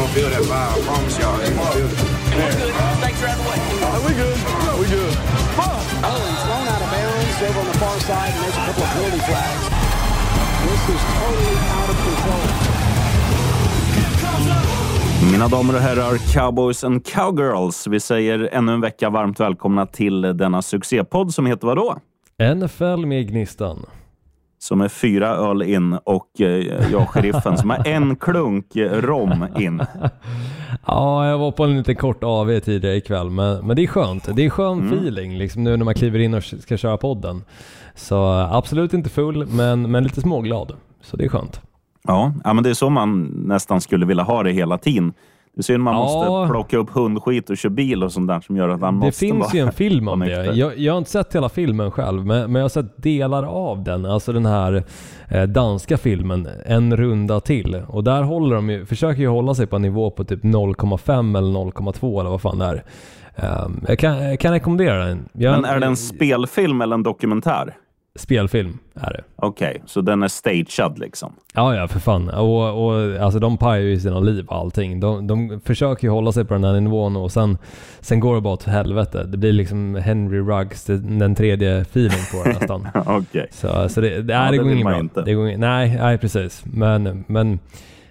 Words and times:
gonna 0.00 0.12
feel 0.14 0.30
that 0.30 0.44
vibe. 0.48 0.72
I 0.72 0.80
promise 0.88 1.18
y'all. 1.20 1.36
They 1.38 1.52
gonna 1.52 1.76
feel 1.76 1.88
it. 1.88 1.98
Snakes 3.00 3.22
are 3.22 3.28
out 3.28 3.38
of 3.38 3.44
the 3.44 3.50
way. 3.50 3.58
we 4.06 4.12
good. 4.22 4.38
We 4.80 4.86
good. 4.96 5.14
Oh, 5.60 6.18
he's 6.30 6.42
thrown 6.46 6.66
out 6.72 6.82
of 6.84 6.90
bounds 6.94 7.38
over 7.46 7.60
on 7.60 7.66
the 7.72 7.78
far 7.82 7.96
side, 8.08 8.32
and 8.34 8.40
there's 8.42 8.58
a 8.60 8.64
couple 8.66 8.82
of 8.86 8.90
penalty 8.94 9.22
flags. 9.28 9.64
This 10.64 10.82
is 10.94 11.02
totally 11.18 11.56
out 11.76 11.90
of 11.92 11.98
control. 12.06 12.46
Mina 15.32 15.48
damer 15.48 15.74
och 15.74 15.80
herrar, 15.80 16.32
cowboys 16.32 16.84
and 16.84 17.06
cowgirls. 17.06 17.86
Vi 17.86 18.00
säger 18.00 18.48
ännu 18.52 18.72
en 18.72 18.80
vecka 18.80 19.10
varmt 19.10 19.40
välkomna 19.40 19.86
till 19.86 20.20
denna 20.20 20.62
succépodd 20.62 21.34
som 21.34 21.46
heter 21.46 21.66
vadå? 21.66 21.96
NFL 22.56 23.06
med 23.06 23.28
Gnistan. 23.28 23.86
Som 24.62 24.80
är 24.80 24.88
fyra 24.88 25.28
öl 25.28 25.62
in 25.62 25.92
och 26.04 26.40
eh, 26.40 26.90
jag, 26.92 27.08
sheriffen, 27.08 27.56
som 27.56 27.70
har 27.70 27.86
en 27.88 28.16
klunk 28.16 28.66
rom 28.76 29.46
in. 29.58 29.82
Ja, 30.86 31.28
jag 31.28 31.38
var 31.38 31.52
på 31.52 31.64
en 31.64 31.76
lite 31.76 31.94
kort 31.94 32.24
AV 32.24 32.60
tidigare 32.60 32.96
ikväll, 32.96 33.30
men, 33.30 33.66
men 33.66 33.76
det 33.76 33.82
är 33.82 33.86
skönt. 33.86 34.36
Det 34.36 34.44
är 34.46 34.50
skön 34.50 34.80
Mm. 34.80 34.92
feeling 34.98 35.38
liksom 35.38 35.64
nu 35.64 35.76
när 35.76 35.84
man 35.84 35.94
kliver 35.94 36.18
in 36.18 36.34
och 36.34 36.44
ska 36.44 36.76
köra 36.76 36.96
podden. 36.96 37.44
Så 37.94 38.24
absolut 38.52 38.92
inte 38.92 39.10
full, 39.10 39.46
men, 39.46 39.90
men 39.90 40.04
lite 40.04 40.20
småglad. 40.20 40.72
Så 41.02 41.16
det 41.16 41.24
är 41.24 41.28
skönt. 41.28 41.60
Ja, 42.02 42.32
ja, 42.44 42.52
men 42.52 42.64
det 42.64 42.70
är 42.70 42.74
så 42.74 42.90
man 42.90 43.22
nästan 43.46 43.80
skulle 43.80 44.06
vilja 44.06 44.24
ha 44.24 44.42
det 44.42 44.52
hela 44.52 44.78
tiden. 44.78 45.12
Det 45.54 45.60
är 45.60 45.62
synd 45.62 45.82
man 45.84 45.94
Ja. 45.94 46.00
måste 46.02 46.52
plocka 46.52 46.76
upp 46.76 46.90
hundskit 46.90 47.50
och 47.50 47.56
köra 47.56 47.70
bil 47.70 48.02
och 48.04 48.12
sånt 48.12 48.28
där 48.28 48.40
som 48.40 48.56
gör 48.56 48.68
att 48.68 48.80
han 48.80 49.00
Det 49.00 49.06
måste 49.06 49.18
finns 49.18 49.40
vara 49.40 49.50
ju 49.54 49.60
en 49.60 49.72
film 49.82 50.08
om 50.08 50.20
det. 50.20 50.44
Jag, 50.56 50.78
jag 50.78 50.92
har 50.92 50.98
inte 50.98 51.10
sett 51.10 51.34
hela 51.34 51.48
filmen 51.48 51.90
själv, 51.90 52.26
men, 52.26 52.52
men 52.52 52.54
jag 52.54 52.64
har 52.64 52.68
sett 52.68 53.02
delar 53.02 53.42
av 53.44 53.84
den. 53.84 54.06
Alltså 54.06 54.32
den 54.32 54.46
här 54.46 54.82
eh, 55.28 55.42
danska 55.42 55.98
filmen, 55.98 56.48
En 56.66 56.96
runda 56.96 57.40
till. 57.40 57.82
Och 57.88 58.04
där 58.04 58.22
håller 58.22 58.56
de 58.56 58.70
ju, 58.70 58.86
försöker 58.86 59.20
ju 59.22 59.28
hålla 59.28 59.54
sig 59.54 59.66
på 59.66 59.76
en 59.76 59.82
nivå 59.82 60.10
på 60.10 60.24
typ 60.24 60.42
0,5 60.44 61.38
eller 61.38 61.58
0,2 61.58 62.20
eller 62.20 62.30
vad 62.30 62.40
fan 62.40 62.58
det 62.58 62.64
är. 62.64 62.84
Ehm, 63.36 63.84
jag, 63.88 63.98
kan, 63.98 64.16
jag 64.24 64.40
kan 64.40 64.52
rekommendera 64.52 65.04
den. 65.06 65.28
Jag, 65.32 65.52
Men 65.52 65.64
är 65.64 65.80
det 65.80 65.86
en 65.86 65.96
spelfilm 65.96 66.80
eller 66.80 66.94
en 66.94 67.02
dokumentär? 67.02 67.74
Spelfilm 68.20 68.78
är 68.94 69.12
det. 69.12 69.24
Okej, 69.36 69.82
så 69.86 70.00
den 70.00 70.22
är 70.22 70.28
stagead 70.28 70.98
liksom? 70.98 71.32
Ja, 71.54 71.74
ja, 71.76 71.88
för 71.88 71.98
fan. 72.00 72.28
Och, 72.28 72.86
och, 72.86 73.16
alltså, 73.20 73.38
de 73.38 73.56
pajar 73.56 73.82
ju 73.82 74.00
sina 74.00 74.20
liv 74.20 74.46
och 74.46 74.56
allting. 74.56 75.00
De, 75.00 75.26
de 75.26 75.60
försöker 75.64 76.04
ju 76.06 76.10
hålla 76.10 76.32
sig 76.32 76.44
på 76.44 76.54
den 76.54 76.64
här 76.64 76.80
nivån 76.80 77.16
och 77.16 77.32
sen, 77.32 77.58
sen 78.00 78.20
går 78.20 78.34
det 78.34 78.40
bara 78.40 78.54
åt 78.54 78.64
helvete. 78.64 79.24
Det 79.24 79.36
blir 79.38 79.52
liksom 79.52 79.94
Henry 79.94 80.38
Ruggs, 80.40 80.84
den 81.02 81.34
tredje 81.34 81.80
feeling 81.80 82.18
på 82.32 82.42
det 82.48 82.58
nästan. 82.58 82.88
Okej. 83.06 83.48
Så, 83.50 83.88
så 83.88 84.00
det, 84.00 84.22
det, 84.22 84.32
Ja, 84.32 84.44
det 84.44 84.50
det 84.50 84.56
går 84.58 84.72
inget 84.72 84.84
man 84.84 84.92
bra. 84.92 85.00
inte. 85.00 85.22
Det 85.22 85.34
går, 85.34 85.56
nej, 85.56 85.96
nej, 86.00 86.18
precis. 86.18 86.62
Men, 86.64 87.24
men 87.28 87.58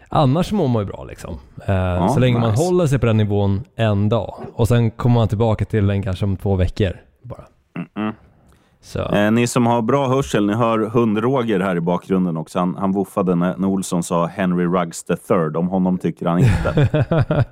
annars 0.09 0.51
mår 0.51 0.67
man 0.67 0.81
ju 0.81 0.87
bra 0.87 1.03
liksom. 1.03 1.37
Eh, 1.65 2.13
så 2.13 2.19
länge 2.19 2.39
man 2.39 2.51
nice. 2.51 2.63
håller 2.63 2.87
sig 2.87 2.99
på 2.99 3.05
den 3.05 3.17
nivån 3.17 3.63
en 3.75 4.09
dag 4.09 4.33
och 4.53 4.67
sen 4.67 4.91
kommer 4.91 5.15
man 5.15 5.27
tillbaka 5.27 5.65
till 5.65 5.87
den 5.87 6.03
kanske 6.03 6.25
om 6.25 6.37
två 6.37 6.55
veckor. 6.55 6.91
Bara. 7.23 7.43
Så. 7.75 8.13
Eh, 9.13 9.31
ni 9.31 9.47
som 9.47 9.65
har 9.65 9.81
bra 9.81 10.07
hörsel, 10.07 10.45
ni 10.45 10.53
hör 10.53 10.79
hund-Roger 10.79 11.59
här 11.59 11.75
i 11.75 11.81
bakgrunden 11.81 12.37
också. 12.37 12.59
Han, 12.59 12.75
han 12.79 12.91
woofade 12.91 13.35
när, 13.35 13.57
när 13.57 13.67
Olsson 13.67 14.03
sa 14.03 14.25
Henry 14.25 14.65
Ruggs 14.65 15.03
the 15.03 15.15
third. 15.15 15.57
Om 15.57 15.67
honom 15.67 15.97
tycker 15.97 16.25
han 16.25 16.39
inte. 16.39 16.87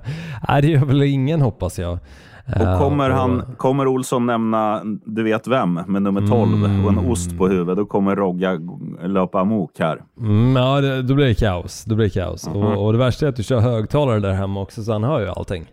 nej, 0.48 0.62
det 0.62 0.68
gör 0.68 0.84
väl 0.84 1.02
ingen 1.02 1.40
hoppas 1.40 1.78
jag. 1.78 1.98
Och 2.46 2.62
Eh, 2.62 2.78
kommer, 2.78 3.10
han, 3.10 3.42
kommer 3.56 3.86
Olsson 3.86 4.26
nämna 4.26 4.82
du 5.04 5.22
vet 5.22 5.46
vem 5.46 5.74
med 5.74 6.02
nummer 6.02 6.20
12 6.26 6.84
och 6.84 6.92
en 6.92 6.98
ost 6.98 7.38
på 7.38 7.48
huvudet, 7.48 7.76
då 7.76 7.86
kommer 7.86 8.16
Rogga 8.16 8.60
löpa 9.02 9.40
amok 9.40 9.70
här. 9.78 10.02
Mm, 10.20 10.56
ja, 10.56 10.80
det, 10.80 11.02
då 11.02 11.14
blir 11.14 11.26
det 11.26 11.34
kaos. 11.34 11.84
Då 11.84 11.94
blir 11.94 12.06
det 12.06 12.10
kaos. 12.10 12.48
Mhm. 12.48 12.56
Och, 12.56 12.86
och 12.86 12.92
det 12.92 12.98
värsta 12.98 13.26
är 13.26 13.30
att 13.30 13.36
du 13.36 13.42
kör 13.42 13.60
högtalare 13.60 14.20
där 14.20 14.32
hemma 14.32 14.60
också, 14.60 14.82
så 14.82 14.92
han 14.92 15.04
hör 15.04 15.20
ju 15.20 15.28
allting. 15.28 15.66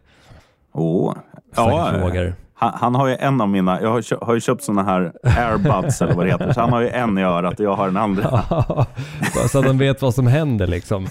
Åh. 0.74 1.14
Stackars 1.52 1.94
Ja, 1.94 2.08
Roger. 2.08 2.36
Han, 2.58 2.74
han 2.74 2.96
har 2.96 3.08
ju 3.08 3.16
en 3.16 3.42
av 3.42 3.50
mina, 3.50 3.82
jag 3.82 3.90
har, 3.90 4.02
kö, 4.02 4.18
har 4.22 4.34
ju 4.34 4.40
köpt 4.40 4.64
såna 4.64 4.84
här 4.84 5.14
airbuds 5.24 6.02
eller 6.02 6.14
vad 6.14 6.26
det 6.26 6.32
heter, 6.32 6.54
så 6.54 6.62
han 6.62 6.74
har 6.74 6.82
ju 6.82 6.90
en 6.90 7.18
i 7.18 7.24
örat 7.24 7.60
och 7.60 7.66
jag 7.66 7.76
har 7.76 7.86
den 7.86 7.98
andra. 7.98 8.42
Så 9.52 9.60
att 9.60 9.66
han 9.66 9.78
vet 9.78 10.02
vad 10.02 10.14
som 10.14 10.28
händer 10.28 10.68
liksom. 10.68 11.08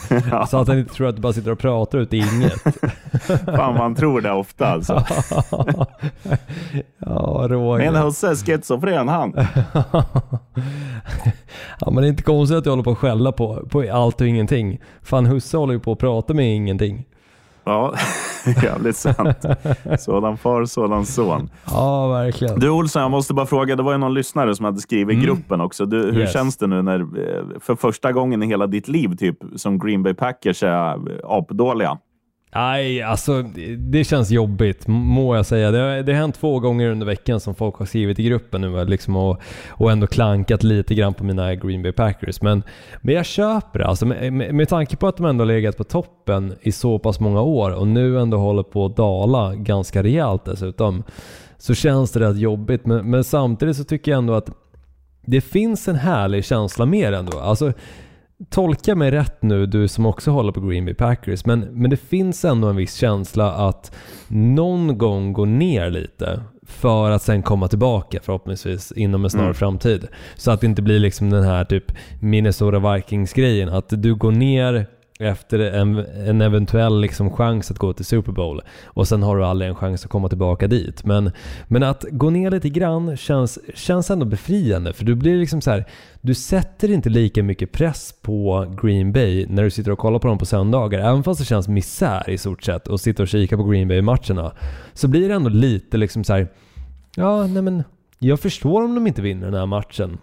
Så 0.49 0.57
att 0.57 0.69
han 0.69 0.79
inte 0.79 0.95
tror 0.95 1.09
att 1.09 1.17
du 1.17 1.23
bara 1.23 1.33
sitter 1.33 1.51
och 1.51 1.59
pratar 1.59 1.99
ut 1.99 2.15
i 2.15 2.17
inget. 2.17 2.63
Fan 3.57 3.75
man 3.75 3.95
tror 3.95 4.21
det 4.21 4.33
ofta 4.33 4.67
alltså. 4.67 5.05
Ja, 6.99 7.47
Roger. 7.51 7.93
Min 7.93 8.03
husse 8.03 8.29
är 8.31 8.35
schizofren 8.35 9.09
han. 9.09 9.35
Ja, 11.81 11.91
men 11.91 12.03
det 12.03 12.07
är 12.07 12.11
inte 12.11 12.23
konstigt 12.23 12.59
att 12.59 12.67
jag 12.67 12.73
håller 12.73 12.83
på 12.83 12.91
att 12.91 12.99
skälla 12.99 13.33
på, 13.33 13.69
på 13.71 13.91
allt 13.93 14.21
och 14.21 14.27
ingenting. 14.27 14.81
Fan, 15.03 15.27
husse 15.27 15.57
håller 15.57 15.73
ju 15.75 15.81
på 15.81 15.93
att 15.93 15.99
prata 15.99 16.35
med 16.35 16.57
ingenting. 16.57 17.05
Ja, 17.65 17.95
jävligt 18.63 18.97
sant. 18.97 19.37
Sådan 19.99 20.37
far, 20.37 20.65
sådan 20.65 21.07
son. 21.07 21.51
Ja, 21.71 22.09
verkligen. 22.09 22.61
Du 22.61 22.71
Olsson, 22.71 23.03
jag 23.03 23.11
måste 23.11 23.35
bara 23.35 23.47
fråga, 23.47 23.77
det 23.77 23.83
var 23.83 23.93
ju 23.93 23.99
någon 23.99 24.15
lyssnare 24.15 24.55
som 24.55 24.65
hade 24.65 24.81
skrivit 24.81 25.19
i 25.19 25.21
gruppen 25.21 25.61
också. 25.61 25.87
Du, 25.87 25.97
hur 25.97 26.09
Mm. 26.09 26.21
Yes. 26.21 26.33
känns 26.33 26.57
det 26.57 26.67
nu 26.67 26.83
när, 26.83 27.01
eh, 27.01 27.45
för 27.61 27.77
första 27.77 28.13
gången 28.13 28.43
i 28.43 28.47
hela 28.47 28.67
ditt 28.67 28.89
liv, 28.89 29.17
typ, 29.17 29.37
som 29.57 29.79
Green 29.79 30.03
Bay 30.03 30.15
Packers 30.15 30.63
är 30.63 30.99
apdåliga? 31.39 31.99
Nej, 32.55 33.03
alltså 33.03 33.43
det- 33.79 34.05
känns 34.05 34.31
jobbigt, 34.31 34.85
må 34.87 35.37
jag 35.37 35.47
säga. 35.47 35.71
Det 35.71 35.79
har, 35.79 36.03
det 36.03 36.13
har 36.13 36.21
hänt 36.21 36.35
två 36.41 36.61
gånger 36.61 36.91
under 36.91 37.07
veckan 37.07 37.41
som 37.41 37.55
folk 37.55 37.75
har 37.77 37.87
skrivit 37.87 38.19
i 38.19 38.23
gruppen 38.23 38.61
nu 38.61 38.85
liksom, 38.85 39.17
och, 39.17 39.41
och 39.69 39.93
ändå 39.93 40.07
klankat 40.07 40.63
lite 40.63 40.95
grann 40.95 41.15
på 41.15 41.25
mina 41.25 41.55
Green 41.55 41.83
Bay 41.83 41.93
Packers. 41.93 42.43
Men, 42.43 42.63
men 43.01 43.15
jag 43.15 43.27
köper 43.27 43.79
det. 43.79 43.87
Alltså, 43.87 44.07
med, 44.07 44.33
med, 44.33 44.55
med 44.55 44.69
tanke 44.69 44.97
på 44.97 45.07
att 45.07 45.17
de 45.17 45.27
ändå 45.27 45.45
legat 45.45 45.77
på 45.77 45.85
toppen 45.85 46.55
i 46.63 46.73
så 46.73 46.99
pass 46.99 47.21
många 47.21 47.41
år 47.43 47.71
och 47.71 47.89
nu 47.89 48.21
ändå 48.21 48.37
håller 48.37 48.63
på 48.63 48.87
att 48.87 48.97
dala 48.97 49.55
ganska 49.55 50.03
rejält 50.03 50.45
dessutom. 50.45 51.03
Så 51.59 51.75
känns 51.75 52.11
det 52.13 52.21
rätt 52.21 52.39
jobbigt. 52.39 52.87
Men, 52.87 53.11
men 53.11 53.25
samtidigt 53.25 53.77
så 53.77 53.85
tycker 53.85 54.11
jag 54.11 54.19
ändå 54.19 54.35
att 54.35 54.51
det 55.27 55.41
finns 55.41 55.89
en 55.89 55.97
härlig 55.97 56.45
känsla 56.45 56.87
med 56.87 57.13
det 57.13 57.19
ändå. 57.19 57.39
Alltså, 57.39 57.73
tolka 58.51 58.95
mig 58.95 59.11
rätt 59.11 59.43
nu, 59.43 59.67
du 59.67 59.89
som 59.89 60.07
också 60.07 60.31
håller 60.31 60.53
på 60.53 60.61
Green 60.61 60.85
Bay 60.85 60.95
Packers, 60.95 61.47
men, 61.47 61.61
men 61.61 61.91
det 61.91 61.97
finns 61.97 62.45
ändå 62.45 62.69
en 62.69 62.77
viss 62.77 62.95
känsla 62.95 63.53
att 63.53 63.97
någon 64.29 64.99
gång 64.99 65.33
gå 65.33 65.45
ner 65.45 65.91
lite 65.91 66.43
för 66.67 67.11
att 67.11 67.23
sen 67.23 67.43
komma 67.43 67.69
tillbaka 67.69 68.19
förhoppningsvis 68.23 68.93
inom 68.93 69.25
en 69.25 69.31
snar 69.31 69.53
framtid. 69.53 70.09
Så 70.37 70.51
att 70.51 70.61
det 70.61 70.67
inte 70.67 70.83
blir 70.83 70.99
liksom 70.99 71.31
den 71.31 71.45
här 71.45 71.65
typ 71.65 71.93
Minnesota 72.21 72.95
Vikings-grejen, 72.95 73.69
att 73.69 73.89
du 73.89 74.15
går 74.15 74.33
ner 74.33 74.87
efter 75.21 75.59
en, 75.59 75.99
en 76.27 76.41
eventuell 76.41 77.01
liksom 77.01 77.31
chans 77.31 77.71
att 77.71 77.79
gå 77.79 77.93
till 77.93 78.05
Super 78.05 78.33
Bowl 78.33 78.63
och 78.85 79.09
sen 79.09 79.23
har 79.23 79.37
du 79.37 79.45
aldrig 79.45 79.69
en 79.71 79.77
chans 79.77 80.05
att 80.05 80.11
komma 80.11 80.29
tillbaka 80.29 80.67
dit. 80.67 81.05
Men, 81.05 81.31
men 81.69 81.83
att 81.83 82.05
gå 82.11 82.31
ner 82.31 82.51
lite 82.51 82.69
grann 82.69 83.17
känns, 83.17 83.59
känns 83.75 84.11
ändå 84.11 84.27
befriande 84.27 84.93
för 84.93 85.05
du 85.05 85.15
blir 85.15 85.37
liksom 85.39 85.61
så 85.61 85.71
här, 85.71 85.85
du 86.21 86.35
sätter 86.35 86.91
inte 86.91 87.09
lika 87.09 87.43
mycket 87.43 87.73
press 87.73 88.15
på 88.23 88.67
Green 88.83 89.13
Bay 89.13 89.47
när 89.49 89.63
du 89.63 89.71
sitter 89.71 89.91
och 89.91 89.99
kollar 89.99 90.19
på 90.19 90.29
dem 90.29 90.39
på 90.39 90.47
söndagar. 90.47 90.99
Även 90.99 91.23
fast 91.23 91.41
det 91.41 91.47
känns 91.47 91.69
misär 91.69 92.31
i 92.31 92.39
stort 92.39 92.63
sett 92.63 92.89
och 92.89 93.01
sitta 93.01 93.23
och 93.23 93.29
kika 93.29 93.57
på 93.57 93.65
Green 93.65 93.89
Bay-matcherna 93.89 94.53
så 94.95 95.09
blir 95.09 95.29
det 95.29 95.35
ändå 95.35 95.49
lite 95.49 95.97
liksom 95.97 96.25
så 96.25 96.33
här, 96.33 96.49
ja 97.17 97.47
nej 97.47 97.63
men 97.63 97.83
jag 98.19 98.41
förstår 98.41 98.85
om 98.85 98.95
de 98.95 99.07
inte 99.07 99.23
vinner 99.23 99.47
den 99.47 99.61
här 99.61 99.67
matchen. 99.67 100.19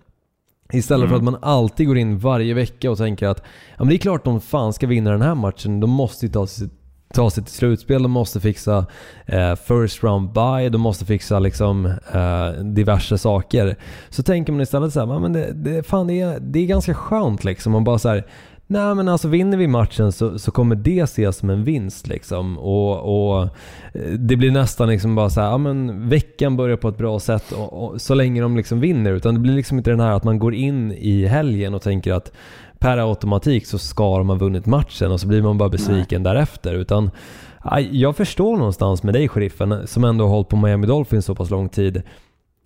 Istället 0.71 1.09
för 1.09 1.15
att 1.15 1.23
man 1.23 1.37
alltid 1.41 1.87
går 1.87 1.97
in 1.97 2.19
varje 2.19 2.53
vecka 2.53 2.91
och 2.91 2.97
tänker 2.97 3.27
att 3.27 3.43
ja, 3.71 3.75
men 3.77 3.87
det 3.87 3.95
är 3.95 3.97
klart 3.97 4.25
de 4.25 4.41
fan 4.41 4.73
ska 4.73 4.87
vinna 4.87 5.11
den 5.11 5.21
här 5.21 5.35
matchen. 5.35 5.79
De 5.79 5.89
måste 5.89 6.25
ju 6.25 6.31
ta 6.31 6.47
sig, 6.47 6.69
ta 7.13 7.29
sig 7.29 7.43
till 7.43 7.53
slutspel, 7.53 8.03
de 8.03 8.11
måste 8.11 8.39
fixa 8.39 8.85
eh, 9.25 9.55
first 9.55 10.03
round 10.03 10.31
by, 10.31 10.69
de 10.69 10.81
måste 10.81 11.05
fixa 11.05 11.39
liksom 11.39 11.85
eh, 12.13 12.63
diverse 12.63 13.17
saker. 13.17 13.75
Så 14.09 14.23
tänker 14.23 14.53
man 14.53 14.61
istället 14.61 14.93
så 14.93 14.99
här, 14.99 15.19
men 15.19 15.33
det, 15.33 15.53
det, 15.53 15.83
fan, 15.83 16.07
det, 16.07 16.21
är, 16.21 16.39
det 16.39 16.59
är 16.59 16.65
ganska 16.65 16.94
skönt 16.94 17.44
liksom. 17.44 17.71
Man 17.71 17.83
bara 17.83 18.00
så 18.00 18.09
här, 18.09 18.25
Nej 18.71 18.95
men 18.95 19.09
alltså 19.09 19.27
vinner 19.27 19.57
vi 19.57 19.68
matchen 19.68 20.12
så, 20.12 20.39
så 20.39 20.51
kommer 20.51 20.75
det 20.75 21.00
ses 21.00 21.38
som 21.38 21.50
en 21.50 21.63
vinst 21.63 22.07
liksom. 22.07 22.57
Och, 22.57 23.00
och 23.00 23.44
eh, 23.94 24.01
det 24.19 24.35
blir 24.35 24.51
nästan 24.51 24.89
liksom 24.89 25.15
bara 25.15 25.29
så 25.29 25.41
här, 25.41 25.47
ja 25.47 25.57
men 25.57 26.09
veckan 26.09 26.57
börjar 26.57 26.77
på 26.77 26.88
ett 26.88 26.97
bra 26.97 27.19
sätt 27.19 27.51
och, 27.51 27.83
och, 27.83 28.01
så 28.01 28.13
länge 28.13 28.41
de 28.41 28.57
liksom 28.57 28.79
vinner. 28.79 29.12
Utan 29.12 29.33
det 29.33 29.39
blir 29.39 29.53
liksom 29.53 29.77
inte 29.77 29.89
den 29.89 30.00
här 30.00 30.12
att 30.12 30.23
man 30.23 30.39
går 30.39 30.53
in 30.53 30.91
i 30.91 31.25
helgen 31.25 31.73
och 31.73 31.81
tänker 31.81 32.13
att 32.13 32.31
per 32.79 32.97
automatik 32.97 33.65
så 33.65 33.77
ska 33.77 34.18
de 34.18 34.29
ha 34.29 34.35
vunnit 34.35 34.65
matchen 34.65 35.12
och 35.12 35.19
så 35.19 35.27
blir 35.27 35.41
man 35.41 35.57
bara 35.57 35.69
besviken 35.69 36.24
därefter. 36.24 36.74
Utan 36.74 37.12
jag 37.91 38.15
förstår 38.15 38.57
någonstans 38.57 39.03
med 39.03 39.13
dig 39.13 39.27
sheriffen 39.27 39.88
som 39.88 40.03
ändå 40.03 40.24
har 40.24 40.31
hållit 40.31 40.50
på 40.50 40.57
Miami 40.57 40.88
Dolphins 40.88 41.25
så 41.25 41.35
pass 41.35 41.50
lång 41.50 41.69
tid 41.69 42.03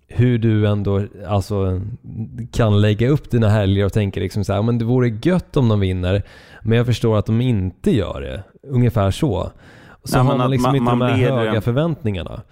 hur 0.08 0.38
du 0.38 0.66
ändå 0.68 1.02
alltså, 1.28 1.80
kan 2.52 2.80
lägga 2.80 3.08
upp 3.08 3.30
dina 3.30 3.48
helger 3.48 3.84
och 3.86 3.92
tänka 3.92 4.20
liksom 4.20 4.44
så 4.44 4.52
här, 4.52 4.62
men 4.62 4.78
det 4.78 4.84
vore 4.84 5.08
gött 5.22 5.56
om 5.56 5.68
de 5.68 5.80
vinner, 5.80 6.22
men 6.62 6.78
jag 6.78 6.86
förstår 6.86 7.18
att 7.18 7.26
de 7.26 7.40
inte 7.40 7.90
gör 7.96 8.20
det. 8.20 8.42
Ungefär 8.68 9.10
så. 9.10 9.50
Så 10.04 10.18
Ja, 10.18 10.22
har 10.22 10.38
man 10.38 10.50
liksom 10.50 10.68
man- 10.68 10.76
inte 10.76 10.84
man 10.94 10.98
de 10.98 11.06
här 11.06 11.14
blir- 11.16 11.30
höga 11.30 11.60
förväntningarna. 11.60 12.42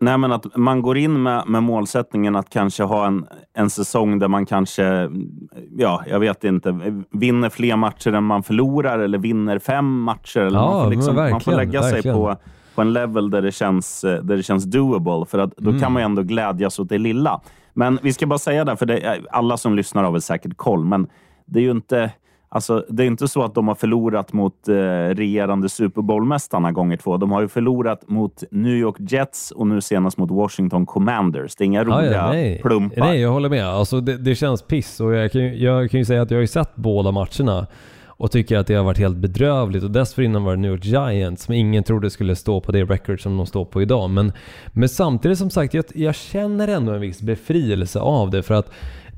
Nej, 0.00 0.18
men 0.18 0.32
att 0.32 0.56
man 0.56 0.82
går 0.82 0.98
in 0.98 1.22
med, 1.22 1.42
med 1.46 1.62
målsättningen 1.62 2.36
att 2.36 2.50
kanske 2.50 2.82
ha 2.82 3.06
en, 3.06 3.26
en 3.54 3.70
säsong 3.70 4.18
där 4.18 4.28
man 4.28 4.46
kanske, 4.46 5.10
ja, 5.76 6.02
jag 6.10 6.20
vet 6.20 6.44
inte, 6.44 7.02
vinner 7.12 7.48
fler 7.48 7.76
matcher 7.76 8.12
än 8.12 8.24
man 8.24 8.42
förlorar 8.42 8.98
eller 8.98 9.18
vinner 9.18 9.58
fem 9.58 10.00
matcher. 10.00 10.40
Eller 10.40 10.58
Ja, 10.58 10.70
man, 10.72 10.84
får 10.84 10.90
liksom, 10.90 11.14
man 11.14 11.26
får 11.28 11.32
verkligen, 11.32 11.56
lägga 11.58 11.82
sig 11.82 11.92
verkligen. 11.92 12.16
på, 12.16 12.36
på 12.74 12.82
en 12.82 12.92
level 12.92 13.30
där 13.30 13.42
det 13.42 13.52
känns, 13.52 14.04
eh, 14.04 14.22
där 14.22 14.36
det 14.36 14.42
känns 14.42 14.64
doable, 14.64 15.24
för 15.28 15.38
att 15.38 15.56
då 15.56 15.70
Mm. 15.70 15.82
kan 15.82 15.92
man 15.92 16.02
ju 16.02 16.04
ändå 16.04 16.22
glädjas 16.22 16.78
åt 16.78 16.88
det 16.88 16.98
lilla. 16.98 17.40
Men 17.74 17.98
vi 18.02 18.12
ska 18.12 18.26
bara 18.26 18.38
säga 18.38 18.64
det, 18.64 18.76
för 18.76 18.86
det, 18.86 19.20
alla 19.30 19.56
som 19.56 19.74
lyssnar 19.74 20.04
har 20.04 20.12
väl 20.12 20.22
säkert 20.22 20.56
koll, 20.56 20.84
men 20.84 21.06
det 21.46 21.58
är 21.58 21.62
ju 21.62 21.70
inte... 21.70 22.10
Alltså, 22.48 22.84
det 22.88 23.02
är 23.02 23.06
inte 23.06 23.28
så 23.28 23.42
att 23.42 23.54
de 23.54 23.68
har 23.68 23.74
förlorat 23.74 24.32
mot 24.32 24.68
eh, 24.68 24.74
regerande 25.14 25.68
Super 25.68 26.02
Bowl-mästarna 26.02 26.72
gånger 26.72 26.96
två. 26.96 27.16
De 27.16 27.32
har 27.32 27.40
ju 27.40 27.48
förlorat 27.48 28.08
mot 28.08 28.42
New 28.50 28.72
York 28.76 28.96
Jets 28.98 29.50
och 29.50 29.66
nu 29.66 29.80
senast 29.80 30.18
mot 30.18 30.30
Washington 30.30 30.86
Commanders. 30.86 31.56
Det 31.56 31.64
är 31.64 31.66
inga 31.66 31.84
roliga 31.84 32.12
ja, 32.12 32.28
nej. 32.28 32.60
plumpar. 32.62 33.00
Nej, 33.00 33.20
jag 33.20 33.30
håller 33.32 33.48
med. 33.48 33.66
Alltså, 33.66 34.00
det, 34.00 34.16
det 34.16 34.34
känns 34.34 34.62
piss 34.62 35.00
och 35.00 35.14
jag 35.14 35.32
kan, 35.32 35.58
jag 35.58 35.90
kan 35.90 36.00
ju 36.00 36.04
säga 36.04 36.22
att 36.22 36.30
jag 36.30 36.38
har 36.38 36.40
ju 36.42 36.46
sett 36.46 36.76
båda 36.76 37.10
matcherna 37.10 37.66
och 38.16 38.30
tycker 38.30 38.56
att 38.56 38.66
det 38.66 38.74
har 38.74 38.84
varit 38.84 38.98
helt 38.98 39.16
bedrövligt. 39.16 39.84
Och 39.84 39.90
dessförinnan 39.90 40.44
var 40.44 40.56
det 40.56 40.62
New 40.62 40.70
York 40.70 40.84
Giants 40.84 41.44
som 41.44 41.54
ingen 41.54 41.84
trodde 41.84 42.10
skulle 42.10 42.36
stå 42.36 42.60
på 42.60 42.72
det 42.72 42.84
record 42.84 43.22
som 43.22 43.36
de 43.36 43.46
står 43.46 43.64
på 43.64 43.82
idag. 43.82 44.10
Men, 44.10 44.32
men 44.72 44.88
samtidigt 44.88 45.38
som 45.38 45.50
sagt, 45.50 45.74
jag, 45.74 45.84
jag 45.94 46.14
känner 46.14 46.68
ändå 46.68 46.92
en 46.92 47.00
viss 47.00 47.22
befrielse 47.22 48.00
av 48.00 48.30
det 48.30 48.42
för 48.42 48.54
att 48.54 48.70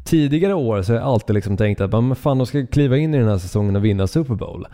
tidigare 0.04 0.54
år 0.54 0.82
så 0.82 0.92
har 0.92 1.00
jag 1.00 1.08
alltid 1.08 1.34
liksom 1.34 1.56
tänkt 1.56 1.80
att 1.80 1.90
men 1.90 2.16
fan, 2.16 2.38
de 2.38 2.46
ska 2.46 2.66
kliva 2.66 2.96
in 2.96 3.14
i 3.14 3.18
den 3.18 3.28
här 3.28 3.38
säsongen 3.38 3.76
och 3.76 3.84
vinna 3.84 4.06
Super 4.06 4.34
Bowl. 4.34 4.66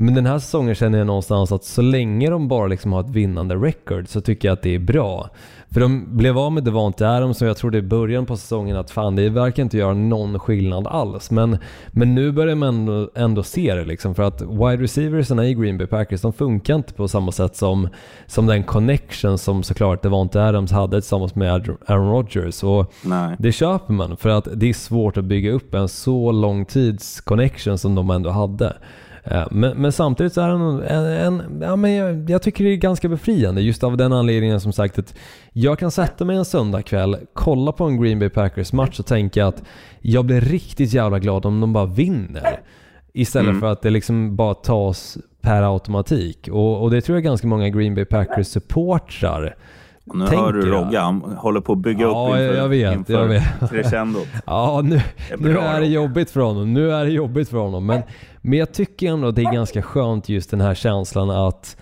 Men 0.00 0.14
den 0.14 0.26
här 0.26 0.38
säsongen 0.38 0.74
känner 0.74 0.98
jag 0.98 1.06
någonstans 1.06 1.52
att 1.52 1.64
så 1.64 1.82
länge 1.82 2.30
de 2.30 2.48
bara 2.48 2.66
liksom 2.66 2.92
har 2.92 3.00
ett 3.00 3.10
vinnande 3.10 3.54
record 3.54 4.08
så 4.08 4.20
tycker 4.20 4.48
jag 4.48 4.52
att 4.52 4.62
det 4.62 4.74
är 4.74 4.78
bra. 4.78 5.30
För 5.70 5.80
de 5.80 6.16
blev 6.16 6.38
av 6.38 6.52
med 6.52 6.64
Devante 6.64 7.08
Adams 7.08 7.42
och 7.42 7.48
jag 7.48 7.56
trodde 7.56 7.78
i 7.78 7.82
början 7.82 8.26
på 8.26 8.36
säsongen 8.36 8.76
att 8.76 8.90
fan 8.90 9.16
det 9.16 9.28
verkar 9.28 9.62
inte 9.62 9.78
göra 9.78 9.94
någon 9.94 10.38
skillnad 10.38 10.86
alls. 10.86 11.30
Men, 11.30 11.58
men 11.90 12.14
nu 12.14 12.32
börjar 12.32 12.54
man 12.54 12.68
ändå, 12.68 13.10
ändå 13.14 13.42
se 13.42 13.74
det 13.74 13.84
liksom 13.84 14.14
för 14.14 14.22
att 14.22 14.42
wide 14.42 14.82
receiversarna 14.82 15.46
i 15.46 15.54
Green 15.54 15.78
Bay 15.78 15.86
Packers 15.86 16.20
de 16.20 16.32
funkar 16.32 16.74
inte 16.74 16.92
på 16.92 17.08
samma 17.08 17.32
sätt 17.32 17.56
som, 17.56 17.88
som 18.26 18.46
den 18.46 18.64
connection 18.64 19.38
som 19.38 19.62
såklart 19.62 20.02
Devante 20.02 20.42
Adams 20.42 20.72
hade 20.72 21.00
tillsammans 21.00 21.34
med 21.34 21.52
Aaron 21.86 22.10
Rodgers. 22.10 22.62
Och 22.62 22.92
Nej. 23.04 23.36
det 23.38 23.52
köper 23.52 23.92
man 23.92 24.16
för 24.16 24.28
att 24.28 24.48
det 24.54 24.68
är 24.68 24.74
svårt 24.74 25.16
att 25.16 25.24
bygga 25.24 25.52
upp 25.52 25.74
en 25.74 25.88
så 25.88 26.32
lång 26.32 26.64
tids 26.64 27.20
connection 27.20 27.78
som 27.78 27.94
de 27.94 28.10
ändå 28.10 28.30
hade. 28.30 28.76
Eh, 29.30 29.46
Men, 29.50 29.76
men 29.82 29.92
samtidigt 29.92 30.32
så 30.32 30.40
är 30.40 30.48
en, 30.48 30.82
en, 30.82 31.40
en 31.40 31.60
ja, 31.62 31.76
men 31.76 31.92
jag, 31.92 32.30
jag 32.30 32.42
tycker 32.42 32.64
det 32.64 32.70
är 32.70 32.76
ganska 32.76 33.08
befriande 33.08 33.60
just 33.60 33.84
av 33.84 33.96
den 33.96 34.12
anledningen 34.12 34.60
som 34.60 34.72
sagt 34.72 34.98
att 34.98 35.14
jag 35.52 35.78
kan 35.78 35.90
sätta 35.90 36.24
mig 36.24 36.36
en 36.36 36.44
söndagkväll, 36.44 37.16
kolla 37.32 37.72
på 37.72 37.84
en 37.84 38.02
Green 38.02 38.18
Bay 38.18 38.28
Packers 38.28 38.72
match 38.72 39.00
och 39.00 39.06
tänka 39.06 39.46
att 39.46 39.62
jag 40.00 40.24
blir 40.24 40.40
riktigt 40.40 40.92
jävla 40.92 41.18
glad 41.18 41.46
om 41.46 41.60
de 41.60 41.72
bara 41.72 41.86
vinner. 41.86 42.60
Istället 43.12 43.48
Mm. 43.48 43.60
för 43.60 43.72
att 43.72 43.82
det 43.82 43.90
liksom 43.90 44.36
bara 44.36 44.54
tas 44.54 45.18
per 45.40 45.62
automatik. 45.74 46.48
Och, 46.52 46.82
och 46.82 46.90
det 46.90 47.00
tror 47.00 47.16
jag 47.16 47.24
ganska 47.24 47.46
många 47.46 47.68
Green 47.68 47.94
Bay 47.94 48.04
Packers 48.04 48.46
supportrar 48.46 49.56
Nu 50.14 50.26
tänker 50.26 50.44
hör 50.44 50.52
du 50.90 50.96
han 50.98 51.20
håller 51.20 51.60
på 51.60 51.72
att 51.72 51.78
bygga 51.78 52.00
Ja, 52.00 52.28
upp 52.28 52.28
inför, 52.40 52.54
jag 52.56 52.68
vet, 52.68 52.94
inför 52.94 53.12
jag 53.14 53.26
vet. 53.26 53.70
crescendot. 53.70 54.26
Ja, 54.46 54.80
nu, 54.84 54.96
är 54.96 55.36
nu 55.38 55.58
är 55.58 55.80
det 55.80 55.86
jobbigt 55.86 56.30
för 56.30 56.40
honom. 56.40 56.74
Nu 56.74 56.92
är 56.92 57.04
det 57.04 57.10
jobbigt 57.10 57.48
för 57.48 57.58
honom. 57.58 57.86
Men, 57.86 58.02
men 58.42 58.58
jag 58.58 58.72
tycker 58.72 59.08
ändå 59.12 59.28
att 59.28 59.34
det 59.36 59.42
är 59.42 59.52
ganska 59.52 59.82
skönt 59.82 60.28
just 60.28 60.50
den 60.50 60.60
här 60.60 60.74
känslan 60.74 61.30
att 61.30 61.76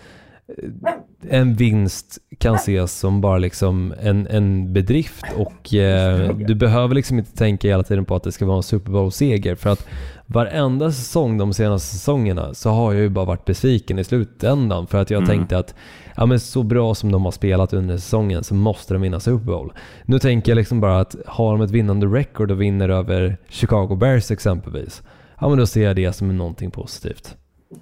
eh, 0.49 0.93
en 1.39 1.55
vinst 1.55 2.19
kan 2.39 2.55
ses 2.55 2.99
som 2.99 3.21
bara 3.21 3.39
liksom 3.39 3.95
en, 4.03 4.27
en 4.27 4.73
bedrift 4.73 5.25
och 5.37 5.75
eh, 5.75 6.37
du 6.37 6.55
behöver 6.55 6.95
liksom 6.95 7.19
inte 7.19 7.37
tänka 7.37 7.69
hela 7.69 7.83
tiden 7.83 8.05
på 8.05 8.15
att 8.17 8.23
det 8.23 8.33
ska 8.33 8.47
vara 8.47 8.57
en 8.57 8.63
Super 8.63 8.91
Bowl-seger 8.93 9.55
för 9.55 9.71
att 9.71 9.87
varenda 10.27 10.93
säsong 10.93 11.39
de 11.39 11.53
senaste 11.55 11.95
säsongerna 11.97 12.55
så 12.55 12.71
har 12.71 12.93
jag 12.93 13.03
ju 13.03 13.09
bara 13.09 13.25
varit 13.25 13.45
besviken 13.45 13.99
i 13.99 14.05
slutändan 14.05 14.87
för 14.87 14.99
att 14.99 15.11
jag 15.11 15.23
Mm. 15.23 15.29
tänkte 15.39 15.59
att 15.59 15.75
ja, 16.17 16.27
men 16.27 16.41
så 16.41 16.63
bra 16.63 16.95
som 16.95 17.13
de 17.13 17.25
har 17.25 17.33
spelat 17.33 17.73
under 17.73 17.97
säsongen 17.97 18.45
så 18.45 18.55
måste 18.55 18.95
de 18.95 19.03
vinna 19.03 19.21
Super 19.21 19.45
Bowl. 19.45 19.73
Nu 20.05 20.19
tänker 20.19 20.53
jag 20.53 20.57
liksom 20.57 20.81
bara 20.81 21.01
att 21.01 21.17
har 21.27 21.53
de 21.53 21.61
ett 21.61 21.71
vinnande 21.71 22.07
record 22.07 22.51
och 22.51 22.61
vinner 22.61 22.89
över 22.89 23.37
Chicago 23.49 23.97
Bears 23.97 24.31
exempelvis, 24.31 25.03
ja 25.41 25.49
men 25.49 25.59
då 25.59 25.67
ser 25.67 25.85
jag 25.85 25.97
det 25.97 26.13
som 26.13 26.37
någonting 26.37 26.71
positivt. 26.71 27.37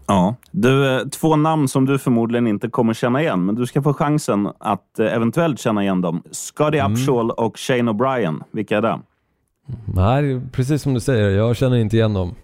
Ja. 0.07 0.37
Du, 0.51 0.97
eh, 0.97 1.09
två 1.09 1.37
namn 1.37 1.69
som 1.69 1.87
du 1.87 1.99
förmodligen 1.99 2.47
inte 2.47 2.69
kommer 2.69 2.95
känna 2.95 3.23
igen, 3.23 3.45
men 3.45 3.55
du 3.55 3.67
ska 3.67 3.83
få 3.83 3.95
chansen 3.95 4.49
att 4.61 4.99
eh, 4.99 5.15
eventuellt 5.15 5.61
känna 5.61 5.83
igen 5.83 6.01
dem. 6.01 6.23
Scotty 6.31 6.79
Mm. 6.79 6.93
Upshaw 6.93 7.33
och 7.33 7.59
Shane 7.59 7.93
O'Brien. 7.93 8.43
Vilka 8.53 8.77
är 8.77 8.83
det? 8.83 9.01
Nej, 9.95 10.41
precis 10.53 10.83
som 10.83 10.95
du 10.95 11.01
säger, 11.01 11.31
jag 11.31 11.57
känner 11.57 11.77
inte 11.77 11.97
igen 11.97 12.15
dem. 12.15 12.35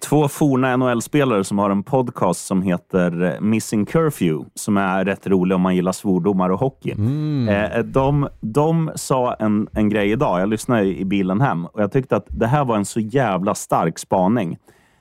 Två 0.00 0.28
forna 0.28 0.76
NHL-spelare 0.76 1.44
som 1.44 1.58
har 1.58 1.70
en 1.70 1.82
podcast 1.82 2.46
som 2.46 2.62
heter 2.62 3.22
eh, 3.22 3.40
Missing 3.40 3.86
Curfew, 3.86 4.50
som 4.54 4.76
är 4.76 5.04
rätt 5.04 5.26
rolig 5.26 5.54
om 5.54 5.60
man 5.60 5.76
gillar 5.76 5.92
svordomar 5.92 6.50
och 6.50 6.60
hockey. 6.60 6.90
Mm. 6.92 7.48
Eh, 7.48 7.84
de, 7.84 8.28
de 8.40 8.90
sa 8.94 9.34
en, 9.34 9.68
en 9.72 9.88
grej 9.88 10.10
idag, 10.10 10.40
jag 10.40 10.48
lyssnade 10.48 10.84
i 10.84 11.04
bilen 11.04 11.40
hem, 11.40 11.66
och 11.66 11.82
jag 11.82 11.92
tyckte 11.92 12.16
att 12.16 12.26
det 12.28 12.46
här 12.46 12.64
var 12.64 12.76
en 12.76 12.84
så 12.84 13.00
jävla 13.00 13.54
stark 13.54 13.98
spaning. 13.98 14.58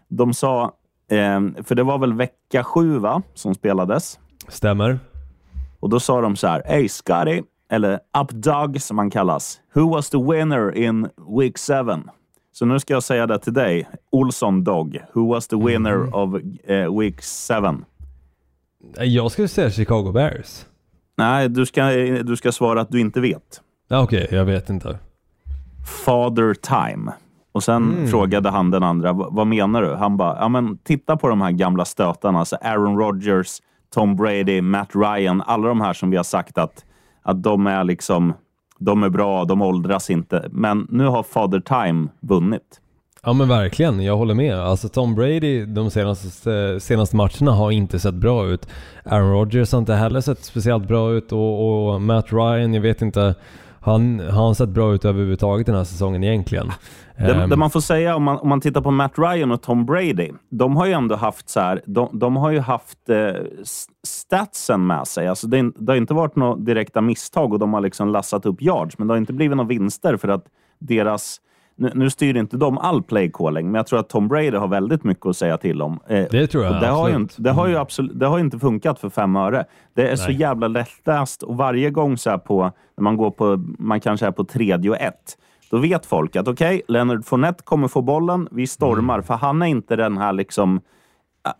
De 0.07 0.34
sa, 0.34 0.63
eh, 1.12 1.63
för 1.63 1.75
det 1.75 1.84
var 1.84 1.98
väl 1.98 2.13
vecka 2.13 2.63
sju 2.63 2.98
va, 2.98 3.22
som 3.34 3.56
spelades, 3.56 4.19
Stämmer. 4.48 5.00
och 5.80 5.89
då 5.89 6.00
sa 6.00 6.22
de 6.22 6.36
så 6.36 6.48
här, 6.48 6.62
Hey 6.66 6.89
Scotty, 6.89 7.42
eller 7.72 8.00
Updog 8.22 8.81
som 8.81 8.98
han 8.98 9.10
kallas. 9.10 9.60
Who 9.74 9.89
was 9.89 10.10
the 10.10 10.18
winner 10.18 10.75
in 10.75 11.10
week 11.39 11.57
7? 11.57 11.74
Så 12.57 12.65
nu 12.65 12.80
ska 12.80 12.94
jag 12.94 13.04
säga 13.04 13.27
det 13.27 13.39
till 13.39 13.54
dig. 13.54 13.88
Olsson 14.12 14.63
Dog. 14.63 15.00
Who 15.13 15.27
was 15.33 15.48
the 15.48 15.56
winner 15.56 16.15
of 16.15 16.42
eh, 16.63 17.00
week 17.00 17.21
7? 17.24 17.83
Jag 19.04 19.31
skulle 19.31 19.48
säga 19.48 19.69
Chicago 19.71 20.12
Bears. 20.12 20.65
Nej, 21.18 21.50
du 21.50 21.65
ska, 21.65 21.86
du 22.24 22.36
ska 22.36 22.51
svara 22.51 22.81
att 22.81 22.89
du 22.92 23.00
inte 23.00 23.21
vet. 23.21 23.62
Ja, 23.88 24.04
Okej, 24.04 24.27
jag 24.31 24.45
vet 24.45 24.69
inte. 24.69 24.98
Father 26.06 26.54
Time. 26.54 27.12
Och 27.51 27.63
sen 27.63 28.07
frågade 28.07 28.50
han 28.50 28.71
den 28.71 28.83
andra, 28.83 29.13
"Va- 29.13 29.27
vad 29.31 29.48
menar 29.48 29.81
du? 29.81 29.94
Han 29.95 30.18
bara, 30.18 30.38
ja 30.39 30.48
men 30.50 30.77
titta 30.77 31.18
på 31.18 31.27
de 31.27 31.42
här 31.42 31.51
gamla 31.51 31.86
stötarna. 31.86 32.39
Alltså 32.39 32.56
Aaron 32.62 32.98
Rodgers, 32.98 33.48
Tom 33.94 34.15
Brady, 34.15 34.62
Matt 34.62 34.89
Ryan. 34.95 35.42
Alla 35.42 35.68
de 35.68 35.81
här 35.81 35.94
som 35.94 36.10
vi 36.10 36.18
har 36.18 36.24
sagt 36.24 36.57
att, 36.57 36.86
att 37.21 37.44
de 37.44 37.68
är 37.68 37.83
liksom, 37.83 38.33
de 38.79 39.03
är 39.03 39.09
bra, 39.09 39.45
de 39.45 39.62
åldras 39.62 40.09
inte. 40.09 40.47
Men 40.51 40.88
nu 40.89 41.06
har 41.06 41.24
Father 41.24 41.59
Time 41.59 42.07
vunnit. 42.19 42.81
Ja 43.24 43.34
men 43.34 43.48
verkligen, 43.48 44.03
jag 44.03 44.17
håller 44.17 44.34
med. 44.34 44.60
Alltså 44.60 44.89
Tom 44.89 45.15
Brady 45.15 45.65
de 45.65 45.91
senaste, 45.91 46.79
senaste 46.79 47.15
matcherna 47.15 47.51
har 47.51 47.72
inte 47.72 48.00
sett 48.00 48.13
bra 48.13 48.48
ut. 48.48 48.67
Aaron 49.05 49.31
Rodgers 49.31 49.72
har 49.72 49.79
inte 49.79 49.93
heller 49.93 50.22
sett 50.22 50.43
speciellt 50.43 50.88
bra 50.88 51.12
ut 51.12 51.31
och, 51.31 51.89
och 51.89 52.01
Matt 52.01 52.34
Ryan, 52.34 52.74
jag 52.74 52.81
vet 52.81 53.01
inte, 53.01 53.36
han, 53.91 54.20
har 54.20 54.46
han 54.46 54.56
sett 54.56 54.70
bra 54.70 54.94
ut 54.94 55.06
överhuvudtaget 55.06 55.65
den 55.65 55.75
här 55.75 55.84
säsongen 55.84 56.24
egentligen? 56.24 56.72
Det, 57.17 57.34
Ehm, 57.34 57.50
det 57.50 57.56
man 57.56 57.70
får 57.70 57.79
säga 57.79 58.15
om 58.15 58.24
man, 58.24 58.38
om 58.38 58.50
man 58.50 58.62
tittar 58.62 58.82
på 58.82 58.91
Matt 58.91 59.20
Ryan 59.20 59.51
och 59.51 59.62
Tom 59.62 59.86
Brady. 59.86 60.32
De 60.50 60.75
har 60.75 60.86
ju 60.86 60.91
ändå 60.91 61.15
haft 61.15 61.50
så 61.50 61.60
här, 61.60 61.82
de, 61.86 62.20
de 62.20 62.36
har 62.36 62.51
ju 62.51 62.60
haft 62.60 63.10
eh, 63.10 63.44
statsen 64.03 64.88
med 64.88 65.08
sig. 65.08 65.27
Alltså 65.27 65.48
det, 65.48 65.72
det 65.75 65.91
har 65.91 65.98
inte 65.98 66.13
varit 66.13 66.36
några 66.36 66.56
direkta 66.56 67.01
misstag 67.01 67.53
och 67.53 67.60
de 67.60 67.74
har 67.74 67.82
liksom 67.82 68.10
lassat 68.10 68.46
upp 68.46 68.62
yards, 68.62 68.98
men 68.98 69.08
det 69.08 69.13
har 69.13 69.17
inte 69.17 69.34
blivit 69.34 69.58
några 69.58 69.70
vinster 69.70 70.17
för 70.17 70.27
att 70.27 70.46
deras... 70.79 71.41
Nu, 71.79 71.91
nu 71.96 72.10
styr 72.10 72.38
inte 72.38 72.57
de 72.57 72.77
all 72.77 73.03
play 73.03 73.31
calling, 73.34 73.65
men 73.72 73.75
jag 73.75 73.88
tror 73.88 74.00
att 74.00 74.10
Tom 74.10 74.27
Brady 74.27 74.57
har 74.57 74.67
väldigt 74.67 75.03
mycket 75.03 75.25
att 75.25 75.38
säga 75.38 75.57
till 75.57 75.81
om. 75.81 76.00
Eh, 76.07 76.25
Det 76.31 76.48
tror 76.48 76.63
jag, 76.63 76.74
och 76.75 76.79
det 76.81 76.88
har, 76.88 77.07
ju 77.10 77.13
absolut. 77.13 77.31
inte, 77.31 77.41
det, 77.41 77.51
har 77.51 77.67
ju 77.67 77.77
absolut, 77.77 78.19
det 78.19 78.25
har 78.27 78.38
ju 78.38 78.43
inte 78.43 78.60
funkat 78.60 79.00
för 79.00 79.10
fem 79.10 79.36
öre. 79.36 79.65
Det 79.93 80.07
är 80.12 80.15
så 80.15 80.27
Nej. 80.29 80.39
jävla 80.39 80.67
lättläst 80.67 81.43
och 81.43 81.57
varje 81.57 81.89
gång 81.89 82.17
så 82.17 82.38
på, 82.38 82.72
när 82.98 83.01
man 83.03 83.17
går 83.17 83.31
på, 83.31 83.63
man 83.79 84.00
kanske 84.00 84.25
är 84.27 84.31
på 84.31 84.43
tredje 84.43 84.89
och 84.89 84.98
ett, 85.01 85.38
då 85.72 85.77
vet 85.77 86.05
folk 86.05 86.36
att 86.36 86.48
okej, 86.48 86.81
Leonard 86.88 87.25
Fournette 87.25 87.63
kommer 87.63 87.88
få 87.88 88.01
bollen, 88.01 88.48
vi 88.51 88.67
stormar, 88.67 89.13
Mm. 89.13 89.24
för 89.24 89.34
han 89.34 89.62
är 89.62 89.65
inte 89.65 89.96
den 89.96 90.17
här 90.17 90.34
liksom 90.34 90.81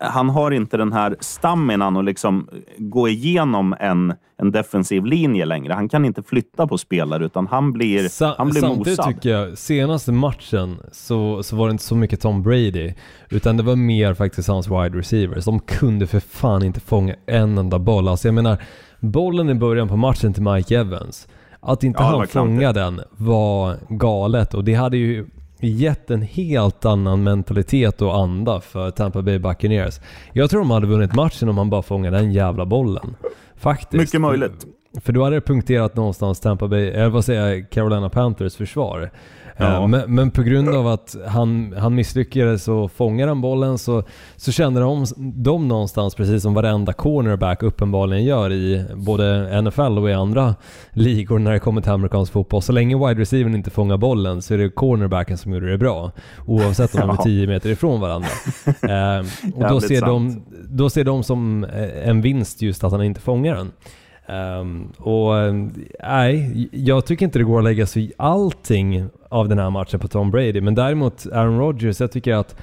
han 0.00 0.28
har 0.30 0.50
inte 0.50 0.76
den 0.76 0.92
här 0.92 1.16
staminan 1.20 1.96
att 1.96 2.04
liksom 2.04 2.48
gå 2.78 3.08
igenom 3.08 3.74
en, 3.80 4.14
en 4.38 4.50
defensiv 4.52 5.04
linje 5.04 5.44
längre. 5.44 5.72
Han 5.72 5.88
kan 5.88 6.04
inte 6.04 6.22
flytta 6.22 6.66
på 6.66 6.78
spelare, 6.78 7.24
utan 7.24 7.46
han 7.46 7.72
blir, 7.72 8.08
Sa- 8.08 8.34
han 8.38 8.50
blir 8.50 8.60
samtidigt 8.60 8.98
mosad. 8.98 9.14
tycker 9.14 9.30
jag, 9.30 9.58
senaste 9.58 10.12
matchen 10.12 10.76
så, 10.92 11.42
så 11.42 11.56
var 11.56 11.66
det 11.66 11.70
inte 11.72 11.84
så 11.84 11.96
mycket 11.96 12.20
Tom 12.20 12.42
Brady, 12.42 12.92
utan 13.30 13.56
det 13.56 13.62
var 13.62 13.76
mer 13.76 14.14
faktiskt 14.14 14.48
hans 14.48 14.68
wide 14.68 14.98
receivers. 14.98 15.44
De 15.44 15.60
kunde 15.60 16.06
för 16.06 16.20
fan 16.20 16.62
inte 16.62 16.80
fånga 16.80 17.14
en 17.26 17.58
enda 17.58 17.78
boll. 17.78 18.08
Alltså 18.08 18.28
jag 18.28 18.34
menar, 18.34 18.62
bollen 19.00 19.48
i 19.50 19.54
början 19.54 19.88
på 19.88 19.96
matchen 19.96 20.32
till 20.34 20.42
Mike 20.42 20.78
Evans, 20.78 21.28
att 21.60 21.84
inte 21.84 22.02
Ja, 22.02 22.06
han 22.18 22.26
fångade 22.28 22.80
den 22.80 23.00
var 23.10 23.76
galet 23.88 24.54
och 24.54 24.64
det 24.64 24.74
hade 24.74 24.96
ju 24.96 25.26
gett 25.66 26.10
en 26.10 26.22
helt 26.22 26.84
annan 26.84 27.22
mentalitet 27.22 28.02
och 28.02 28.16
anda 28.16 28.60
för 28.60 28.90
Tampa 28.90 29.22
Bay 29.22 29.38
Buccaneers. 29.38 30.00
Jag 30.32 30.50
tror 30.50 30.60
de 30.60 30.70
hade 30.70 30.86
vunnit 30.86 31.14
matchen 31.14 31.48
om 31.48 31.58
han 31.58 31.70
bara 31.70 31.82
fångade 31.82 32.16
den 32.16 32.32
jävla 32.32 32.66
bollen. 32.66 33.16
Faktiskt. 33.56 34.00
Mycket 34.00 34.20
möjligt. 34.20 34.66
för 35.00 35.12
då 35.12 35.24
hade 35.24 35.36
det 35.36 35.40
punkterat 35.40 35.96
någonstans 35.96 36.40
Tampa 36.40 36.68
Bay, 36.68 36.88
eller 36.88 37.08
vad 37.08 37.24
säger 37.24 37.46
jag, 37.46 37.70
Carolina 37.70 38.08
Panthers 38.08 38.56
försvar. 38.56 39.10
Ja. 39.58 39.74
Eh, 39.82 39.88
Men, 39.88 40.14
men 40.14 40.30
på 40.30 40.42
grund 40.42 40.68
av 40.68 40.86
att 40.86 41.16
han, 41.26 41.74
han 41.78 41.94
misslyckades 41.94 42.68
och 42.68 42.92
fångade 42.92 43.30
den 43.30 43.40
bollen 43.40 43.78
så, 43.78 44.02
så 44.36 44.52
kände 44.52 44.80
de, 44.80 45.04
de 45.16 45.68
någonstans, 45.68 46.14
precis 46.14 46.42
som 46.42 46.54
varenda 46.54 46.92
cornerback 46.92 47.62
uppenbarligen 47.62 48.24
gör 48.24 48.52
i 48.52 48.84
både 48.94 49.60
NFL 49.62 49.98
och 49.98 50.10
i 50.10 50.12
andra 50.12 50.54
ligor 50.90 51.38
när 51.38 51.52
det 51.52 51.58
kommer 51.58 51.80
till 51.80 51.90
amerikansk 51.92 52.32
fotboll. 52.32 52.62
Så 52.62 52.72
länge 52.72 52.96
wide 53.08 53.20
receivern 53.20 53.54
inte 53.54 53.70
fångar 53.70 53.96
bollen 53.96 54.42
så 54.42 54.54
är 54.54 54.58
det 54.58 54.68
cornerbacken 54.70 55.38
som 55.38 55.52
gjorde 55.52 55.70
det 55.70 55.78
bra. 55.78 56.12
Oavsett 56.46 56.94
om 56.94 57.00
de 57.00 57.10
är 57.10 57.14
Ja. 57.18 57.24
10 57.24 57.46
meter 57.46 57.70
ifrån 57.70 58.00
varandra. 58.00 58.28
Eh, 58.82 59.24
och 59.54 59.68
då 59.68 59.80
ser, 59.80 60.00
de, 60.00 60.42
då 60.68 60.90
ser 60.90 61.04
de 61.04 61.22
som 61.22 61.64
eh, 61.64 62.08
en 62.08 62.20
vinst 62.20 62.62
just 62.62 62.84
att 62.84 62.92
han 62.92 63.02
inte 63.04 63.20
fångar 63.20 63.54
den. 63.54 63.72
Ehm, 64.28 64.88
och 64.98 65.38
eh, 65.38 65.54
nej, 66.02 66.68
jag 66.72 67.06
tycker 67.06 67.24
inte 67.26 67.38
det 67.38 67.44
går 67.44 67.58
att 67.58 67.64
lägga 67.64 67.86
sig 67.86 68.04
i 68.04 68.12
allting 68.16 69.08
av 69.28 69.48
den 69.48 69.58
här 69.58 69.70
matchen 69.70 70.00
på 70.00 70.08
Tom 70.08 70.30
Brady, 70.30 70.60
men 70.60 70.74
däremot 70.74 71.26
Aaron 71.32 71.58
Rodgers, 71.58 72.00
jag 72.00 72.12
tycker 72.12 72.34
att 72.34 72.56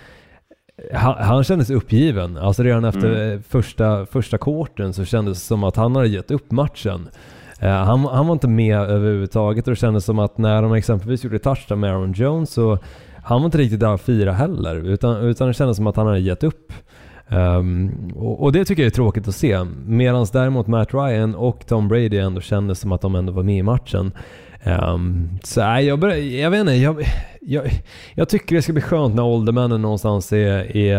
han, 0.94 1.16
han 1.18 1.44
kändes 1.44 1.70
uppgiven. 1.70 2.38
Alltså 2.38 2.64
redan 2.64 2.86
efter 2.86 3.34
eh, 3.34 3.40
första, 3.40 4.06
första 4.06 4.38
quartern 4.38 4.94
så 4.94 5.06
kändes 5.06 5.38
det 5.38 5.46
som 5.46 5.64
att 5.64 5.76
han 5.76 5.96
hade 5.96 6.08
gett 6.08 6.32
upp 6.32 6.52
matchen. 6.52 7.10
Eh, 7.60 7.70
han, 7.70 8.00
han 8.06 8.28
var 8.28 8.34
inte 8.34 8.48
med 8.48 8.78
överhuvudtaget 8.78 9.68
och 9.68 9.72
det 9.72 9.80
kändes 9.80 10.06
som 10.06 10.20
att 10.20 10.38
när 10.38 10.62
de 10.62 10.74
exempelvis 10.74 11.24
gjorde 11.24 11.40
touchdown 11.40 11.80
med 11.80 11.92
Aaron 11.92 12.14
Jones 12.14 12.50
så 12.50 12.78
han 13.24 13.42
var 13.42 13.46
inte 13.46 13.58
riktigt 13.58 13.80
där 13.80 13.94
att 13.94 14.02
fira 14.02 14.34
heller, 14.34 14.76
utan, 14.76 15.18
utan 15.18 15.48
det 15.48 15.54
kändes 15.54 15.78
som 15.78 15.88
att 15.88 15.96
han 15.96 16.08
hade 16.08 16.20
gett 16.20 16.44
upp. 16.44 16.74
Ehm, 17.28 18.12
och, 18.16 18.44
och 18.44 18.52
det 18.52 18.66
tycker 18.66 18.84
jag 18.84 18.88
är 18.88 18.92
tråkigt 18.92 19.28
att 19.28 19.36
se. 19.36 19.64
Medan 19.86 20.28
däremot 20.34 20.68
Matt 20.68 20.94
Ryan 20.94 21.36
och 21.36 21.68
Tom 21.68 21.88
Brady 21.88 22.18
ändå 22.18 22.42
kändes 22.42 22.80
som 22.80 22.92
att 22.92 23.02
de 23.02 23.16
ändå 23.16 23.34
var 23.34 23.44
med 23.44 23.58
i 23.58 23.64
matchen. 23.64 24.12
Ehm, 24.66 25.30
så 25.44 25.62
nej, 25.62 25.86
jag, 25.86 26.00
börjar, 26.00 26.18
jag 26.18 26.50
vet 26.52 26.60
inte, 26.60 26.74
jag, 26.74 27.04
jag, 27.42 27.64
jag 28.16 28.30
tycker 28.30 28.56
det 28.56 28.62
ska 28.62 28.74
bli 28.74 28.82
skönt 28.82 29.16
när 29.16 29.24
åldermännen 29.24 29.82
någonstans 29.82 30.34
är, 30.34 30.78
är 30.78 30.98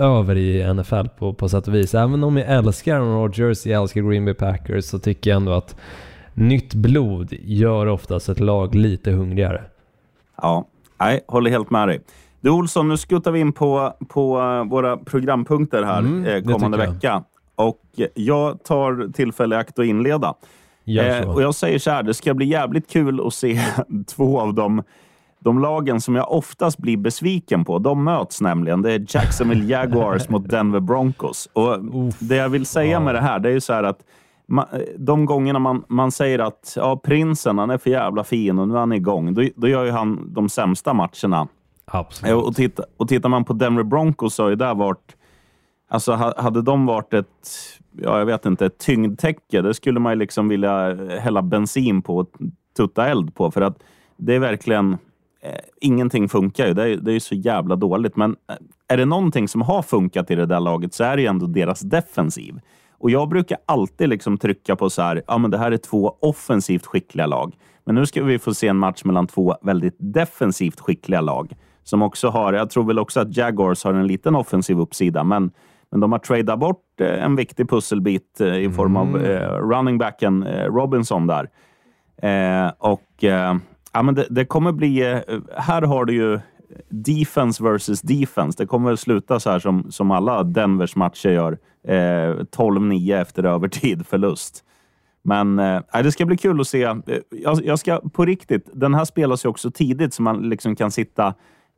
över 0.00 0.36
i 0.36 0.74
NFL 0.74 1.08
på, 1.18 1.32
på 1.34 1.48
sätt 1.48 1.68
och 1.68 1.74
vis. 1.74 1.94
Även 1.94 2.24
om 2.24 2.36
jag 2.36 2.48
älskar 2.48 2.96
Aaron 2.96 3.22
Rodgers, 3.22 3.66
jag 3.66 3.82
älskar 3.82 4.00
Green 4.00 4.24
Bay 4.24 4.34
Packers, 4.34 4.84
så 4.84 4.98
tycker 4.98 5.30
jag 5.30 5.36
ändå 5.36 5.52
att 5.52 5.76
nytt 6.34 6.74
blod 6.74 7.28
gör 7.42 7.86
oftast 7.86 8.28
ett 8.28 8.40
lag 8.40 8.74
lite 8.74 9.10
hungrigare. 9.10 9.62
Ja, 10.42 10.66
nej, 11.00 11.20
håller 11.28 11.50
helt 11.50 11.70
med 11.70 11.88
dig. 11.88 12.00
Du 12.40 12.50
Olsson, 12.50 12.88
nu 12.88 12.96
skuttar 12.96 13.30
vi 13.30 13.40
in 13.40 13.52
på, 13.52 13.92
på 14.08 14.38
eh, 14.40 14.70
våra 14.70 14.96
programpunkter 14.96 15.82
här 15.82 15.98
Mm, 15.98 16.24
eh, 16.24 16.52
kommande 16.52 16.84
jag. 16.84 16.92
vecka. 16.92 17.24
Och 17.54 17.80
jag 18.14 18.64
tar 18.64 19.12
tillfälle 19.12 19.54
i 19.54 19.58
akt 19.58 19.78
att 19.78 19.84
inleda. 19.84 20.34
Eh, 21.22 21.30
och 21.30 21.42
jag 21.42 21.54
säger 21.54 21.78
så 21.78 21.90
här, 21.90 22.02
det 22.02 22.14
ska 22.14 22.34
bli 22.34 22.46
jävligt 22.46 22.90
kul 22.90 23.26
att 23.26 23.34
se 23.34 23.60
två 24.06 24.40
av 24.40 24.54
de, 24.54 24.82
de 25.38 25.58
lagen 25.58 26.00
som 26.00 26.16
jag 26.16 26.32
oftast 26.32 26.78
blir 26.78 26.96
besviken 26.96 27.64
på. 27.64 27.78
De 27.78 28.04
möts 28.04 28.40
nämligen. 28.40 28.82
Det 28.82 28.92
är 28.92 29.06
Jacksonville 29.08 29.64
Jaguars 29.72 30.28
mot 30.28 30.48
Denver 30.48 30.80
Broncos. 30.80 31.48
Och 31.52 31.78
Det 32.18 32.36
jag 32.36 32.48
vill 32.48 32.66
säga 32.66 33.00
med 33.00 33.14
det 33.14 33.20
här, 33.20 33.38
det 33.38 33.48
är 33.48 33.52
ju 33.52 33.60
så 33.60 33.72
här 33.72 33.82
att 33.82 33.98
ma- 34.48 34.84
de 34.98 35.26
gångerna 35.26 35.58
man, 35.58 35.84
man 35.88 36.12
säger 36.12 36.38
att 36.38 36.72
ja, 36.76 36.96
prinsen 36.96 37.58
han 37.58 37.70
är 37.70 37.78
för 37.78 37.90
jävla 37.90 38.24
fin 38.24 38.58
och 38.58 38.68
nu 38.68 38.74
är 38.74 38.78
han 38.78 38.92
igång, 38.92 39.34
då, 39.34 39.42
då 39.56 39.68
gör 39.68 39.84
ju 39.84 39.90
han 39.90 40.34
de 40.34 40.48
sämsta 40.48 40.94
matcherna. 40.94 41.48
Absolut. 41.84 42.44
Och, 42.44 42.56
titta, 42.56 42.84
och 42.96 43.08
tittar 43.08 43.28
man 43.28 43.44
på 43.44 43.52
Denver 43.52 43.82
Broncos 43.82 44.34
så 44.34 44.42
har 44.42 44.50
ju 44.50 44.56
där 44.56 44.74
varit... 44.74 45.16
Alltså 45.92 46.12
ha- 46.12 46.42
hade 46.42 46.62
de 46.62 46.86
varit 46.86 47.14
ett, 47.14 47.26
ja, 47.96 48.18
jag 48.18 48.26
vet 48.26 48.46
inte, 48.46 48.66
ett 48.66 48.78
tyngdtäcke, 48.78 49.62
det 49.62 49.74
skulle 49.74 50.00
man 50.00 50.12
ju 50.12 50.18
liksom 50.18 50.48
vilja 50.48 50.94
hälla 51.20 51.42
bensin 51.42 52.02
på 52.02 52.16
och 52.16 52.30
tutta 52.76 53.08
eld 53.08 53.34
på. 53.34 53.50
För 53.50 53.60
att 53.60 53.78
det 54.16 54.34
är 54.34 54.38
verkligen... 54.38 54.92
Eh, 55.42 55.58
ingenting 55.80 56.28
funkar 56.28 56.66
ju. 56.66 56.74
Det 56.74 56.82
är, 56.82 56.96
det 56.96 57.10
är 57.10 57.12
ju 57.12 57.20
så 57.20 57.34
jävla 57.34 57.76
dåligt. 57.76 58.16
Men 58.16 58.36
eh, 58.50 58.56
är 58.88 58.96
det 58.96 59.04
någonting 59.04 59.48
som 59.48 59.62
har 59.62 59.82
funkat 59.82 60.30
i 60.30 60.34
det 60.34 60.46
där 60.46 60.60
laget 60.60 60.94
så 60.94 61.04
är 61.04 61.16
det 61.16 61.22
ju 61.22 61.28
ändå 61.28 61.46
deras 61.46 61.80
defensiv. 61.80 62.60
Och 62.98 63.10
jag 63.10 63.28
brukar 63.28 63.58
alltid 63.66 64.08
liksom 64.08 64.38
trycka 64.38 64.76
på 64.76 64.90
så 64.90 65.02
här, 65.02 65.22
ja 65.26 65.38
men 65.38 65.50
det 65.50 65.58
här 65.58 65.72
är 65.72 65.76
två 65.76 66.16
offensivt 66.20 66.86
skickliga 66.86 67.26
lag. 67.26 67.56
Men 67.84 67.94
nu 67.94 68.06
ska 68.06 68.24
vi 68.24 68.38
få 68.38 68.54
se 68.54 68.68
en 68.68 68.78
match 68.78 69.04
mellan 69.04 69.26
två 69.26 69.56
väldigt 69.62 69.96
defensivt 69.98 70.80
skickliga 70.80 71.20
lag. 71.20 71.52
Som 71.84 72.02
också 72.02 72.28
har, 72.28 72.52
jag 72.52 72.70
tror 72.70 72.84
väl 72.84 72.98
också 72.98 73.20
att 73.20 73.36
Jaguars 73.36 73.84
har 73.84 73.94
en 73.94 74.06
liten 74.06 74.34
offensiv 74.34 74.80
uppsida, 74.80 75.24
men, 75.24 75.50
men 75.92 76.00
de 76.00 76.12
har 76.12 76.18
tradat 76.18 76.58
bort 76.58 77.00
eh, 77.00 77.24
en 77.24 77.36
viktig 77.36 77.68
pusselbit 77.68 78.40
eh, 78.40 78.56
i 78.56 78.70
form 78.70 78.96
av 78.96 79.24
eh, 79.24 79.58
running 79.58 79.98
backen 79.98 80.42
eh, 80.42 80.64
Robinson 80.64 81.26
där. 81.26 81.48
Eh, 82.22 82.72
och 82.78 83.24
eh, 83.24 83.56
ja, 83.92 84.02
men 84.02 84.14
det, 84.14 84.26
det 84.30 84.44
kommer 84.44 84.72
bli, 84.72 85.12
eh, 85.12 85.38
här 85.56 85.82
har 85.82 86.04
du 86.04 86.14
ju 86.14 86.40
defense 86.88 87.64
versus 87.64 88.00
defense. 88.02 88.62
Det 88.62 88.66
kommer 88.66 88.88
väl 88.88 88.98
sluta 88.98 89.40
så 89.40 89.50
här 89.50 89.58
som, 89.58 89.90
som 89.90 90.10
alla 90.10 90.42
Denvers 90.42 90.96
matcher 90.96 91.28
gör. 91.30 91.58
Eh, 91.88 92.34
12-9 92.56 93.20
efter 93.20 93.44
övertid 93.44 94.06
förlust. 94.06 94.64
Men 95.24 95.58
eh, 95.58 95.82
det 96.02 96.12
ska 96.12 96.24
bli 96.26 96.36
kul 96.36 96.60
att 96.60 96.68
se. 96.68 96.82
Eh, 96.82 96.96
Jag, 97.30 97.64
jag 97.64 97.78
ska 97.78 98.00
på 98.12 98.24
riktigt, 98.24 98.68
den 98.72 98.94
här 98.94 99.04
spelas 99.04 99.44
ju 99.44 99.48
också 99.48 99.70
tidigt 99.70 100.14
så 100.14 100.22
man 100.22 100.48
liksom 100.48 100.76
kan 100.76 100.90
sitta 100.90 101.34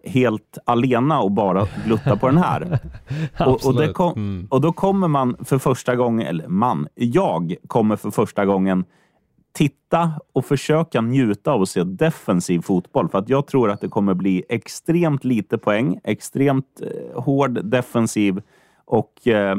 helt 0.07 0.59
alena 0.65 1.21
och 1.21 1.33
bara 1.33 1.67
glutta 1.87 2.17
på 2.17 2.27
den 2.27 2.39
här. 2.39 2.79
och, 3.47 3.67
och, 3.67 3.95
kom, 3.95 4.13
Mm. 4.17 4.47
och 4.51 4.61
då 4.61 4.73
kommer 4.73 5.09
man 5.09 5.37
för 5.45 5.59
första 5.59 5.97
gången, 5.97 6.27
eller 6.27 6.49
man, 6.49 6.89
jag 6.95 7.55
kommer 7.67 7.97
för 7.97 8.11
första 8.11 8.45
gången 8.47 8.85
titta 9.53 10.11
och 10.33 10.45
försöka 10.45 11.01
njuta 11.01 11.53
av 11.53 11.63
att 11.63 11.69
se 11.69 11.85
defensiv 11.85 12.61
fotboll. 12.61 13.09
För 13.09 13.19
att 13.19 13.29
jag 13.29 13.47
tror 13.47 13.71
att 13.71 13.81
det 13.81 13.89
kommer 13.89 14.15
bli 14.15 14.45
extremt 14.49 15.25
lite 15.25 15.59
poäng, 15.59 16.01
extremt 16.05 16.81
eh, 16.83 17.23
hård 17.23 17.65
defensiv 17.65 18.43
och 18.85 19.29
eh, 19.29 19.57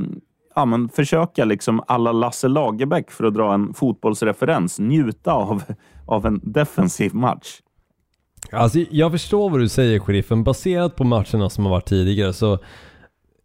ja, 0.56 0.66
men 0.66 0.90
försöka 0.90 1.46
liksom 1.46 1.82
alla 1.88 2.12
Lasse 2.12 2.48
Lagerbäck 2.48 3.12
för 3.12 3.24
att 3.24 3.34
dra 3.34 3.54
en 3.54 3.74
fotbollsreferens, 3.74 4.80
njuta 4.80 5.34
av, 5.34 5.64
av 6.06 6.25
en 6.25 6.40
defensiv 6.44 7.16
match. 7.16 7.62
Alltså, 8.52 8.80
jag 8.92 9.12
förstår 9.12 9.50
vad 9.50 9.60
du 9.60 9.70
säger 9.70 10.00
sheriffen. 10.00 10.44
Baserat 10.44 10.96
på 10.96 11.04
matcherna 11.04 11.50
som 11.50 11.66
har 11.66 11.72
varit 11.72 11.86
tidigare 11.86 12.34
så 12.34 12.60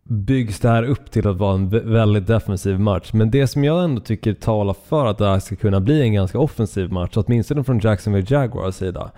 byggs 0.05 0.61
det 0.61 0.69
här 0.69 0.83
upp 0.83 1.11
till 1.11 1.29
att 1.29 1.37
vara 1.37 1.55
en 1.55 1.69
väldigt 1.93 2.27
defensiv 2.27 2.81
match. 2.81 3.13
Men 3.13 3.31
det 3.31 3.47
som 3.47 3.65
jag 3.65 3.85
ändå 3.85 4.01
tycker 4.01 4.35
talar 4.35 4.77
för 4.89 5.07
att 5.07 5.19
det 5.19 5.29
här 5.29 5.39
ska 5.39 5.57
kunna 5.57 5.81
bli 5.81 6.03
en 6.03 6.13
ganska 6.13 6.39
offensiv 6.39 6.93
match, 6.93 7.13
åtminstone 7.15 7.65
från 7.65 7.79
Jacksonville 7.79 8.27
Jaguars 8.31 8.75
sida, 8.75 9.11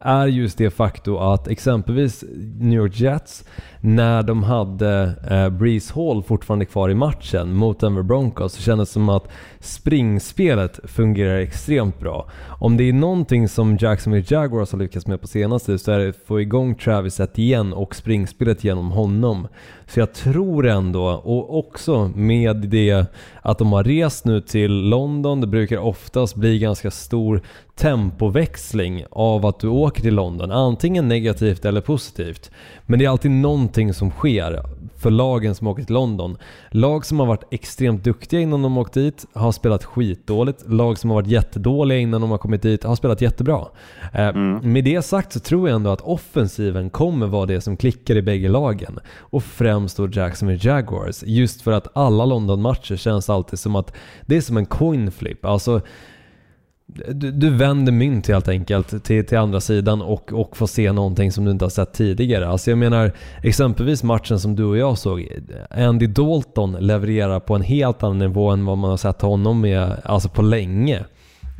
är 0.00 0.26
just 0.26 0.58
det 0.58 0.70
faktum 0.70 1.16
att 1.16 1.48
exempelvis 1.48 2.24
New 2.60 2.78
York 2.78 3.00
Jets, 3.00 3.44
när 3.80 4.22
de 4.22 4.42
hade 4.42 5.14
eh, 5.30 5.48
Breeze 5.48 5.94
Hall 5.94 6.22
fortfarande 6.22 6.64
kvar 6.64 6.90
i 6.90 6.94
matchen 6.94 7.54
mot 7.54 7.80
Denver 7.80 8.02
Broncos, 8.02 8.52
så 8.52 8.62
kändes 8.62 8.88
det 8.88 8.92
som 8.92 9.08
att 9.08 9.28
springspelet 9.60 10.80
fungerar 10.84 11.38
extremt 11.38 12.00
bra. 12.00 12.30
Om 12.60 12.76
det 12.76 12.88
är 12.88 12.92
någonting 12.92 13.48
som 13.48 13.76
Jacksonville 13.80 14.26
Jaguars 14.28 14.72
har 14.72 14.78
lyckats 14.78 15.06
med 15.06 15.20
på 15.20 15.26
senaste 15.26 15.78
så 15.78 15.92
är 15.92 15.98
det 15.98 16.08
att 16.08 16.26
få 16.26 16.40
igång 16.40 16.74
Travis 16.74 17.20
igen 17.34 17.72
och 17.72 17.94
springspelet 17.94 18.64
genom 18.64 18.90
honom. 18.90 19.48
Så 19.86 20.00
jag 20.00 20.12
tror 20.12 20.66
ändå, 20.66 21.06
och 21.08 21.58
också 21.58 22.10
med 22.14 22.56
det 22.56 23.06
att 23.42 23.58
de 23.58 23.72
har 23.72 23.84
rest 23.84 24.24
nu 24.24 24.40
till 24.40 24.72
London, 24.72 25.40
det 25.40 25.46
brukar 25.46 25.78
oftast 25.78 26.34
bli 26.34 26.58
ganska 26.58 26.90
stor 26.90 27.42
tempoväxling 27.78 29.04
av 29.10 29.46
att 29.46 29.60
du 29.60 29.68
åker 29.68 30.02
till 30.02 30.14
London, 30.14 30.50
antingen 30.50 31.08
negativt 31.08 31.64
eller 31.64 31.80
positivt. 31.80 32.50
Men 32.86 32.98
det 32.98 33.04
är 33.04 33.08
alltid 33.08 33.30
någonting 33.30 33.94
som 33.94 34.10
sker 34.10 34.62
för 34.98 35.10
lagen 35.10 35.54
som 35.54 35.66
åker 35.66 35.82
till 35.84 35.94
London. 35.94 36.36
Lag 36.70 37.06
som 37.06 37.20
har 37.20 37.26
varit 37.26 37.44
extremt 37.50 38.04
duktiga 38.04 38.40
innan 38.40 38.62
de 38.62 38.78
åkt 38.78 38.94
dit 38.94 39.26
har 39.32 39.52
spelat 39.52 39.84
skitdåligt. 39.84 40.64
Lag 40.66 40.98
som 40.98 41.10
har 41.10 41.14
varit 41.14 41.28
jättedåliga 41.28 41.98
innan 41.98 42.20
de 42.20 42.30
har 42.30 42.38
kommit 42.38 42.62
dit 42.62 42.84
har 42.84 42.96
spelat 42.96 43.20
jättebra. 43.20 43.66
Eh, 44.14 44.34
Med 44.62 44.84
det 44.84 45.02
sagt 45.02 45.32
så 45.32 45.40
tror 45.40 45.68
jag 45.68 45.76
ändå 45.76 45.90
att 45.90 46.00
offensiven 46.00 46.90
kommer 46.90 47.26
vara 47.26 47.46
det 47.46 47.60
som 47.60 47.76
klickar 47.76 48.16
i 48.16 48.22
bägge 48.22 48.48
lagen. 48.48 48.98
Och 49.18 49.42
främst 49.42 49.96
då 49.96 50.08
Jacksonville 50.08 50.60
Jaguars. 50.62 51.22
Just 51.26 51.62
för 51.62 51.72
att 51.72 51.96
alla 51.96 52.24
London-matcher 52.24 52.96
känns 52.96 53.30
alltid 53.30 53.58
som 53.58 53.76
att 53.76 53.94
det 54.26 54.36
är 54.36 54.40
som 54.40 54.56
en 54.56 54.66
coin 54.66 55.10
flip. 55.12 55.44
Alltså 55.44 55.80
du, 56.96 57.30
du 57.30 57.50
vänder 57.50 57.92
mynt 57.92 58.28
helt 58.28 58.48
enkelt 58.48 59.04
till, 59.04 59.26
till 59.26 59.38
andra 59.38 59.60
sidan 59.60 60.02
och, 60.02 60.32
och 60.32 60.56
får 60.56 60.66
se 60.66 60.92
någonting 60.92 61.32
som 61.32 61.44
du 61.44 61.50
inte 61.50 61.64
har 61.64 61.70
sett 61.70 61.92
tidigare. 61.92 62.48
Alltså 62.48 62.70
jag 62.70 62.78
menar 62.78 63.12
exempelvis 63.42 64.02
matchen 64.02 64.40
som 64.40 64.56
du 64.56 64.64
och 64.64 64.78
jag 64.78 64.98
såg. 64.98 65.28
Andy 65.70 66.06
Dalton 66.06 66.72
levererar 66.72 67.40
på 67.40 67.54
en 67.54 67.62
helt 67.62 68.02
annan 68.02 68.18
nivå 68.18 68.50
än 68.50 68.64
vad 68.64 68.78
man 68.78 68.90
har 68.90 68.96
sett 68.96 69.22
honom 69.22 69.60
med 69.60 69.92
alltså 70.04 70.28
på 70.28 70.42
länge. 70.42 71.04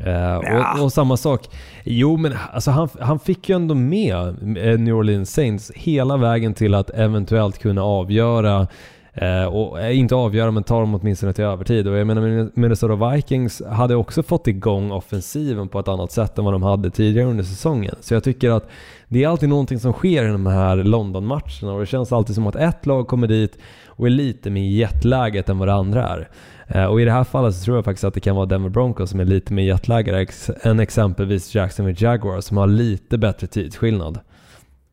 Eh, 0.07 0.37
och, 0.37 0.85
och 0.85 0.93
samma 0.93 1.17
sak. 1.17 1.49
Jo 1.85 2.17
men 2.17 2.35
alltså 2.53 2.71
han, 2.71 2.89
han 3.01 3.19
fick 3.19 3.49
ju 3.49 3.57
ändå 3.57 3.75
med 3.75 4.17
eh, 4.59 4.79
New 4.79 4.95
Orleans 4.95 5.31
Saints 5.31 5.73
hela 5.75 6.17
vägen 6.17 6.55
till 6.55 6.75
att 6.75 6.91
eventuellt 6.91 7.59
kunna 7.59 7.83
avgöra 7.83 8.67
Eh, 9.21 9.45
och 9.45 9.81
eh, 9.81 9.99
inte 9.99 10.15
avgöra 10.15 10.51
men 10.51 10.63
tar 10.63 10.81
dem 10.81 10.95
åtminstone 10.95 11.33
till 11.33 11.45
övertid. 11.45 11.89
Och 11.89 11.97
jag 11.97 12.07
menar 12.07 12.51
Minnesota 12.59 13.11
Vikings 13.11 13.63
hade 13.71 13.95
också 13.95 14.23
fått 14.23 14.47
igång 14.47 14.91
offensiven 14.91 15.69
på 15.69 15.79
ett 15.79 15.89
annat 15.89 16.13
sätt 16.13 16.39
än 16.39 16.45
vad 16.45 16.55
de 16.55 16.63
hade 16.63 16.91
tidigare 16.91 17.29
under 17.29 17.45
säsongen. 17.45 17.95
Så 18.01 18.15
jag 18.15 18.25
tycker 18.25 18.51
att 18.51 18.69
det 19.09 19.25
är 19.25 19.29
alltid 19.29 19.49
någonting 19.49 19.81
som 19.81 19.93
sker 19.93 20.25
i 20.25 20.29
de 20.29 20.47
här 20.47 20.77
London-matcherna 20.77 21.73
och 21.73 21.81
det 21.81 21.87
känns 21.87 22.13
alltid 22.13 22.35
som 22.35 22.47
att 22.47 22.57
ett 22.57 22.87
lag 22.87 23.09
kommer 23.09 23.27
dit 23.27 23.59
och 23.87 24.07
är 24.07 24.11
lite 24.11 24.51
mer 24.51 24.69
jetlaget 24.71 25.49
än 25.49 25.59
vad 25.59 25.69
det 25.69 25.75
andra 25.75 26.09
är. 26.09 26.29
Eh, 26.67 26.85
och 26.85 27.01
i 27.01 27.05
det 27.05 27.13
här 27.13 27.25
fallet 27.25 27.55
så 27.55 27.65
tror 27.65 27.77
jag 27.77 27.85
faktiskt 27.85 28.05
att 28.05 28.15
det 28.15 28.21
kan 28.21 28.37
vara 28.37 28.47
Denver 28.47 28.71
Broncos 28.71 29.11
som 29.11 29.21
är 29.21 29.25
lite 29.25 29.53
mer 29.53 29.63
jetlaggade 29.63 30.27
än 30.63 30.81
exempelvis 30.81 31.55
Jacksonville 31.55 31.99
Jaguars 32.01 32.45
som 32.45 32.57
har 32.57 32.67
lite 32.67 33.19
bättre 33.19 33.47
tidsskillnad. 33.47 34.21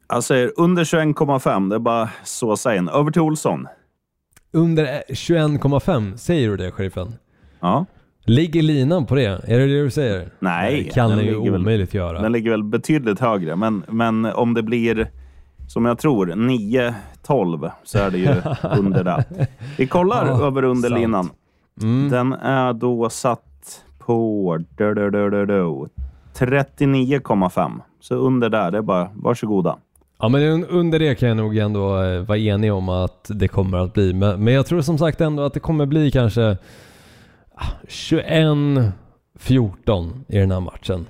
Jag 0.07 0.23
säger 0.23 0.51
under 0.57 0.83
21,5. 0.83 1.69
Det 1.69 1.75
är 1.75 1.79
bara 1.79 2.09
så 2.23 2.57
sägen. 2.57 2.89
Över 2.89 3.11
till 3.11 3.21
Olsson. 3.21 3.67
Under 4.55 5.03
21,5, 5.09 6.15
säger 6.17 6.49
du 6.49 6.57
det 6.57 6.71
sheriffen? 6.71 7.15
Ja. 7.59 7.85
Ligger 8.23 8.61
linan 8.61 9.05
på 9.05 9.15
det? 9.15 9.25
Är 9.25 9.59
det 9.59 9.67
det 9.67 9.83
du 9.83 9.89
säger? 9.89 10.29
Nej. 10.39 10.83
Det 10.83 10.89
kan 10.93 11.09
den 11.09 11.25
ju 11.25 11.35
omöjligt 11.35 11.93
väl, 11.93 11.97
göra. 11.97 12.21
Den 12.21 12.31
ligger 12.31 12.51
väl 12.51 12.63
betydligt 12.63 13.19
högre, 13.19 13.55
men, 13.55 13.83
men 13.87 14.25
om 14.25 14.53
det 14.53 14.63
blir 14.63 15.07
som 15.67 15.85
jag 15.85 15.97
tror 15.99 16.27
9-12 16.27 17.71
så 17.83 17.99
är 17.99 18.11
det 18.11 18.17
ju 18.17 18.35
under 18.79 19.03
det. 19.03 19.47
Vi 19.77 19.87
kollar 19.87 20.27
ja, 20.27 20.47
över 20.47 20.63
underlinan. 20.63 21.29
Mm. 21.81 22.09
Den 22.09 22.33
är 22.33 22.73
då 22.73 23.09
satt 23.09 23.83
på 23.99 24.57
39,5. 26.37 27.71
Så 27.99 28.15
under 28.15 28.49
där, 28.49 28.71
det 28.71 28.77
är 28.77 28.81
bara 28.81 29.09
varsågoda. 29.15 29.77
Ja 30.25 30.29
men 30.29 30.65
under 30.65 30.99
det 30.99 31.15
kan 31.15 31.29
jag 31.29 31.37
nog 31.37 31.57
ändå 31.57 32.01
eh, 32.01 32.21
vara 32.21 32.37
enig 32.37 32.73
om 32.73 32.89
att 32.89 33.31
det 33.33 33.47
kommer 33.47 33.77
att 33.77 33.93
bli. 33.93 34.13
Men 34.13 34.47
jag 34.47 34.65
tror 34.65 34.81
som 34.81 34.97
sagt 34.97 35.21
ändå 35.21 35.43
att 35.43 35.53
det 35.53 35.59
kommer 35.59 35.85
bli 35.85 36.11
kanske 36.11 36.57
21-14 37.87 38.91
i 40.27 40.37
den 40.37 40.51
här 40.51 40.59
matchen. 40.59 41.05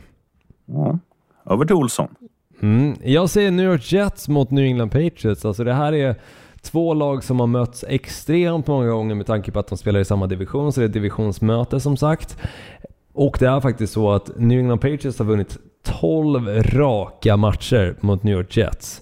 Ja. 0.65 0.99
Över 1.45 1.65
till 1.65 1.75
Olsson. 1.75 2.15
Mm. 2.61 2.95
Jag 3.03 3.29
säger 3.29 3.51
New 3.51 3.65
York 3.65 3.91
Jets 3.91 4.27
mot 4.27 4.51
New 4.51 4.65
England 4.65 4.89
Patriots. 4.89 5.45
Alltså 5.45 5.63
det 5.63 5.73
här 5.73 5.93
är 5.93 6.15
två 6.61 6.93
lag 6.93 7.23
som 7.23 7.39
har 7.39 7.47
mötts 7.47 7.85
extremt 7.87 8.67
många 8.67 8.89
gånger 8.89 9.15
med 9.15 9.25
tanke 9.25 9.51
på 9.51 9.59
att 9.59 9.67
de 9.67 9.77
spelar 9.77 9.99
i 9.99 10.05
samma 10.05 10.27
division, 10.27 10.73
så 10.73 10.79
det 10.79 10.85
är 10.85 10.89
divisionsmöte 10.89 11.79
som 11.79 11.97
sagt. 11.97 12.37
Och 13.13 13.37
det 13.39 13.47
är 13.47 13.61
faktiskt 13.61 13.93
så 13.93 14.11
att 14.11 14.31
New 14.37 14.59
England 14.59 14.79
Patriots 14.79 15.19
har 15.19 15.25
vunnit 15.25 15.57
12 15.85 16.63
raka 16.63 17.37
matcher 17.37 17.95
mot 17.99 18.23
New 18.23 18.37
York 18.37 18.57
Jets. 18.57 19.01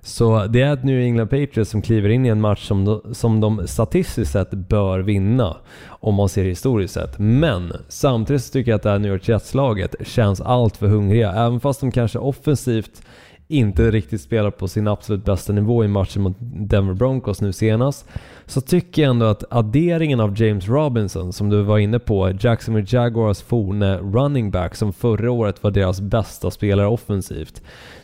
Så 0.00 0.46
det 0.46 0.62
är 0.62 0.72
ett 0.72 0.84
New 0.84 1.00
England 1.00 1.28
Patriots 1.28 1.70
som 1.70 1.82
kliver 1.82 2.08
in 2.08 2.26
i 2.26 2.28
en 2.28 2.40
match 2.40 2.66
som 2.66 2.84
de, 2.84 3.14
som 3.14 3.40
de 3.40 3.66
statistiskt 3.66 4.32
sett 4.32 4.50
bör 4.50 4.98
vinna, 4.98 5.56
om 5.88 6.14
man 6.14 6.28
ser 6.28 6.44
historiskt 6.44 6.94
sett. 6.94 7.18
Men 7.18 7.72
samtidigt 7.88 8.44
så 8.44 8.52
tycker 8.52 8.70
jag 8.70 8.76
att 8.76 8.82
det 8.82 8.90
här 8.90 8.98
New 8.98 9.12
York 9.12 9.28
Jets-laget 9.28 9.94
känns 10.06 10.40
allt 10.40 10.76
för 10.76 10.86
hungriga, 10.86 11.32
även 11.32 11.60
fast 11.60 11.80
de 11.80 11.90
kanske 11.90 12.18
offensivt 12.18 13.02
inte 13.50 13.90
riktigt 13.90 14.20
spelar 14.20 14.50
på 14.50 14.68
sin 14.68 14.88
absolut 14.88 15.24
bästa 15.24 15.52
nivå 15.52 15.84
i 15.84 15.88
matchen 15.88 16.22
mot 16.22 16.36
Denver 16.40 16.94
Broncos 16.94 17.40
nu 17.40 17.52
senast, 17.52 18.08
så 18.46 18.60
tycker 18.60 19.02
jag 19.02 19.10
ändå 19.10 19.26
att 19.26 19.44
adderingen 19.50 20.20
av 20.20 20.42
James 20.42 20.68
Robinson, 20.68 21.32
som 21.32 21.50
du 21.50 21.62
var 21.62 21.78
inne 21.78 21.98
på, 21.98 22.32
Jacksonville 22.40 22.86
Jaguars 22.90 23.42
forne 23.42 23.98
running 23.98 24.50
back, 24.50 24.74
som 24.74 24.92
förra 24.92 25.30
året 25.30 25.62
var 25.62 25.70
deras 25.70 26.00
bästa 26.00 26.50
spelare 26.50 26.86
offensivt, 26.86 27.62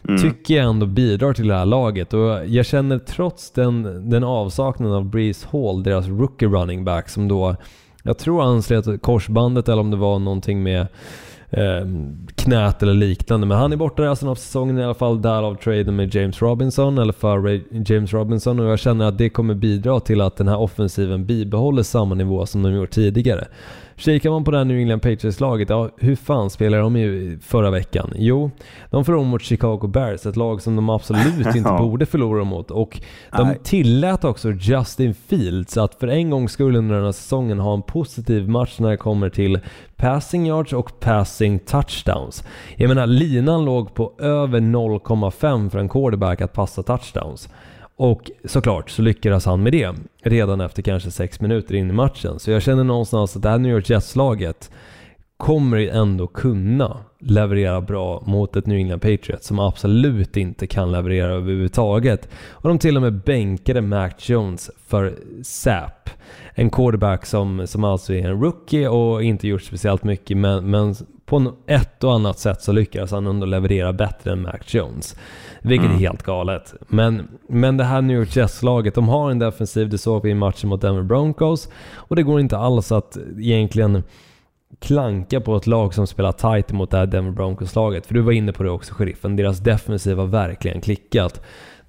mm. 0.08 0.20
tycker 0.20 0.54
jag 0.54 0.64
ändå 0.66 0.86
bidrar 0.86 1.32
till 1.32 1.48
det 1.48 1.54
här 1.54 1.66
laget. 1.66 2.14
Och 2.14 2.46
jag 2.46 2.66
känner 2.66 2.98
trots 2.98 3.50
den, 3.50 4.10
den 4.10 4.24
avsaknaden 4.24 4.96
av 4.96 5.04
Breeze 5.04 5.48
Hall, 5.52 5.82
deras 5.82 6.06
rookie 6.06 6.48
running 6.48 6.84
back, 6.84 7.08
som 7.08 7.28
då, 7.28 7.56
jag 8.02 8.18
tror 8.18 8.42
anslet 8.42 9.02
korsbandet 9.02 9.68
eller 9.68 9.80
om 9.80 9.90
det 9.90 9.96
var 9.96 10.18
någonting 10.18 10.62
med 10.62 10.86
eh, 11.56 11.87
knät 12.34 12.82
eller 12.82 12.94
liknande. 12.94 13.46
Men 13.46 13.58
han 13.58 13.73
är 13.73 13.76
borta 13.76 14.02
resten 14.02 14.28
av 14.28 14.34
säsongen 14.34 14.78
i 14.78 14.84
alla 14.84 14.94
fall, 14.94 15.23
därav 15.23 15.54
traden 15.54 15.96
med 15.96 16.14
James 16.14 16.42
Robinson, 16.42 16.99
eller 16.99 17.12
för 17.12 17.61
James 17.90 18.12
Robinson. 18.12 18.61
Och 18.61 18.66
jag 18.66 18.78
känner 18.78 19.04
att 19.04 19.18
det 19.18 19.28
kommer 19.28 19.54
bidra 19.54 20.00
till 20.00 20.21
att 20.21 20.36
den 20.36 20.49
här 20.49 20.58
offensiven 20.58 21.26
bibehåller 21.26 21.82
samma 21.82 22.14
nivå 22.14 22.47
som 22.47 22.62
de 22.62 22.73
gjort 22.73 22.90
tidigare. 22.90 23.45
Kikar 23.97 24.30
man 24.30 24.45
på 24.45 24.50
det 24.50 24.59
här 24.59 24.65
New 24.65 24.78
England 24.78 25.00
Patriots-laget, 25.00 25.71
ja 25.71 25.91
hur 25.97 26.17
fan 26.17 26.50
spelade 26.50 26.83
de 26.83 26.97
ju 26.97 27.39
förra 27.39 27.71
veckan? 27.71 28.13
Jo, 28.17 28.50
de 28.91 29.04
förlorade 29.04 29.30
mot 29.30 29.43
Chicago 29.43 29.87
Bears, 29.87 30.26
ett 30.26 30.37
lag 30.37 30.63
som 30.63 30.76
de 30.76 30.91
absolut 30.91 31.47
inte 31.57 31.76
borde 31.78 32.07
förlora 32.07 32.45
mot. 32.45 32.71
Och 32.71 33.00
de 33.37 33.47
Nej. 33.47 33.59
tillät 33.63 34.25
också 34.25 34.50
Justin 34.50 35.15
Fields 35.15 35.76
att 35.76 35.95
för 35.95 36.09
en 36.09 36.30
gångs 36.30 36.52
skull 36.52 36.76
under 36.76 36.95
den 36.95 37.04
här 37.04 37.13
säsongen 37.13 37.59
ha 37.59 37.75
en 37.75 37.83
positiv 37.83 38.49
match 38.49 38.78
när 38.78 38.91
det 38.91 38.97
kommer 38.97 39.30
till 39.30 39.59
passing 39.97 40.47
yards 40.47 40.73
och 40.73 41.00
passing 41.00 41.59
touchdowns. 41.59 42.45
Jag 42.76 42.89
menar, 42.89 43.07
linan 43.07 43.65
låg 43.65 43.95
på 43.95 44.13
över 44.19 44.61
0,5 44.61 45.71
för 45.71 45.78
en 45.78 45.89
quarterback 45.89 46.41
att 46.41 46.52
passa 46.52 46.83
touchdowns. 46.83 47.49
Och 47.97 48.30
såklart 48.45 48.91
så 48.91 49.02
lyckades 49.02 49.45
han 49.45 49.63
med 49.63 49.73
det 49.73 49.95
redan 50.23 50.61
efter 50.61 50.83
kanske 50.83 51.11
sex 51.11 51.41
minuter 51.41 51.75
in 51.75 51.91
i 51.91 51.93
matchen. 51.93 52.39
Så 52.39 52.50
jag 52.50 52.63
känner 52.63 52.85
någonstans 52.85 53.37
att 53.37 53.43
det 53.43 53.49
här 53.49 53.59
New 53.59 53.73
York 53.73 53.91
Jets-laget 53.91 54.71
kommer 55.37 55.76
ändå 55.76 56.26
kunna 56.26 56.97
leverera 57.19 57.80
bra 57.80 58.23
mot 58.26 58.57
ett 58.57 58.67
New 58.67 58.78
England 58.78 59.00
Patriots 59.00 59.47
som 59.47 59.59
absolut 59.59 60.37
inte 60.37 60.67
kan 60.67 60.93
leverera 60.93 61.33
överhuvudtaget. 61.33 62.28
Och 62.50 62.69
de 62.69 62.78
till 62.78 62.97
och 62.97 63.02
med 63.02 63.21
bänkade 63.21 63.80
Mac 63.80 64.11
Jones 64.19 64.71
för 64.87 65.15
SAP. 65.43 66.11
En 66.54 66.71
quarterback 66.71 67.26
som, 67.26 67.67
som 67.67 67.84
alltså 67.84 68.14
är 68.14 68.28
en 68.28 68.40
rookie 68.40 68.88
och 68.88 69.23
inte 69.23 69.49
gjort 69.49 69.62
speciellt 69.62 70.04
mycket 70.04 70.36
men, 70.36 70.71
men 70.71 70.95
på 71.26 71.52
ett 71.67 72.04
och 72.04 72.14
annat 72.14 72.38
sätt 72.38 72.62
så 72.62 72.73
lyckades 72.73 73.10
han 73.10 73.26
ändå 73.26 73.47
leverera 73.47 73.93
bättre 73.93 74.32
än 74.32 74.43
Mac 74.43 74.58
Jones. 74.67 75.17
Vilket 75.62 75.86
mm. 75.86 75.97
är 75.97 76.00
helt 76.00 76.23
galet. 76.23 76.75
Men, 76.88 77.28
men 77.49 77.76
det 77.76 77.84
här 77.84 78.02
New 78.02 78.17
York 78.17 78.36
Jets-laget, 78.36 78.95
de 78.95 79.08
har 79.08 79.30
en 79.30 79.38
defensiv, 79.38 79.88
det 79.88 79.99
såg 79.99 80.23
vi 80.23 80.30
i 80.30 80.34
matchen 80.34 80.69
mot 80.69 80.80
Denver 80.80 81.02
Broncos. 81.02 81.69
Och 81.95 82.17
det 82.17 82.23
går 82.23 82.40
inte 82.40 82.58
alls 82.58 82.93
att 82.93 83.17
egentligen 83.38 84.02
klanka 84.78 85.40
på 85.40 85.56
ett 85.56 85.67
lag 85.67 85.95
som 85.95 86.06
spelar 86.06 86.32
tight 86.32 86.73
mot 86.73 86.90
det 86.90 86.97
här 86.97 87.06
Denver 87.06 87.32
Broncos-laget. 87.32 88.06
För 88.06 88.14
du 88.14 88.21
var 88.21 88.32
inne 88.32 88.52
på 88.52 88.62
det 88.62 88.71
också, 88.71 88.95
sheriffen. 88.95 89.36
Deras 89.36 89.58
defensiv 89.58 90.19
har 90.19 90.26
verkligen 90.26 90.80
klickat. 90.80 91.40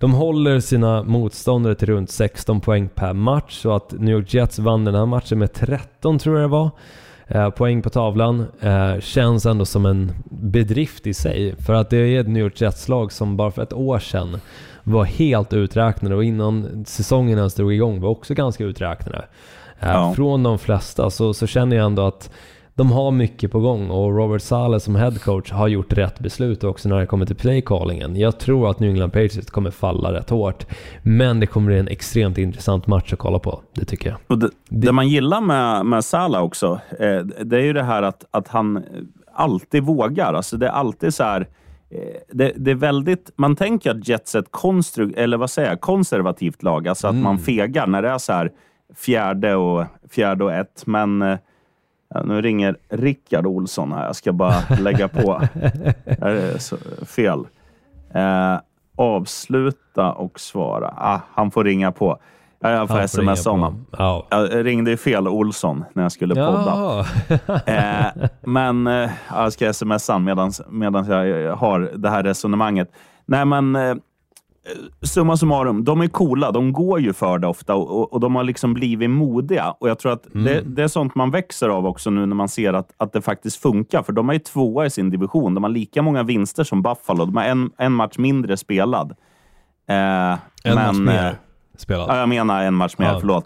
De 0.06 0.14
håller 0.14 0.60
sina 0.60 1.04
motståndare 1.04 1.76
till 1.76 1.88
runt 1.88 2.10
16 2.10 2.62
poäng 2.62 2.90
per 2.90 3.14
match, 3.14 3.62
så 3.62 3.76
att 3.76 3.92
New 3.92 4.16
York 4.16 4.34
Jets 4.34 4.60
vann 4.60 4.86
den 4.86 4.96
här 4.96 5.06
matchen 5.06 5.40
med 5.40 5.54
13 5.54 6.20
tror 6.20 6.36
jag 6.36 6.44
det 6.44 6.52
var. 6.52 6.70
Eh, 7.28 7.50
poäng 7.50 7.82
på 7.82 7.90
tavlan 7.90 8.46
eh, 8.62 9.00
känns 9.00 9.46
ändå 9.46 9.66
som 9.66 9.86
en 9.86 10.12
bedrift 10.30 11.08
i 11.08 11.14
sig. 11.14 11.56
För 11.56 11.74
att 11.74 11.90
det 11.90 11.98
är 11.98 12.20
ett 12.20 12.28
New 12.28 12.44
York 12.44 12.62
Jets-lag 12.62 13.12
som 13.12 13.38
bara 13.38 13.52
för 13.52 13.62
ett 13.64 13.74
år 13.74 14.00
sedan 14.00 14.38
var 14.84 15.04
helt 15.04 15.54
uträknade 15.54 16.16
och 16.16 16.24
innan 16.24 16.86
säsongen 16.86 17.38
ens 17.38 17.56
drog 17.56 17.74
igång 17.74 18.02
var 18.02 18.10
också 18.10 18.34
ganska 18.34 18.64
uträknade. 18.64 19.26
Eh, 19.80 19.90
ja. 19.90 20.14
Från 20.16 20.44
de 20.44 20.60
flesta 20.60 21.10
så, 21.10 21.34
så 21.34 21.48
känner 21.48 21.76
jag 21.76 21.86
ändå 21.86 22.08
att 22.08 22.32
de 22.78 22.92
har 22.92 23.12
mycket 23.12 23.52
på 23.52 23.60
gång 23.60 23.90
och 23.90 24.18
Robert 24.18 24.42
Saleh 24.42 24.80
som 24.80 24.96
headcoach 24.96 25.52
har 25.52 25.68
gjort 25.68 25.94
rätt 25.94 26.20
beslut 26.20 26.64
också 26.64 26.90
när 26.90 27.00
det 27.00 27.06
kommer 27.06 27.26
till 27.26 27.36
playcallingen. 27.36 28.16
Jag 28.16 28.40
tror 28.40 28.70
att 28.70 28.80
New 28.80 28.90
England 28.90 29.10
Patriots 29.10 29.52
kommer 29.52 29.72
falla 29.72 30.14
rätt 30.14 30.30
hårt. 30.30 30.66
Men 31.04 31.40
det 31.40 31.48
kommer 31.48 31.68
bli 31.68 31.80
en 31.80 31.88
extremt 31.88 32.38
intressant 32.38 32.88
match 32.88 33.14
att 33.14 33.20
kolla 33.20 33.40
på. 33.40 33.62
Det 33.74 33.86
tycker 33.86 34.10
jag. 34.10 34.18
Och 34.28 34.38
det, 34.40 34.50
det 34.70 34.92
man 34.92 35.08
gillar 35.08 35.42
med, 35.42 35.86
med 35.86 36.06
Salah 36.06 36.44
också, 36.44 36.80
eh, 37.00 37.20
det 37.20 37.58
är 37.58 37.64
ju 37.64 37.74
det 37.74 37.84
här 37.84 38.04
att, 38.04 38.26
att 38.32 38.48
han 38.48 38.84
alltid 39.34 39.84
vågar. 39.84 40.34
Alltså 40.34 40.58
det 40.58 40.66
är 40.66 40.72
alltid 40.72 41.14
så 41.14 41.24
här... 41.24 41.42
Eh, 41.90 41.98
det, 42.32 42.54
det, 42.56 42.72
är 42.72 42.76
väldigt, 42.76 43.32
man 43.36 43.56
tänker 43.56 43.92
att 43.92 44.08
Jets 44.08 44.36
är 44.36 44.40
ett 44.40 44.52
konstru, 44.52 45.14
eller 45.18 45.38
vad 45.38 45.50
säger 45.50 45.70
jag, 45.70 45.82
konservativt 45.82 46.64
lag, 46.64 46.88
alltså 46.88 47.08
att 47.08 47.12
mm. 47.12 47.24
man 47.24 47.40
fegar 47.40 47.88
när 47.88 48.02
det 48.02 48.10
är 48.10 48.18
så 48.18 48.34
här 48.34 48.52
fjärde 48.96 49.56
och, 49.56 49.86
fjärde 50.10 50.44
och 50.44 50.54
ett. 50.54 50.84
Men 50.86 51.22
eh, 51.22 51.38
nu 52.24 52.42
ringer 52.42 52.78
Rickard 52.90 53.46
Olsson 53.46 53.94
här. 53.94 54.06
Jag 54.06 54.16
ska 54.16 54.34
bara 54.34 54.56
lägga 54.80 55.08
på. 55.08 55.42
fel. 57.06 57.40
Eh, 58.14 58.60
avsluta 58.96 60.12
och 60.12 60.40
svara. 60.40 60.94
Ah, 60.98 61.20
han 61.34 61.52
får 61.52 61.64
ringa 61.64 61.92
på. 61.92 62.18
Jag 62.60 62.88
får 62.88 63.08
smsa 63.08 63.50
honom. 63.50 63.86
Ja. 63.98 64.28
Jag 64.30 64.66
ringde 64.66 64.92
ju 64.92 64.98
fel 64.98 65.28
Olsson 65.28 65.86
när 65.94 66.04
jag 66.04 66.12
skulle 66.12 66.36
podda. 66.36 67.06
eh, 67.66 68.28
men 68.42 68.88
eh, 68.88 69.10
jag 69.30 69.54
ska 69.54 69.74
smsa 69.74 70.14
honom 70.14 70.52
medan 70.70 71.06
jag 71.08 71.56
har 71.56 71.80
det 71.96 72.10
här 72.10 72.24
resonemanget. 72.24 72.92
Nej, 73.26 73.46
men 73.46 73.76
Eh, 73.76 73.96
summa 75.02 75.38
summarum, 75.38 75.84
de 75.84 76.02
är 76.02 76.08
coola. 76.08 76.52
De 76.52 76.74
går 76.74 77.00
ju 77.00 77.14
för 77.14 77.40
det 77.40 77.48
ofta 77.48 77.76
och, 77.76 78.14
och 78.14 78.20
de 78.20 78.36
har 78.36 78.44
liksom 78.44 78.74
blivit 78.74 79.10
modiga. 79.10 79.72
Och 79.80 79.90
Jag 79.90 80.00
tror 80.00 80.12
att 80.12 80.34
mm. 80.34 80.44
det, 80.46 80.62
det, 80.62 80.84
är 80.84 80.88
sånt 80.88 81.16
man 81.16 81.32
växer 81.32 81.70
av 81.70 81.86
också 81.86 82.10
nu 82.10 82.26
när 82.26 82.36
man 82.36 82.50
ser 82.50 82.74
att, 82.74 82.94
att 82.98 83.14
det 83.14 83.22
faktiskt 83.22 83.62
funkar. 83.62 84.04
För 84.04 84.14
de 84.14 84.30
är 84.30 84.34
ju 84.34 84.40
tvåa 84.40 84.86
i 84.86 84.90
sin 84.90 85.10
division. 85.10 85.54
De 85.54 85.64
har 85.64 85.72
lika 85.72 86.02
många 86.02 86.24
vinster 86.24 86.64
som 86.64 86.82
Buffalo. 86.82 87.26
De 87.26 87.38
har 87.38 87.44
en, 87.44 87.72
en 87.78 87.92
match 87.92 88.18
mindre 88.18 88.58
spelad. 88.58 89.12
Eh, 89.88 89.96
en 89.96 90.38
men, 90.64 90.76
match 90.76 90.98
mer. 90.98 91.36
spelat. 91.78 92.08
Ja, 92.10 92.18
jag 92.18 92.30
menar 92.30 92.64
en 92.64 92.74
match 92.74 92.96
mer, 92.98 93.08
Ja. 93.08 93.20
förlåt. 93.20 93.46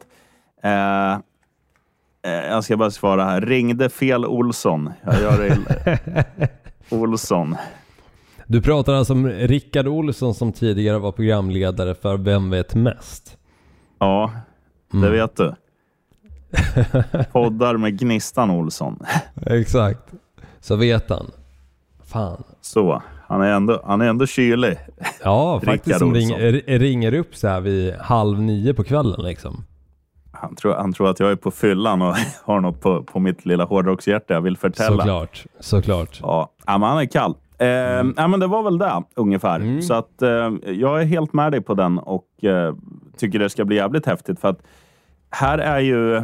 Eh, 0.64 1.14
eh, 1.14 2.48
jag 2.50 2.64
ska 2.64 2.78
bara 2.78 2.92
svara 2.92 3.26
här. 3.26 3.42
Ringde 3.42 3.90
fel 3.90 4.26
Olsson. 4.26 4.94
Jag 5.04 5.22
gör 5.22 5.38
det. 5.38 6.50
Olsson. 6.90 7.56
Du 8.52 8.62
pratar 8.62 8.94
alltså 8.94 9.14
om 9.14 9.28
Rickard 9.30 9.88
Olsson 9.88 10.34
som 10.34 10.52
tidigare 10.52 10.98
var 10.98 11.12
programledare 11.12 11.96
för 11.96 12.18
Vem 12.18 12.50
vet 12.50 12.76
mest? 12.76 13.38
Ja, 14.00 14.32
det 14.92 14.98
Mm. 14.98 15.12
vet 15.12 15.36
du. 15.38 15.54
Poddar 17.32 17.78
med 17.78 18.00
Gnistan 18.00 18.50
Olsson. 18.52 19.00
Exakt. 19.46 20.00
Så 20.60 20.76
vet 20.76 21.10
han. 21.10 21.32
Fan. 22.06 22.44
Så, 22.62 23.02
han 23.28 23.42
är 23.42 23.52
ändå, 23.52 23.82
han 23.86 24.02
är 24.02 24.06
ändå 24.06 24.26
kylig. 24.26 24.78
Ja, 25.24 25.62
faktiskt 25.66 26.00
som 26.00 26.10
Olsson. 26.10 26.38
ringer, 26.68 27.14
upp 27.14 27.36
så 27.36 27.48
här 27.48 27.62
vid 27.62 27.94
halv 27.96 28.42
nio 28.42 28.74
på 28.74 28.84
kvällen 28.84 29.22
liksom. 29.24 29.64
Han 30.32 30.56
tror, 30.56 30.74
han 30.74 30.94
tror 30.94 31.10
att 31.10 31.20
jag 31.20 31.32
är 31.32 31.36
på 31.36 31.52
fyllan 31.52 32.02
och 32.02 32.16
har 32.44 32.60
något 32.60 32.82
på, 32.82 33.04
på 33.04 33.20
mitt 33.20 33.46
lilla 33.46 33.64
hårdrockshjärta 33.66 34.34
jag 34.34 34.42
vill 34.42 34.58
förtälla. 34.58 34.98
Såklart, 34.98 35.46
såklart. 35.60 36.20
Ja 36.22 36.52
men 36.66 36.82
han 36.84 36.98
är 37.00 37.06
kall. 37.06 37.36
Eh, 37.60 38.06
ja, 38.18 38.28
men 38.28 38.40
det 38.40 38.48
var 38.48 38.64
väl 38.64 38.78
det 38.78 39.04
ungefär. 39.16 39.56
Mm. 39.56 39.82
Så 39.82 39.94
att, 39.94 40.22
eh, 40.22 40.52
jag 40.66 41.02
är 41.02 41.06
helt 41.06 41.34
med 41.34 41.52
dig 41.52 41.62
på 41.62 41.74
den 41.74 42.00
och 42.00 42.44
eh, 42.44 42.76
tycker 43.18 43.40
det 43.40 43.50
ska 43.50 43.66
bli 43.66 43.76
jävligt 43.76 44.06
häftigt. 44.06 44.40
För 44.40 44.48
att 44.48 44.62
här 45.32 45.58
är 45.58 45.80
ju 45.80 46.22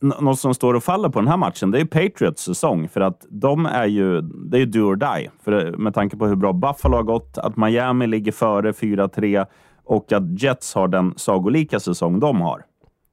något 0.00 0.38
som 0.38 0.54
står 0.54 0.74
och 0.74 0.84
faller 0.84 1.08
på 1.08 1.20
den 1.20 1.28
här 1.28 1.36
matchen. 1.36 1.70
Det 1.70 1.80
är 1.80 1.84
Patriots 1.84 2.44
säsong. 2.44 2.88
För 2.88 3.00
att 3.00 3.26
de 3.30 3.66
är 3.66 3.86
ju, 3.86 4.20
det 4.20 4.56
är 4.56 4.58
ju 4.58 4.66
do 4.66 4.80
or 4.80 4.96
die. 4.96 5.30
För, 5.44 5.76
med 5.76 5.94
tanke 5.94 6.16
på 6.16 6.26
hur 6.26 6.36
bra 6.36 6.52
Buffalo 6.52 6.96
har 6.96 7.02
gått, 7.02 7.38
att 7.38 7.56
Miami 7.56 8.06
ligger 8.06 8.32
före 8.32 8.72
4-3 8.72 9.46
och 9.84 10.12
att 10.12 10.42
Jets 10.42 10.74
har 10.74 10.88
den 10.88 11.14
sagolika 11.16 11.80
säsong 11.80 12.20
de 12.20 12.40
har. 12.40 12.64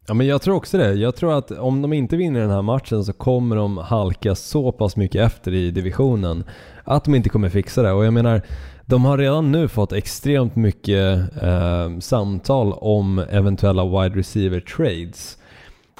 Ja 0.09 0.13
men 0.15 0.27
jag 0.27 0.41
tror 0.41 0.55
också 0.55 0.77
det. 0.77 0.93
Jag 0.93 1.15
tror 1.15 1.37
att 1.37 1.51
om 1.51 1.81
de 1.81 1.93
inte 1.93 2.17
vinner 2.17 2.39
den 2.39 2.49
här 2.49 2.61
matchen 2.61 3.05
så 3.05 3.13
kommer 3.13 3.55
de 3.55 3.77
halka 3.77 4.35
så 4.35 4.71
pass 4.71 4.95
mycket 4.95 5.21
efter 5.21 5.53
i 5.53 5.71
divisionen 5.71 6.43
att 6.83 7.03
de 7.03 7.15
inte 7.15 7.29
kommer 7.29 7.49
fixa 7.49 7.81
det. 7.81 7.91
Och 7.91 8.05
jag 8.05 8.13
menar, 8.13 8.41
de 8.85 9.05
har 9.05 9.17
redan 9.17 9.51
nu 9.51 9.67
fått 9.67 9.93
extremt 9.93 10.55
mycket 10.55 11.19
eh, 11.41 11.99
samtal 11.99 12.73
om 12.73 13.19
eventuella 13.19 13.85
wide 13.85 14.19
receiver 14.19 14.59
trades. 14.59 15.37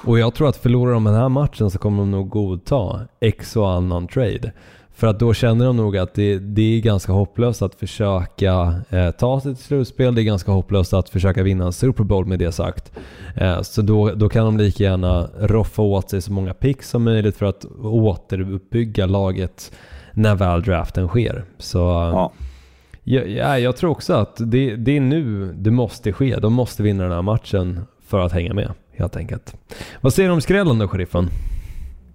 Och 0.06 0.19
jag 0.19 0.34
tror 0.34 0.50
att 0.50 0.58
förlorar 0.58 0.93
de 0.93 1.04
den 1.04 1.15
här 1.15 1.30
matchen 1.30 1.72
så 1.72 1.78
kommer 1.78 1.98
de 1.98 2.12
nog 2.12 2.30
godta 2.30 3.02
X 3.19 3.56
och 3.56 3.72
annan 3.72 4.08
trade. 4.08 4.52
För 4.99 5.07
att 5.07 5.19
då 5.19 5.33
känner 5.33 5.65
de 5.65 5.77
nog 5.77 5.97
att 5.97 6.13
det, 6.13 6.39
det 6.39 6.77
är 6.77 6.81
ganska 6.81 7.12
hopplöst 7.12 7.62
att 7.62 7.75
försöka 7.75 8.81
eh, 8.89 9.12
ta 9.12 9.41
sig 9.41 9.55
till 9.55 9.63
slutspel. 9.63 10.15
Det 10.15 10.21
är 10.21 10.23
ganska 10.23 10.51
hopplöst 10.51 10.93
att 10.93 11.09
försöka 11.09 11.43
vinna 11.43 11.65
en 11.65 11.73
Super 11.73 12.03
Bowl 12.03 12.25
med 12.25 12.39
det 12.39 12.51
sagt. 12.51 12.91
Eh, 13.35 13.62
så 13.62 13.81
då, 13.81 14.12
då 14.12 14.29
kan 14.29 14.45
de 14.45 14.57
lika 14.57 14.83
gärna 14.83 15.29
roffa 15.39 15.81
åt 15.81 16.09
sig 16.09 16.21
så 16.21 16.31
många 16.31 16.53
picks 16.53 16.89
som 16.89 17.03
möjligt 17.03 17.38
för 17.38 17.45
att 17.45 17.65
återuppbygga 17.83 19.05
laget 19.05 19.71
när 20.13 20.35
väl 20.35 20.62
draften 20.62 21.07
sker. 21.07 21.43
Så 21.57 21.77
Ja. 21.77 22.31
ja, 23.03 23.21
ja, 23.21 23.59
jag 23.59 23.77
tror 23.77 23.91
också 23.91 24.13
att 24.13 24.35
det, 24.38 24.75
det 24.75 24.97
är 24.97 25.01
nu 25.01 25.53
det 25.53 25.71
måste 25.71 26.13
ske. 26.13 26.35
De 26.35 26.53
måste 26.53 26.83
vinna 26.83 27.03
den 27.03 27.12
här 27.12 27.21
matchen 27.21 27.81
för 28.07 28.19
att 28.19 28.31
hänga 28.31 28.53
med 28.53 28.71
helt 28.97 29.15
enkelt. 29.15 29.55
Vad 30.01 30.13
säger 30.13 30.29
du 30.29 30.33
om 30.33 30.41
skrällen 30.41 30.79
då, 30.79 30.88
sheriffen? 30.88 31.29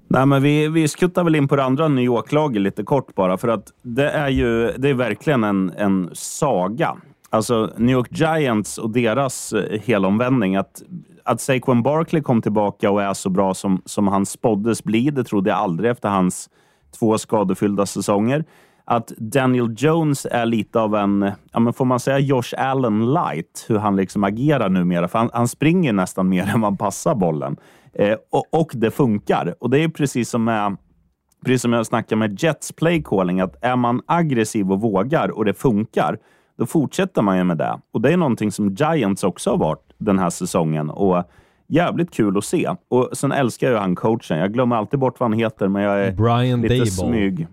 Nej, 0.08 0.26
men 0.26 0.42
vi, 0.42 0.68
vi 0.68 0.88
skuttar 0.88 1.24
väl 1.24 1.34
in 1.34 1.48
på 1.48 1.56
det 1.56 1.64
andra 1.64 1.88
New 1.88 2.04
York-laget 2.04 2.62
lite 2.62 2.82
kort 2.82 3.14
bara, 3.14 3.36
för 3.38 3.48
att 3.48 3.72
det 3.82 4.10
är 4.10 4.28
ju 4.28 4.72
det 4.76 4.88
är 4.88 4.94
verkligen 4.94 5.44
en, 5.44 5.72
en 5.76 6.10
saga. 6.12 6.96
Alltså 7.30 7.70
New 7.76 7.92
York 7.92 8.08
Giants 8.10 8.78
och 8.78 8.90
deras 8.90 9.52
eh, 9.52 9.80
helomvändning. 9.80 10.56
Att, 10.56 10.82
att 11.24 11.40
Saquon 11.40 11.82
Barkley 11.82 12.22
kom 12.22 12.42
tillbaka 12.42 12.90
och 12.90 13.02
är 13.02 13.14
så 13.14 13.30
bra 13.30 13.54
som, 13.54 13.82
som 13.84 14.08
han 14.08 14.26
spåddes 14.26 14.84
bli, 14.84 15.10
det 15.10 15.24
trodde 15.24 15.50
jag 15.50 15.58
aldrig 15.58 15.90
efter 15.90 16.08
hans 16.08 16.50
två 16.98 17.18
skadefyllda 17.18 17.86
säsonger. 17.86 18.44
Att 18.84 19.08
Daniel 19.08 19.74
Jones 19.76 20.26
är 20.30 20.46
lite 20.46 20.80
av 20.80 20.94
en, 20.94 21.30
ja 21.52 21.60
men 21.60 21.72
får 21.72 21.84
man 21.84 22.00
säga 22.00 22.18
Josh 22.18 22.54
Allen 22.58 23.12
light, 23.12 23.64
hur 23.68 23.78
han 23.78 23.96
liksom 23.96 24.24
agerar 24.24 24.68
numera. 24.68 25.08
För 25.08 25.18
han, 25.18 25.30
han 25.32 25.48
springer 25.48 25.92
nästan 25.92 26.28
mer 26.28 26.50
än 26.54 26.60
man 26.60 26.76
passar 26.76 27.14
bollen. 27.14 27.56
Eh, 27.94 28.16
och, 28.30 28.44
och 28.50 28.70
det 28.74 28.90
funkar. 28.90 29.54
Och 29.58 29.70
det 29.70 29.78
är 29.78 29.88
precis 29.88 30.30
som 30.30 30.44
med 30.44 30.76
Precis 31.44 31.62
som 31.62 31.72
jag 31.72 31.86
snackade 31.86 32.16
med 32.18 32.42
Jets 32.42 32.72
play 32.72 33.02
calling, 33.02 33.40
att 33.40 33.64
är 33.64 33.76
man 33.76 34.02
aggressiv 34.06 34.72
och 34.72 34.80
vågar 34.80 35.28
och 35.28 35.44
det 35.44 35.54
funkar, 35.54 36.18
då 36.58 36.66
fortsätter 36.66 37.22
man 37.22 37.38
ju 37.38 37.44
med 37.44 37.58
det. 37.58 37.80
Och 37.92 38.00
det 38.00 38.12
är 38.12 38.16
någonting 38.16 38.52
som 38.52 38.74
Giants 38.74 39.24
också 39.24 39.50
har 39.50 39.56
varit 39.56 39.92
den 39.98 40.18
här 40.18 40.30
säsongen. 40.30 40.90
Och 40.90 41.24
jävligt 41.66 42.14
kul 42.14 42.38
att 42.38 42.44
se. 42.44 42.70
Och 42.88 43.10
sen 43.12 43.32
älskar 43.32 43.70
jag 43.70 43.80
han 43.80 43.94
coachen. 43.94 44.38
Jag 44.38 44.52
glömmer 44.52 44.76
alltid 44.76 45.00
bort 45.00 45.20
vad 45.20 45.30
han 45.30 45.38
heter, 45.38 45.68
men 45.68 45.82
jag 45.82 46.04
är 46.04 46.12
Brian 46.12 46.60
lite 46.60 46.74
Daboll. 46.74 46.86
smyg. 46.86 47.46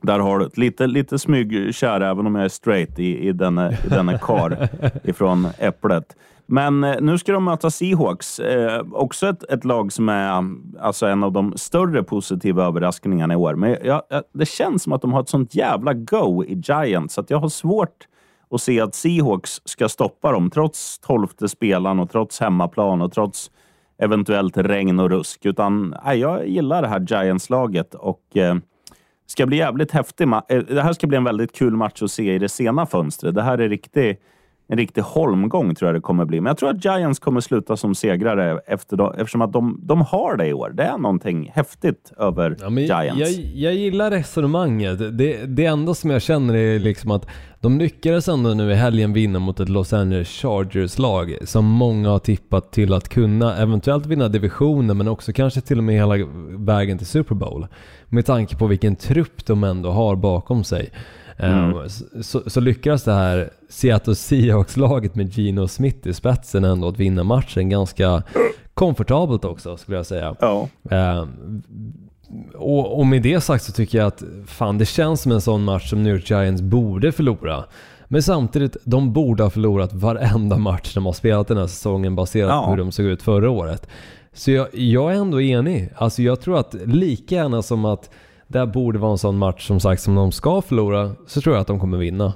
Där 0.00 0.18
har 0.18 0.38
du 0.38 0.48
lite, 0.54 0.86
lite 0.86 1.18
smygkär, 1.18 2.00
även 2.00 2.26
om 2.26 2.34
jag 2.34 2.44
är 2.44 2.48
straight 2.48 2.98
i, 2.98 3.28
i 3.28 3.32
denna, 3.32 3.72
i 3.72 3.88
denna 3.88 4.18
kar 4.18 4.68
ifrån 5.04 5.48
Äpplet. 5.58 6.16
Men 6.46 6.84
eh, 6.84 7.00
nu 7.00 7.18
ska 7.18 7.32
de 7.32 7.44
möta 7.44 7.70
Seahawks. 7.70 8.38
Eh, 8.38 8.82
också 8.92 9.26
ett, 9.28 9.42
ett 9.50 9.64
lag 9.64 9.92
som 9.92 10.08
är 10.08 10.44
alltså 10.80 11.06
en 11.06 11.24
av 11.24 11.32
de 11.32 11.52
större 11.56 12.02
positiva 12.02 12.64
överraskningarna 12.64 13.34
i 13.34 13.36
år. 13.36 13.54
Men 13.54 13.76
jag, 13.84 14.02
jag, 14.08 14.22
det 14.32 14.46
känns 14.46 14.82
som 14.82 14.92
att 14.92 15.02
de 15.02 15.12
har 15.12 15.20
ett 15.20 15.28
sånt 15.28 15.54
jävla 15.54 15.94
go 15.94 16.44
i 16.44 16.54
Giants, 16.64 17.14
så 17.14 17.20
att 17.20 17.30
jag 17.30 17.38
har 17.38 17.48
svårt 17.48 18.08
att 18.50 18.60
se 18.60 18.80
att 18.80 18.94
Seahawks 18.94 19.60
ska 19.64 19.88
stoppa 19.88 20.32
dem, 20.32 20.50
trots 20.50 20.98
tolfte 20.98 21.48
spelaren 21.48 21.98
och 21.98 22.10
trots 22.10 22.40
hemmaplan 22.40 23.02
och 23.02 23.12
trots 23.12 23.50
eventuellt 23.98 24.56
regn 24.56 25.00
och 25.00 25.10
rusk. 25.10 25.46
Utan 25.46 25.96
nej, 26.04 26.18
jag 26.18 26.48
gillar 26.48 26.82
det 26.82 26.88
här 26.88 27.00
Giants-laget 27.00 27.94
och 27.94 28.36
eh, 28.36 28.54
ska 29.26 29.46
bli 29.46 29.56
jävligt 29.56 29.90
häftig. 29.90 30.26
ma- 30.26 30.42
eh, 30.48 30.58
Det 30.62 30.82
här 30.82 30.92
ska 30.92 31.06
bli 31.06 31.16
en 31.16 31.24
väldigt 31.24 31.52
kul 31.56 31.76
match 31.76 32.02
att 32.02 32.10
se 32.10 32.34
i 32.34 32.38
det 32.38 32.48
sena 32.48 32.86
fönstret. 32.86 33.34
Det 33.34 33.42
här 33.42 33.58
är 33.58 33.68
riktigt 33.68 34.20
en 34.72 34.78
riktig 34.78 35.02
holmgång 35.02 35.74
tror 35.74 35.88
jag 35.88 35.94
det 35.96 36.00
kommer 36.00 36.24
bli. 36.24 36.40
Men 36.40 36.50
jag 36.50 36.58
tror 36.58 36.70
att 36.70 36.84
Giants 36.84 37.18
kommer 37.18 37.40
sluta 37.40 37.76
som 37.76 37.94
segrare 37.94 38.60
efter 38.66 38.96
då, 38.96 39.12
eftersom 39.18 39.42
att 39.42 39.52
de, 39.52 39.80
de 39.82 40.00
har 40.00 40.36
det 40.36 40.46
i 40.46 40.52
år. 40.52 40.70
Det 40.74 40.82
är 40.82 40.98
någonting 40.98 41.50
häftigt 41.54 42.12
över 42.18 42.56
Ja, 42.60 42.70
Giants. 42.70 43.20
jag, 43.20 43.30
jag 43.54 43.74
gillar 43.74 44.10
resonemanget. 44.10 45.18
Det, 45.18 45.46
det 45.46 45.66
enda 45.66 45.94
som 45.94 46.10
jag 46.10 46.22
känner 46.22 46.54
är 46.54 46.78
liksom 46.78 47.10
att 47.10 47.26
de 47.60 47.78
lyckades 47.78 48.28
ändå 48.28 48.54
nu 48.54 48.70
i 48.70 48.74
helgen 48.74 49.12
vinna 49.12 49.38
mot 49.38 49.60
ett 49.60 49.68
Los 49.68 49.92
Angeles 49.92 50.28
Chargers-lag 50.28 51.36
som 51.44 51.64
många 51.64 52.10
har 52.10 52.18
tippat 52.18 52.72
till 52.72 52.92
att 52.92 53.08
kunna 53.08 53.56
eventuellt 53.56 54.06
vinna 54.06 54.28
divisionen 54.28 54.98
men 54.98 55.08
också 55.08 55.32
kanske 55.32 55.60
till 55.60 55.78
och 55.78 55.84
med 55.84 55.94
hela 55.94 56.14
vägen 56.58 56.98
till 56.98 57.06
Super 57.06 57.34
Bowl. 57.34 57.66
Med 58.08 58.26
tanke 58.26 58.56
på 58.56 58.66
vilken 58.66 58.96
trupp 58.96 59.46
de 59.46 59.64
ändå 59.64 59.90
har 59.90 60.16
bakom 60.16 60.64
sig. 60.64 60.90
Mm. 61.42 61.76
Eh, 61.76 61.86
Så, 62.22 62.42
så 62.50 62.60
lyckas 62.60 63.04
det 63.04 63.12
här 63.12 63.50
Seattle 63.68 64.14
Seahawks-laget 64.14 65.14
med 65.14 65.32
Gino 65.32 65.68
Smith 65.68 66.08
i 66.08 66.12
spetsen 66.14 66.64
ändå 66.64 66.88
att 66.88 66.98
vinna 66.98 67.24
matchen 67.24 67.68
ganska 67.68 68.22
komfortabelt 68.74 69.44
också 69.44 69.76
skulle 69.76 69.96
jag 69.96 70.06
säga. 70.06 70.36
Ja. 70.40 70.68
Eh, 70.90 71.26
och, 72.54 72.98
och 72.98 73.06
med 73.06 73.22
det 73.22 73.40
sagt 73.40 73.64
så 73.64 73.72
tycker 73.72 73.98
jag 73.98 74.06
att 74.06 74.22
fan 74.46 74.78
det 74.78 74.84
känns 74.86 75.20
som 75.22 75.32
en 75.32 75.40
sån 75.40 75.64
match 75.64 75.90
som 75.90 76.02
New 76.02 76.14
York 76.14 76.30
Giants 76.30 76.62
borde 76.62 77.12
förlora. 77.12 77.64
Men 78.08 78.22
samtidigt, 78.22 78.76
de 78.84 79.12
borde 79.12 79.42
ha 79.42 79.50
förlorat 79.50 79.92
varenda 79.92 80.56
match 80.58 80.94
de 80.94 81.06
har 81.06 81.12
spelat 81.12 81.48
den 81.48 81.56
här 81.56 81.66
säsongen 81.66 82.14
baserat 82.14 82.48
Ja. 82.50 82.64
på 82.64 82.70
hur 82.70 82.76
de 82.78 82.92
såg 82.92 83.06
ut 83.06 83.22
förra 83.22 83.50
året. 83.50 83.86
Så 84.32 84.50
jag, 84.50 84.68
jag 84.72 85.12
är 85.12 85.16
ändå 85.16 85.40
enig. 85.40 85.90
Alltså 85.96 86.22
jag 86.22 86.40
tror 86.40 86.58
att 86.58 86.74
lika 86.84 87.34
gärna 87.34 87.62
som 87.62 87.84
att 87.84 88.10
det 88.52 88.58
här 88.58 88.66
borde 88.66 88.98
vara 88.98 89.12
en 89.12 89.18
sån 89.18 89.38
match 89.38 89.66
som 89.66 89.80
sagt 89.80 90.02
som 90.02 90.14
de 90.14 90.32
ska 90.32 90.62
förlora, 90.62 91.10
så 91.26 91.40
tror 91.40 91.54
jag 91.54 91.60
att 91.60 91.66
de 91.66 91.80
kommer 91.80 91.98
vinna. 91.98 92.32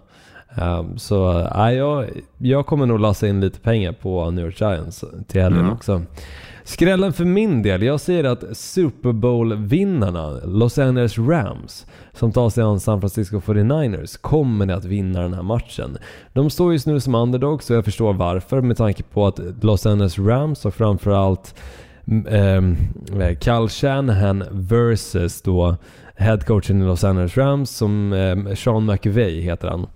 Um, 0.63 0.99
så 0.99 1.41
äh, 1.41 1.71
jag, 1.73 2.07
jag 2.39 2.67
kommer 2.67 2.87
nog 2.87 3.01
lassa 3.01 3.29
in 3.29 3.41
lite 3.41 3.61
pengar 3.61 3.93
på 3.93 4.31
New 4.31 4.45
York 4.45 4.61
Giants 4.61 5.05
till 5.27 5.43
helgen 5.43 5.61
Mm. 5.61 5.73
också. 5.73 6.03
Skrällen 6.65 7.13
för 7.13 7.25
min 7.25 7.63
del, 7.63 7.83
jag 7.83 8.01
säger 8.01 8.25
att 8.25 8.57
Super 8.57 9.13
Bowl-vinnarna, 9.13 10.31
Los 10.45 10.79
Angeles 10.79 11.19
Rams, 11.19 11.87
som 12.13 12.33
tar 12.33 12.51
sig 12.51 12.65
an 12.65 12.81
San 12.81 13.01
Francisco 13.01 13.41
49ers, 13.41 14.21
kommer 14.21 14.69
att 14.73 14.85
vinna 14.85 15.21
den 15.23 15.35
här 15.35 15.43
matchen. 15.43 15.99
De 16.33 16.51
står 16.51 16.73
just 16.73 16.87
nu 16.87 17.01
som 17.01 17.15
underdogs 17.15 17.71
och 17.71 17.77
jag 17.77 17.85
förstår 17.85 18.13
varför 18.13 18.61
med 18.61 18.77
tanke 18.77 19.03
på 19.03 19.27
att 19.27 19.41
Los 19.63 19.87
Angeles 19.87 20.19
Rams 20.19 20.65
och 20.65 20.75
framförallt 20.75 21.55
um, 22.31 22.77
Kyle 23.41 23.69
Shanahan 23.69 24.45
versus 24.51 25.43
då 25.43 25.77
headcoachen 26.17 26.83
i 26.83 26.85
Los 26.85 27.05
Angeles 27.05 27.37
Rams 27.37 27.71
som 27.71 28.13
eh, 28.13 28.55
Sean 28.55 28.87
McVay 28.87 29.41
heter 29.41 29.69
han 29.69 29.87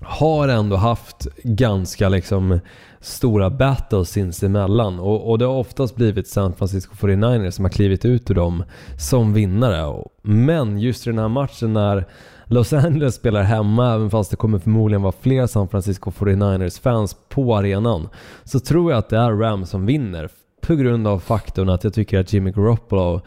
har 0.00 0.48
ändå 0.48 0.76
haft 0.76 1.26
ganska 1.42 2.08
liksom 2.08 2.60
stora 3.00 3.50
battles 3.50 4.10
sinsemellan 4.10 4.98
och, 4.98 5.30
och 5.30 5.38
det 5.38 5.44
har 5.44 5.54
oftast 5.54 5.96
blivit 5.96 6.28
San 6.28 6.54
Francisco 6.54 6.94
49ers 6.94 7.50
som 7.50 7.64
har 7.64 7.72
klivit 7.72 8.04
ut 8.04 8.30
ur 8.30 8.34
dem 8.34 8.64
som 8.98 9.32
vinnare. 9.32 10.02
Men 10.22 10.78
just 10.78 11.06
i 11.06 11.10
den 11.10 11.18
här 11.18 11.28
matchen 11.28 11.72
när, 11.72 12.06
Los 12.44 12.72
Angeles 12.72 13.14
spelar 13.14 13.42
hemma, 13.42 13.94
även 13.94 14.10
fast 14.10 14.30
det 14.30 14.36
kommer 14.36 14.58
förmodligen 14.58 15.02
vara 15.02 15.14
fler 15.20 15.46
San 15.46 15.68
Francisco 15.68 16.10
49ers-fans 16.10 17.16
på 17.28 17.56
arenan, 17.56 18.08
så 18.44 18.60
tror 18.60 18.90
jag 18.90 18.98
att 18.98 19.08
det 19.08 19.16
är 19.18 19.32
Rams 19.32 19.70
som 19.70 19.86
vinner. 19.86 20.28
På 20.60 20.74
grund 20.74 21.06
av 21.06 21.18
faktorn 21.18 21.68
att 21.68 21.84
jag 21.84 21.94
tycker 21.94 22.20
att 22.20 22.32
Jimmy 22.32 22.50
Garoppolo 22.50 23.20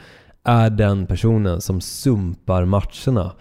är 0.43 0.69
den 0.69 1.05
personen 1.05 1.61
som 1.61 1.81
sumpar 1.81 2.65
matcherna 2.65 3.31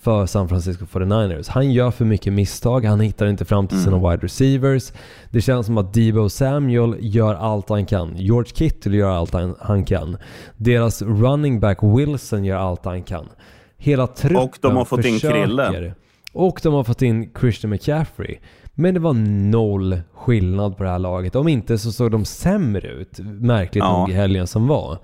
för 0.00 0.26
San 0.26 0.48
Francisco 0.48 0.84
49ers. 0.84 1.50
Han 1.50 1.72
gör 1.72 1.90
för 1.90 2.04
mycket 2.04 2.32
misstag, 2.32 2.84
han 2.84 3.00
hittar 3.00 3.26
inte 3.26 3.44
fram 3.44 3.68
till 3.68 3.82
sina 3.82 3.96
mm. 3.96 4.10
wide 4.10 4.24
receivers. 4.24 4.92
Det 5.30 5.40
känns 5.40 5.66
som 5.66 5.78
att 5.78 5.94
Debo 5.94 6.28
Samuel 6.28 6.96
gör 7.00 7.34
allt 7.34 7.68
han 7.68 7.86
kan. 7.86 8.16
George 8.16 8.52
Kittle 8.54 8.96
gör 8.96 9.10
allt 9.10 9.34
han, 9.60 9.84
kan. 9.84 10.16
Deras 10.56 11.02
running 11.02 11.60
back 11.60 11.78
Wilson 11.82 12.44
gör 12.44 12.56
allt 12.56 12.84
han 12.84 13.02
kan. 13.02 13.28
Hela 13.76 14.06
truppen 14.06 14.42
Och 14.42 14.58
de 14.60 14.76
har 14.76 14.84
fått 14.84 15.02
försöker. 15.02 15.36
in 15.36 15.46
Krille. 15.46 15.94
Och 16.32 16.60
de 16.62 16.74
har 16.74 16.84
fått 16.84 17.02
in 17.02 17.30
Christian 17.40 17.70
McCaffrey. 17.70 18.38
Men 18.74 18.94
det 18.94 19.00
var 19.00 19.12
noll 19.50 20.00
skillnad 20.14 20.76
på 20.76 20.82
det 20.82 20.90
här 20.90 20.98
laget. 20.98 21.36
Om 21.36 21.48
inte 21.48 21.78
så 21.78 21.92
såg 21.92 22.10
de 22.10 22.24
sämre 22.24 22.88
ut, 22.88 23.18
märkligt 23.18 23.84
ja. 23.84 23.98
nog, 23.98 24.10
i 24.10 24.12
helgen 24.12 24.46
som 24.46 24.66
var. 24.66 24.98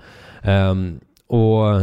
Um, 0.44 1.00
och 1.26 1.80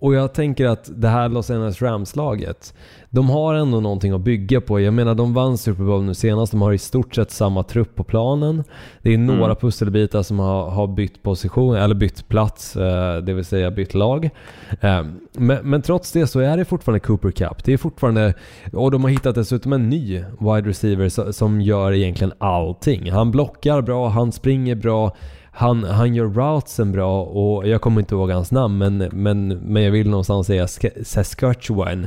och 0.00 0.14
jag 0.14 0.34
tänker 0.34 0.66
att 0.66 0.90
det 0.94 1.08
här 1.08 1.28
Los 1.28 1.50
Angeles 1.50 1.82
Rams-laget, 1.82 2.74
de 3.10 3.30
har 3.30 3.54
ändå 3.54 3.80
någonting 3.80 4.12
att 4.12 4.20
bygga 4.20 4.60
på. 4.60 4.80
Jag 4.80 4.94
menar, 4.94 5.14
de 5.14 5.34
vann 5.34 5.58
Super 5.58 5.82
Bowl 5.84 6.02
nu 6.02 6.14
senast. 6.14 6.52
De 6.52 6.62
har 6.62 6.72
i 6.72 6.78
stort 6.78 7.14
sett 7.14 7.30
samma 7.30 7.62
trupp 7.62 7.94
på 7.94 8.04
planen. 8.04 8.64
Det 9.02 9.14
är 9.14 9.18
några 9.18 9.44
mm. 9.44 9.56
pusselbitar 9.56 10.22
som 10.22 10.38
har, 10.38 10.70
har 10.70 10.86
bytt 10.86 11.22
position, 11.22 11.76
eller 11.76 11.94
bytt 11.94 12.28
plats, 12.28 12.76
eh, 12.76 13.16
det 13.16 13.32
vill 13.32 13.44
säga 13.44 13.70
bytt 13.70 13.94
lag. 13.94 14.30
Eh, 14.80 15.02
men, 15.32 15.58
men, 15.70 15.82
trots 15.82 16.12
det 16.12 16.26
så 16.26 16.40
är 16.40 16.56
det 16.56 16.64
fortfarande 16.64 17.00
Cooper 17.00 17.30
Cup. 17.30 17.64
Det 17.64 17.72
är 17.72 17.76
fortfarande, 17.76 18.34
och 18.72 18.90
de 18.90 19.02
har 19.04 19.10
hittat 19.10 19.34
dessutom 19.34 19.72
en 19.72 19.88
ny 19.88 20.24
wide 20.40 20.68
receiver 20.68 21.32
som 21.32 21.60
gör 21.60 21.92
egentligen 21.92 22.32
allting. 22.38 23.10
Han 23.10 23.30
blockar 23.30 23.82
bra, 23.82 24.08
han 24.08 24.32
springer 24.32 24.74
bra, 24.74 25.16
han, 25.52 25.84
han 25.84 26.14
gör 26.14 26.26
routsen 26.26 26.92
bra 26.92 27.22
och 27.22 27.68
jag 27.68 27.80
kommer 27.80 28.00
inte 28.00 28.14
ihåg 28.14 28.30
hans 28.30 28.52
namn 28.52 28.78
men, 28.78 28.98
men, 28.98 29.48
men 29.48 29.82
jag 29.82 29.90
vill 29.90 30.10
någonstans 30.10 30.46
säga 30.46 30.66
Saskatchewan 31.02 32.06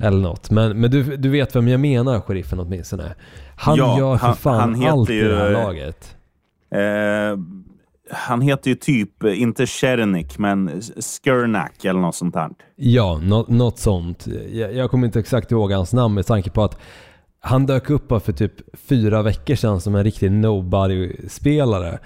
eller 0.00 0.18
något. 0.18 0.50
Men, 0.50 0.80
men 0.80 0.90
du, 0.90 1.16
du 1.16 1.28
vet 1.28 1.56
vem 1.56 1.68
jag 1.68 1.80
menar, 1.80 2.20
sheriffen 2.20 2.60
åtminstone. 2.60 3.14
Han 3.56 3.76
ja, 3.76 3.98
gör 3.98 4.16
för 4.16 4.26
han, 4.26 4.36
fan 4.36 4.74
han 4.74 4.92
allt 4.92 5.10
ju, 5.10 5.24
i 5.24 5.28
det 5.28 5.36
här 5.36 5.50
laget. 5.50 6.16
Eh, 6.70 7.38
han 8.10 8.40
heter 8.40 8.70
ju 8.70 8.74
typ, 8.76 9.24
inte 9.24 9.66
Chernik, 9.66 10.38
men 10.38 10.82
Skurnak 10.98 11.84
eller 11.84 12.00
något 12.00 12.14
sånt 12.14 12.34
här. 12.34 12.50
Ja, 12.76 13.20
något, 13.22 13.48
något 13.48 13.78
sånt. 13.78 14.26
Jag, 14.52 14.74
jag 14.74 14.90
kommer 14.90 15.06
inte 15.06 15.20
exakt 15.20 15.52
ihåg 15.52 15.72
hans 15.72 15.92
namn 15.92 16.14
med 16.14 16.26
tanke 16.26 16.50
på 16.50 16.64
att 16.64 16.78
han 17.40 17.66
dök 17.66 17.90
upp 17.90 18.08
för 18.08 18.32
typ 18.32 18.52
fyra 18.88 19.22
veckor 19.22 19.54
sedan 19.54 19.80
som 19.80 19.94
en 19.94 20.04
riktig 20.04 20.32
nobody-spelare 20.32 21.98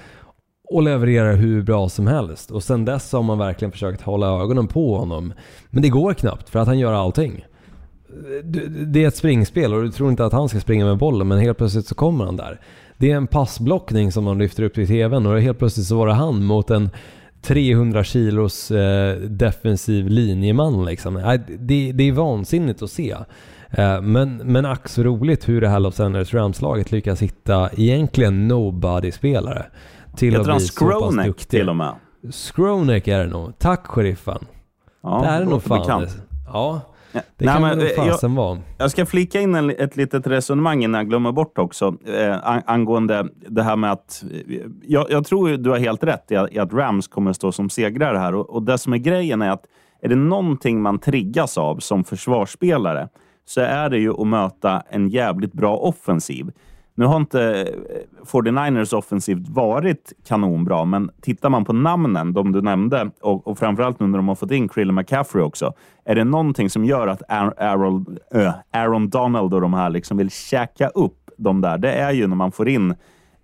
och 0.71 0.83
levererar 0.83 1.37
hur 1.37 1.63
bra 1.63 1.89
som 1.89 2.07
helst. 2.07 2.51
Och 2.51 2.63
sen 2.63 2.85
dess 2.85 3.13
har 3.13 3.23
man 3.23 3.39
verkligen 3.39 3.73
försökt 3.73 4.03
hålla 4.03 4.43
ögonen 4.43 4.67
på 4.67 4.97
honom. 4.97 5.33
Men 5.71 5.83
det 5.83 5.89
går 5.89 6.15
knappt 6.15 6.49
för 6.49 6.59
att 6.59 6.67
han 6.67 6.79
gör 6.79 6.93
allting. 6.93 7.45
Det 8.87 9.05
är 9.05 9.09
ett 9.09 9.17
springspel 9.17 9.75
och 9.75 9.83
du 9.83 9.91
tror 9.91 10.11
inte 10.11 10.25
att 10.25 10.33
han 10.33 10.49
ska 10.49 10.61
springa 10.61 10.85
med 10.85 10.99
bollen 10.99 11.29
men 11.29 11.39
helt 11.39 11.59
plötsligt 11.59 11.87
så 11.87 11.95
kommer 11.95 12.25
han 12.25 12.37
där. 12.37 12.61
Det 12.97 13.11
är 13.11 13.17
en 13.17 13.27
passblockning 13.27 14.13
som 14.13 14.25
de 14.25 14.39
lyfter 14.39 14.63
upp 14.63 14.79
i 14.79 14.87
TVn 14.87 15.27
och 15.27 15.41
helt 15.41 15.59
plötsligt 15.59 15.87
så 15.87 15.97
var 15.97 16.07
det 16.07 16.13
han 16.13 16.45
mot 16.45 16.71
en 16.71 16.91
300 17.43 18.05
kilos 18.05 18.71
eh, 18.71 19.17
defensiv 19.17 20.09
linjeman 20.09 20.85
liksom. 20.85 21.39
Det, 21.59 21.93
det 21.93 22.09
är 22.09 22.13
vansinnigt 22.13 22.83
att 22.83 22.91
se. 22.91 23.17
Eh, 23.71 24.03
men, 24.03 24.37
men 24.37 24.67
ack 24.67 24.89
så 24.89 25.03
roligt 25.03 25.49
hur 25.49 25.61
det 25.61 25.69
här 25.69 25.81
Los 25.81 26.01
Angeles 26.01 26.35
Rams-laget 26.35 26.93
lyckas 26.93 27.23
hitta 27.23 27.71
egentligen 27.77 28.49
nobody-spelare 28.49 29.67
till 30.16 30.33
Heter 30.33 30.51
att 30.51 30.57
bli 30.57 30.66
så 30.66 31.01
pass 31.01 31.14
duktig. 31.27 31.49
till 31.49 31.68
och 31.68 31.77
med? 31.77 31.94
Skronek 32.31 33.09
är 33.09 33.18
det 33.18 33.27
nog. 33.27 33.59
Tack 33.59 33.87
sheriffen. 33.87 34.46
Ja, 35.03 35.20
det 35.23 35.29
är 35.29 35.40
det 35.40 35.46
nog 35.46 35.62
fan. 35.62 35.81
Bekant. 35.81 36.16
Ja, 36.46 36.81
det 37.12 37.23
Nej, 37.37 37.49
kan 37.49 37.62
men, 37.62 37.79
nog 37.79 37.88
fasen 37.96 38.35
vara. 38.35 38.59
Jag 38.79 38.90
ska 38.90 39.07
flika 39.07 39.40
in 39.40 39.55
en, 39.55 39.70
ett 39.70 39.96
litet 39.96 40.27
resonemang 40.27 40.85
innan 40.85 40.99
jag 40.99 41.09
glömmer 41.09 41.33
bort 41.33 41.59
också. 41.59 41.94
Eh, 42.07 42.37
angående 42.66 43.29
det 43.49 43.62
här 43.62 43.77
med 43.77 43.92
att... 43.92 44.25
Jag, 44.83 45.11
jag 45.11 45.27
tror 45.27 45.49
du 45.49 45.70
har 45.70 45.79
helt 45.79 46.05
rätt 46.05 46.31
i 46.31 46.37
att, 46.37 46.53
i 46.53 46.59
att 46.59 46.73
Rams 46.73 47.09
kommer 47.09 47.33
stå 47.33 47.53
som 47.53 47.70
segrare 47.70 48.18
här. 48.18 48.35
Och, 48.35 48.51
och 48.51 48.62
det 48.62 48.79
som 48.79 48.92
är 48.92 48.99
grejen 48.99 49.42
är 49.42 49.51
att 49.51 49.64
är 50.03 50.09
det 50.09 50.16
någonting 50.16 50.83
man 50.83 50.99
triggas 50.99 51.59
av 51.59 51.79
som 51.79 52.05
försvarsspelare 52.05 53.09
så 53.44 53.61
är 53.61 53.90
det 53.90 53.99
ju 53.99 54.20
att 54.20 54.27
möta 54.27 54.83
en 54.90 55.09
jävligt 55.09 55.53
bra 55.53 55.77
offensiv. 55.77 56.51
Nu 57.01 57.07
har 57.07 57.17
inte 57.17 57.61
eh, 57.61 58.27
49ers 58.27 58.95
offensivt 58.95 59.49
varit 59.49 60.13
kanonbra, 60.29 60.85
men 60.85 61.11
tittar 61.21 61.51
man 61.51 61.65
på 61.65 61.73
namnen, 61.73 62.33
de 62.33 62.53
du 62.53 62.63
nämnde, 62.63 63.11
och, 63.21 63.47
och 63.47 63.59
framförallt 63.59 64.01
nu 64.01 64.07
när 64.07 64.19
de 64.19 64.29
har 64.29 64.35
fått 64.35 64.51
in 64.51 64.69
Krill 64.69 64.93
McCaffrey 64.93 65.43
också. 65.43 65.73
Är 66.05 66.15
det 66.15 66.25
någonting 66.25 66.71
som 66.71 66.85
gör 66.85 67.07
att 67.07 67.23
Aaron, 67.29 68.19
äh, 68.35 68.53
Aaron 68.73 69.09
Donald 69.09 69.55
och 69.55 69.61
de 69.61 69.75
här 69.75 69.91
liksom 69.91 70.17
vill 70.17 70.31
käka 70.31 70.89
upp 70.89 71.31
de 71.37 71.61
där, 71.61 71.79
det 71.79 71.93
är 71.93 72.13
ju 72.13 72.27
när 72.27 72.37
man 72.37 72.53
får 72.53 72.69
in 72.69 72.95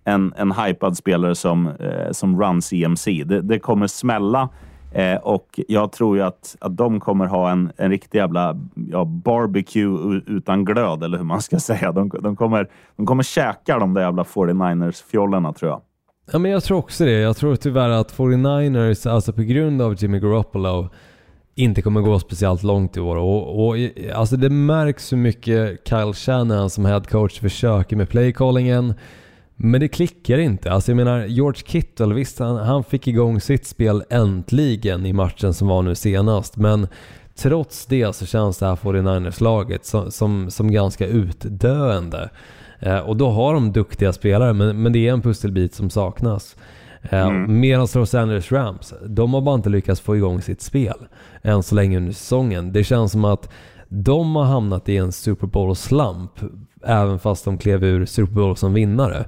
en, 0.03 0.33
en 0.37 0.51
hypad 0.51 0.97
spelare 0.97 1.35
som, 1.35 1.67
eh, 1.67 2.11
som 2.11 2.41
Run 2.41 2.61
CMC. 2.61 3.23
Det, 3.23 3.41
det 3.41 3.59
kommer 3.59 3.87
smälla 3.87 4.49
Eh, 4.91 5.15
och 5.15 5.59
jag 5.67 5.91
tror 5.91 6.17
ju 6.17 6.23
att, 6.23 6.55
att 6.59 6.77
de 6.77 6.99
kommer 6.99 7.25
ha 7.25 7.51
en, 7.51 7.71
en 7.77 7.89
riktig 7.89 8.17
jävla 8.17 8.57
ja, 8.91 9.05
barbecue 9.05 10.21
utan 10.27 10.65
glöd, 10.65 11.03
eller 11.03 11.17
hur 11.17 11.25
man 11.25 11.41
ska 11.41 11.59
säga. 11.59 11.91
De, 11.91 12.09
de, 12.09 12.35
kommer, 12.35 12.69
de 12.95 13.05
kommer 13.05 13.23
käka 13.23 13.79
de 13.79 13.93
där 13.93 14.01
jävla 14.01 14.23
49ers-fjollorna, 14.23 15.53
tror 15.53 15.71
jag. 15.71 15.81
Ja, 16.31 16.39
men 16.39 16.51
jag 16.51 16.63
tror 16.63 16.77
också 16.77 17.05
det. 17.05 17.11
Jag 17.11 17.37
tror 17.37 17.55
tyvärr 17.55 17.89
att 17.89 18.17
49ers, 18.17 19.09
alltså 19.09 19.33
på 19.33 19.41
grund 19.41 19.81
av 19.81 19.95
Jimmy 19.97 20.19
Garoppolo, 20.19 20.89
inte 21.55 21.81
kommer 21.81 22.01
gå 22.01 22.19
speciellt 22.19 22.63
långt 22.63 22.97
i 22.97 22.99
år. 22.99 23.15
Och, 23.15 23.67
och, 23.67 23.75
alltså 24.15 24.37
det 24.37 24.49
märks 24.49 25.13
hur 25.13 25.17
mycket 25.17 25.87
Kyle 25.89 26.13
Shanahan 26.13 26.69
som 26.69 26.85
head 26.85 27.01
coach 27.01 27.39
försöker 27.39 27.95
med 27.95 28.09
playcallingen. 28.09 28.93
Men 29.57 29.81
det 29.81 29.87
klickar 29.87 30.37
inte. 30.37 30.71
Alltså 30.71 30.91
jag 30.91 30.95
menar, 30.95 31.25
George 31.25 31.61
Kittle, 31.65 32.13
visst 32.13 32.39
han, 32.39 32.55
han 32.55 32.83
fick 32.83 33.07
igång 33.07 33.41
sitt 33.41 33.65
spel 33.65 34.03
äntligen 34.09 35.05
i 35.05 35.13
matchen 35.13 35.53
som 35.53 35.67
var 35.67 35.81
nu 35.81 35.95
senast. 35.95 36.57
Men 36.57 36.87
trots 37.35 37.85
det 37.85 38.15
så 38.15 38.25
känns 38.25 38.57
det 38.57 38.65
här 38.65 38.75
49ers-laget 38.75 39.85
som, 39.85 40.11
som, 40.11 40.51
som, 40.51 40.71
ganska 40.71 41.07
utdöende. 41.07 42.29
Eh, 42.79 42.99
och 42.99 43.17
då 43.17 43.29
har 43.29 43.53
de 43.53 43.71
duktiga 43.71 44.13
spelare, 44.13 44.53
men, 44.53 44.81
men 44.81 44.93
det 44.93 45.07
är 45.07 45.13
en 45.13 45.21
pusselbit 45.21 45.73
som 45.73 45.89
saknas. 45.89 46.55
Eh, 47.01 47.27
mm. 47.27 47.59
Medan 47.59 47.87
Los 47.95 48.13
Angeles 48.13 48.51
Rams, 48.51 48.93
de 49.05 49.33
har 49.33 49.41
bara 49.41 49.55
inte 49.55 49.69
lyckats 49.69 50.01
få 50.01 50.15
igång 50.15 50.41
sitt 50.41 50.61
spel 50.61 51.07
än 51.41 51.63
så 51.63 51.75
länge 51.75 51.97
under 51.97 52.11
säsongen. 52.11 52.73
Det 52.73 52.83
känns 52.83 53.11
som 53.11 53.25
att 53.25 53.49
de 53.89 54.35
har 54.35 54.43
hamnat 54.43 54.89
i 54.89 54.97
en 54.97 55.11
Super 55.11 55.47
Bowl-slump 55.47 56.31
även 56.83 57.19
fast 57.19 57.45
de 57.45 57.57
klev 57.57 57.83
ur 57.83 58.05
Super 58.05 58.33
Bowl 58.33 58.57
som 58.57 58.73
vinnare. 58.73 59.25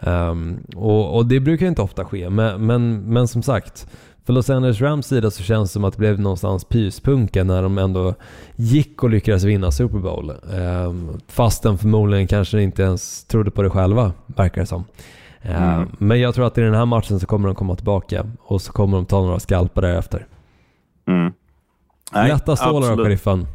Um, 0.00 0.60
och, 0.76 1.16
och, 1.16 1.26
det 1.26 1.40
brukar 1.40 1.66
inte 1.66 1.82
ofta 1.82 2.04
ske, 2.04 2.30
men, 2.30 2.66
men, 2.66 3.00
men 3.00 3.28
som 3.28 3.42
sagt, 3.42 3.86
för 4.24 4.32
Los 4.32 4.50
Angeles 4.50 4.80
Rams 4.80 5.06
sida 5.06 5.30
så 5.30 5.42
känns 5.42 5.70
det 5.70 5.72
som 5.72 5.84
att 5.84 5.92
det 5.92 5.98
blev 5.98 6.20
någonstans 6.20 6.64
pyspunken 6.64 7.46
när 7.46 7.62
de 7.62 7.78
ändå 7.78 8.14
gick 8.56 9.02
och 9.02 9.10
lyckades 9.10 9.44
vinna 9.44 9.70
Super 9.70 9.98
Bowl. 9.98 10.32
Um, 10.42 11.20
fastän 11.28 11.78
förmodligen 11.78 12.26
kanske 12.26 12.62
inte 12.62 12.82
ens 12.82 13.24
trodde 13.24 13.50
på 13.50 13.62
det 13.62 13.70
själva, 13.70 14.12
verkar 14.26 14.60
det 14.60 14.66
som. 14.66 14.84
Mm. 15.42 15.80
Uh, 15.80 15.86
men 15.98 16.20
jag 16.20 16.34
tror 16.34 16.46
att 16.46 16.58
i 16.58 16.60
den 16.60 16.74
här 16.74 16.86
matchen 16.86 17.20
så 17.20 17.26
kommer 17.26 17.48
de 17.48 17.54
komma 17.54 17.76
tillbaka 17.76 18.26
och 18.40 18.62
så 18.62 18.72
kommer 18.72 18.96
de 18.96 19.06
ta 19.06 19.20
några 19.20 19.40
skalpar 19.40 19.82
därefter. 19.82 20.26
Mm. 21.06 21.32
Lätta 22.14 22.56
stålar 22.56 22.92
av 22.92 22.98
sheriffen. 22.98 23.46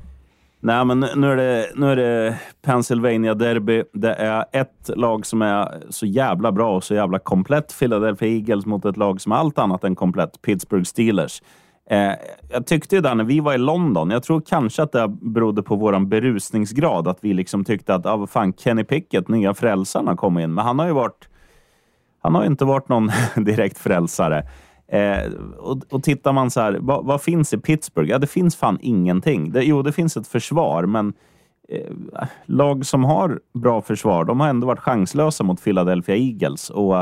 Nej, 0.60 0.86
men 0.86 1.00
nu 1.00 1.32
är 1.32 1.36
det, 1.36 1.72
nu 1.76 1.92
är 1.92 1.96
det 1.96 2.40
Pennsylvania 2.62 3.34
Derby. 3.34 3.84
Det 3.94 4.14
är 4.14 4.46
ett 4.52 4.90
lag 4.96 5.26
som 5.26 5.42
är 5.42 5.84
så 5.90 6.06
jävla 6.06 6.52
bra 6.52 6.76
och 6.76 6.84
så 6.84 6.94
jävla 6.94 7.20
komplett. 7.20 7.80
Philadelphia 7.80 8.30
Eagles 8.30 8.66
mot 8.66 8.86
ett 8.86 8.98
lag 8.98 9.22
som 9.22 9.32
är 9.32 9.36
allt 9.36 9.60
annat 9.60 9.84
än 9.84 9.96
komplett. 9.96 10.42
Pittsburgh 10.42 10.84
Steelers. 10.84 11.42
Eh, 11.90 12.12
jag 12.50 12.66
tyckte 12.66 12.96
ju 12.96 13.02
där 13.02 13.16
när 13.16 13.24
vi 13.24 13.40
var 13.40 13.54
i 13.54 13.58
London, 13.58 14.12
jag 14.12 14.24
tror 14.24 14.42
kanske 14.42 14.84
att 14.84 14.92
det 14.92 15.08
berodde 15.08 15.64
på 15.64 15.76
vår 15.76 16.06
berusningsgrad, 16.06 17.08
att 17.08 17.18
vi 17.22 17.34
liksom 17.34 17.66
tyckte 17.66 17.96
att 17.96 18.06
ah, 18.06 18.28
fan, 18.28 18.54
Kenny 18.54 18.84
Pickett, 18.84 19.28
nya 19.28 19.54
frälsaren, 19.54 20.08
har 20.08 20.16
kommit 20.16 20.44
in. 20.44 20.54
Men 20.54 20.66
han 20.66 20.80
har 20.80 20.88
ju 20.88 20.94
varit... 20.94 21.30
Han 22.22 22.36
har 22.36 22.42
ju 22.42 22.48
inte 22.48 22.66
varit 22.66 22.90
någon 22.90 23.12
direkt 23.36 23.78
frälsare. 23.78 24.44
Eh, 24.88 25.32
och, 25.58 25.82
och 25.90 26.04
tittar 26.04 26.34
man 26.34 26.52
så 26.52 26.62
här, 26.62 26.78
vad, 26.82 27.06
vad, 27.06 27.22
finns 27.22 27.54
i 27.54 27.58
Pittsburgh? 27.58 28.10
Ja, 28.10 28.18
det 28.18 28.28
finns 28.28 28.56
fan 28.56 28.78
ingenting. 28.82 29.52
Det, 29.52 29.64
jo, 29.64 29.82
det 29.82 29.92
finns 29.92 30.18
ett 30.18 30.28
försvar, 30.28 30.86
men 30.86 31.14
eh, 31.70 31.94
lag 32.46 32.86
som 32.86 33.04
har 33.04 33.40
bra 33.54 33.82
försvar, 33.82 34.26
de 34.26 34.40
har 34.40 34.48
ändå 34.48 34.68
varit 34.68 34.80
chanslösa 34.80 35.44
mot 35.44 35.64
Philadelphia 35.64 36.16
Eagles. 36.16 36.70
Och 36.70 36.98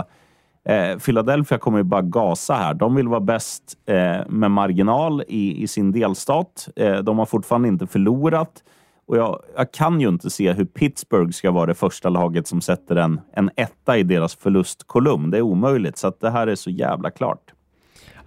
eh, 0.65 0.97
Philadelphia 1.05 1.57
kommer 1.57 1.77
ju 1.77 1.83
bara 1.83 2.01
gasa 2.01 2.53
här. 2.53 2.73
De 2.73 2.95
vill 2.95 3.07
vara 3.07 3.19
bäst 3.19 3.77
eh, 3.85 4.27
med 4.29 4.51
marginal 4.51 5.23
i, 5.27 5.63
i 5.63 5.67
sin 5.67 5.91
delstat. 5.91 6.69
Eh, 6.75 6.97
de 6.97 7.19
har 7.19 7.25
fortfarande 7.25 7.67
inte 7.67 7.87
förlorat. 7.87 8.63
Och 9.07 9.17
jag, 9.17 9.41
jag, 9.55 9.71
kan 9.71 10.01
ju 10.01 10.07
inte 10.07 10.29
se 10.29 10.53
hur 10.53 10.65
Pittsburgh 10.65 11.31
ska 11.31 11.51
vara 11.51 11.65
det 11.65 11.73
första 11.73 12.09
laget 12.09 12.47
som 12.47 12.61
sätter 12.61 12.95
en, 12.95 13.21
en 13.33 13.49
etta 13.55 13.97
i 13.97 14.03
deras 14.03 14.35
förlustkolumn. 14.35 15.31
Det 15.31 15.37
är 15.37 15.41
omöjligt, 15.41 15.97
så 15.97 16.07
att 16.07 16.19
det 16.19 16.29
här 16.29 16.47
är 16.47 16.55
så 16.55 16.69
jävla 16.69 17.11
klart. 17.11 17.54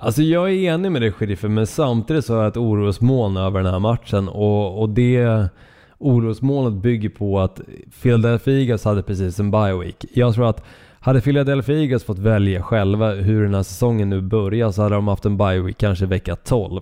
Alltså 0.00 0.22
jag 0.22 0.50
är 0.50 0.54
enig 0.54 0.92
med 0.92 1.02
dig 1.02 1.12
sheriffen, 1.12 1.54
men 1.54 1.66
samtidigt 1.66 2.24
så 2.24 2.34
har 2.34 2.40
jag 2.40 2.48
ett 2.48 2.56
orosmoln 2.56 3.36
över 3.36 3.62
den 3.62 3.72
här 3.72 3.78
matchen 3.78 4.28
och, 4.28 4.80
och 4.80 4.88
det 4.88 5.48
orosmolnet 5.98 6.82
bygger 6.82 7.08
på 7.08 7.40
att 7.40 7.60
Philadelphia 8.02 8.54
Eagles 8.54 8.84
hade 8.84 9.02
precis 9.02 9.40
en 9.40 9.50
bye 9.50 9.74
week. 9.74 10.04
Jag 10.12 10.34
tror 10.34 10.48
att 10.48 10.64
hade 11.00 11.20
Philadelphia 11.20 11.78
Eagles 11.78 12.04
fått 12.04 12.18
välja 12.18 12.62
själva 12.62 13.10
hur 13.10 13.42
den 13.42 13.54
här 13.54 13.62
säsongen 13.62 14.10
nu 14.10 14.20
börjar 14.20 14.70
så 14.70 14.82
hade 14.82 14.94
de 14.94 15.08
haft 15.08 15.24
en 15.24 15.36
bye 15.36 15.60
week 15.60 15.78
kanske 15.78 16.06
vecka 16.06 16.36
12. 16.36 16.80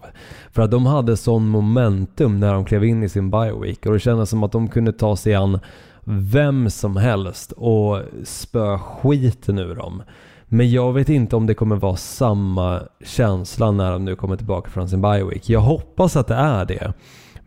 För 0.53 0.63
att 0.63 0.71
de 0.71 0.87
hade 0.87 1.17
sån 1.17 1.49
momentum 1.49 2.41
när 2.41 2.53
de 2.53 2.65
klev 2.65 2.85
in 2.85 3.03
i 3.03 3.09
sin 3.09 3.31
bye 3.31 3.55
week 3.63 3.87
och 3.87 3.93
det 3.93 4.01
kändes 4.01 4.31
som 4.31 4.43
att 4.43 4.53
de 4.53 4.69
kunde 4.69 4.93
ta 4.93 5.17
sig 5.17 5.35
an 5.35 5.59
vem 6.05 6.71
som 6.71 6.97
helst 6.97 7.53
och 7.53 8.01
spö 8.25 8.79
skiten 8.79 9.59
ur 9.59 9.75
dem. 9.75 10.03
Men 10.49 10.71
jag 10.71 10.93
vet 10.93 11.09
inte 11.09 11.37
om 11.37 11.47
det 11.47 11.55
kommer 11.55 11.77
vara 11.77 11.97
samma 11.97 12.83
känsla 13.05 13.71
när 13.71 13.93
de 13.93 14.05
nu 14.05 14.17
kommer 14.17 14.37
tillbaka 14.37 14.71
från 14.71 14.89
sin 14.89 15.03
bye 15.03 15.25
week. 15.25 15.49
Jag 15.49 15.61
hoppas 15.61 16.17
att 16.17 16.27
det 16.27 16.35
är 16.35 16.65
det. 16.65 16.93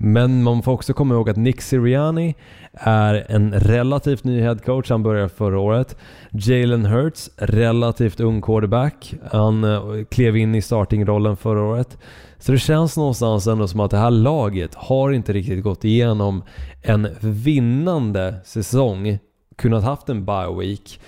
Men 0.01 0.43
man 0.43 0.61
får 0.63 0.71
också 0.71 0.93
komma 0.93 1.13
ihåg 1.13 1.29
att 1.29 1.37
Nick 1.37 1.61
Sirianni 1.61 2.35
är 2.73 3.25
en 3.29 3.53
relativt 3.53 4.23
ny 4.23 4.41
headcoach. 4.41 4.89
Han 4.89 5.03
började 5.03 5.29
förra 5.29 5.59
året. 5.59 5.97
Jalen 6.31 6.85
Hurts, 6.85 7.29
relativt 7.37 8.19
ung 8.19 8.41
quarterback. 8.41 9.13
Han 9.31 9.63
eh, 9.63 9.81
klev 10.11 10.37
in 10.37 10.55
i 10.55 10.61
startingrollen 10.61 11.37
förra 11.37 11.63
året. 11.63 11.97
Så 12.37 12.51
det 12.51 12.57
känns 12.57 12.97
någonstans 12.97 13.47
ändå 13.47 13.67
som 13.67 13.79
att 13.79 13.91
det 13.91 13.97
här 13.97 14.11
laget 14.11 14.75
har 14.75 15.11
inte 15.11 15.33
riktigt 15.33 15.63
gått 15.63 15.85
igenom 15.85 16.43
en 16.81 17.07
vinnande 17.21 18.35
säsong, 18.45 19.19
kunnat 19.55 19.83
haft 19.83 20.09
en 20.09 20.25
bye 20.25 20.55
week 20.59 20.99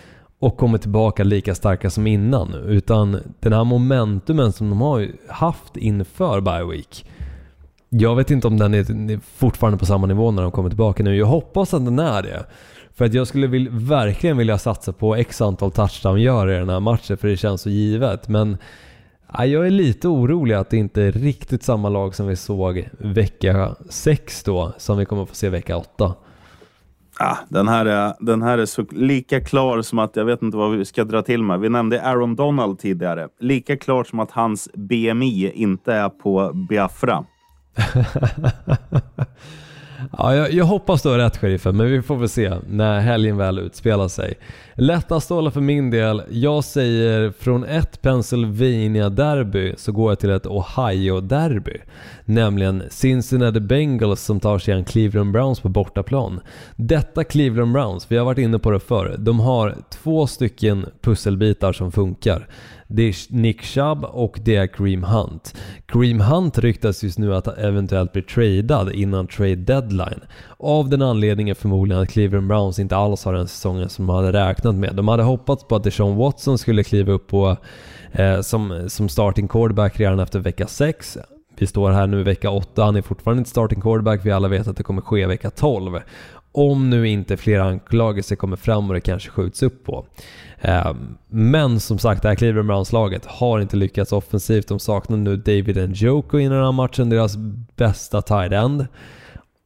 och 0.41 0.57
kommer 0.57 0.77
tillbaka 0.77 1.23
lika 1.23 1.55
starka 1.55 1.89
som 1.89 2.07
innan. 2.07 2.53
Utan 2.53 3.17
den 3.39 3.53
här 3.53 3.63
momentumen 3.63 4.51
som 4.51 4.69
de 4.69 4.81
har 4.81 5.07
haft 5.27 5.77
inför 5.77 6.41
bye 6.41 6.63
week 6.63 7.05
jag 7.93 8.15
vet 8.15 8.31
inte 8.31 8.47
om 8.47 8.57
den 8.57 8.73
är 8.73 9.19
fortfarande 9.37 9.77
på 9.79 9.85
samma 9.85 10.07
nivå 10.07 10.31
när 10.31 10.41
de 10.41 10.51
kommer 10.51 10.69
tillbaka 10.69 11.03
nu. 11.03 11.15
Jag 11.15 11.25
hoppas 11.25 11.73
att 11.73 11.85
den 11.85 11.99
är 11.99 12.21
det. 12.21 12.45
För 12.95 13.05
att 13.05 13.13
jag 13.13 13.27
skulle 13.27 13.47
vill, 13.47 13.69
verkligen 13.69 14.37
vilja 14.37 14.57
satsa 14.57 14.93
på 14.93 15.15
x 15.15 15.41
antal 15.41 15.71
touchdown-gör 15.71 16.49
i 16.49 16.57
den 16.57 16.69
här 16.69 16.79
matchen 16.79 17.17
för 17.17 17.27
det 17.27 17.37
känns 17.37 17.61
så 17.61 17.69
givet. 17.69 18.27
Men 18.27 18.57
ja, 19.33 19.45
jag 19.45 19.65
är 19.65 19.69
lite 19.69 20.07
orolig 20.07 20.55
att 20.55 20.69
det 20.69 20.77
inte 20.77 21.01
är 21.01 21.11
riktigt 21.11 21.63
samma 21.63 21.89
lag 21.89 22.15
som 22.15 22.27
vi 22.27 22.35
såg 22.35 22.89
vecka 22.97 23.75
6 23.89 24.43
då, 24.43 24.73
som 24.77 24.97
vi 24.97 25.05
kommer 25.05 25.25
få 25.25 25.35
se 25.35 25.49
vecka 25.49 25.77
8. 25.77 26.13
Ah, 27.23 27.37
den, 27.49 27.67
här 27.67 27.85
är, 27.85 28.13
den 28.19 28.41
här 28.41 28.57
är 28.57 28.65
så 28.65 28.85
lika 28.91 29.41
klar 29.41 29.81
som 29.81 29.99
att, 29.99 30.15
jag 30.15 30.25
vet 30.25 30.41
inte 30.41 30.57
vad 30.57 30.71
vi 30.71 30.85
ska 30.85 31.03
dra 31.03 31.21
till 31.21 31.43
med. 31.43 31.59
Vi 31.59 31.69
nämnde 31.69 32.03
Aaron 32.03 32.35
Donald 32.35 32.79
tidigare. 32.79 33.27
Lika 33.39 33.77
klart 33.77 34.07
som 34.07 34.19
att 34.19 34.31
hans 34.31 34.69
BMI 34.73 35.51
inte 35.55 35.93
är 35.93 36.09
på 36.09 36.53
Biafra. 36.53 37.25
ja, 40.17 40.35
jag, 40.35 40.53
jag, 40.53 40.65
hoppas 40.65 41.01
du 41.01 41.09
har 41.09 41.17
rätt 41.17 41.37
sheriffen, 41.37 41.77
men 41.77 41.91
vi 41.91 42.01
får 42.01 42.15
väl 42.15 42.29
se 42.29 42.53
när 42.69 42.99
helgen 42.99 43.37
väl 43.37 43.59
utspelar 43.59 44.07
sig. 44.07 44.33
Lättast 44.73 45.25
stålar 45.25 45.51
för 45.51 45.61
min 45.61 45.89
del, 45.89 46.23
jag 46.29 46.63
säger 46.63 47.33
från 47.39 47.63
ett 47.63 48.01
Pennsylvania-derby 48.01 49.73
så 49.77 49.91
går 49.91 50.11
jag 50.11 50.19
till 50.19 50.29
ett 50.29 50.45
Ohio-derby. 50.45 51.77
Nämligen 52.25 52.83
Cincinnati 52.89 53.59
Bengals 53.59 54.21
som 54.21 54.39
tar 54.39 54.59
sig 54.59 54.73
an 54.73 54.85
Cleveland 54.85 55.31
Browns 55.31 55.59
på 55.59 55.69
bortaplan. 55.69 56.39
Detta 56.75 57.23
Cleveland 57.23 57.73
Browns, 57.73 58.05
vi 58.11 58.17
har 58.17 58.25
varit 58.25 58.37
inne 58.37 58.59
på 58.59 58.71
det 58.71 58.79
förr, 58.79 59.15
de 59.17 59.39
har 59.39 59.75
två 59.89 60.27
stycken 60.27 60.85
pusselbitar 61.01 61.73
som 61.73 61.91
funkar. 61.91 62.47
Det 62.93 63.01
är 63.01 63.15
Nick 63.29 63.61
Chubb 63.61 64.05
och 64.05 64.39
det 64.43 64.55
är 64.55 64.67
Kareem 64.67 65.03
Hunt. 65.03 65.55
Kareem 65.85 66.19
Hunt 66.19 66.57
ryktas 66.57 67.03
just 67.03 67.19
nu 67.19 67.35
att 67.35 67.47
eventuellt 67.47 68.13
bli 68.13 68.21
tradad 68.21 68.91
innan 68.91 69.27
trade 69.27 69.55
deadline. 69.55 70.19
Av 70.57 70.89
den 70.89 71.01
anledningen 71.01 71.55
förmodligen 71.55 72.01
att 72.01 72.09
Cleveland 72.09 72.47
Browns 72.47 72.79
inte 72.79 72.95
alls 72.95 73.25
har 73.25 73.33
den 73.33 73.47
säsongen 73.47 73.89
som 73.89 74.07
de 74.07 74.15
hade 74.15 74.31
räknat 74.31 74.75
med. 74.75 74.95
De 74.95 75.07
hade 75.07 75.23
hoppats 75.23 75.63
på 75.63 75.75
att 75.75 75.83
Deshaun 75.83 76.15
Watson 76.15 76.57
skulle 76.57 76.83
kliva 76.83 77.11
upp 77.11 77.27
på, 77.27 77.57
eh, 78.11 78.41
som, 78.41 78.89
som 78.89 79.09
starting 79.09 79.47
quarterback 79.47 79.99
redan 79.99 80.19
efter 80.19 80.39
vecka 80.39 80.67
6. 80.67 81.17
Vi 81.57 81.67
står 81.67 81.91
här 81.91 82.07
nu 82.07 82.19
i 82.19 82.23
vecka 82.23 82.49
8, 82.49 82.83
han 82.83 82.95
är 82.95 83.01
fortfarande 83.01 83.39
inte 83.39 83.49
starting 83.49 83.81
quarterback, 83.81 84.25
vi 84.25 84.31
alla 84.31 84.47
vet 84.47 84.67
att 84.67 84.77
det 84.77 84.83
kommer 84.83 85.01
ske 85.01 85.27
vecka 85.27 85.49
12. 85.49 85.99
Om 86.51 86.89
nu 86.89 87.07
inte 87.07 87.37
fler 87.37 87.59
anklagelser 87.59 88.35
kommer 88.35 88.57
fram 88.57 88.87
och 88.87 88.93
det 88.93 89.01
kanske 89.01 89.29
skjuts 89.29 89.63
upp 89.63 89.83
på. 89.83 90.05
Ehm, 90.61 91.17
men 91.29 91.79
som 91.79 91.99
sagt, 91.99 92.21
det 92.21 92.27
här 92.27 92.35
Cleveland 92.35 92.67
Browns-laget 92.67 93.25
har 93.25 93.59
inte 93.59 93.77
lyckats 93.77 94.11
offensivt. 94.11 94.67
De 94.67 94.79
saknar 94.79 95.17
nu 95.17 95.37
David 95.37 95.89
Njoku 95.89 96.39
i 96.39 96.43
den 96.43 96.63
här 96.63 96.71
matchen, 96.71 97.09
deras 97.09 97.37
bästa 97.75 98.21
tight 98.21 98.51
end. 98.51 98.87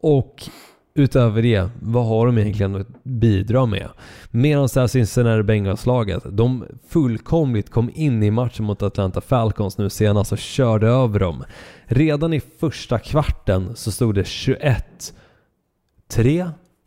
Och 0.02 0.50
utöver 0.96 1.42
det, 1.42 1.70
vad 1.82 2.06
har 2.06 2.26
de 2.26 2.38
egentligen 2.38 2.76
att 2.76 3.04
bidra 3.04 3.66
med? 3.66 3.90
Medan 4.32 4.68
det 4.74 4.80
här 4.80 4.88
Cincinnati 4.88 5.44
Bengals-laget, 5.44 6.24
de 6.32 6.66
fullkomligt 6.90 7.70
kom 7.70 7.92
in 7.94 8.24
i 8.24 8.32
matchen 8.32 8.66
mot 8.66 8.84
Atlanta 8.84 9.22
Falcons 9.22 9.78
nu 9.78 9.90
senast 9.90 10.32
och 10.32 10.38
körde 10.38 10.88
över 10.88 11.20
dem. 11.20 11.44
Redan 11.86 12.34
i 12.34 12.42
första 12.60 13.00
kvarten 13.00 13.76
så 13.76 13.92
stod 13.92 14.16
det 14.16 14.24
21-3, 14.24 14.74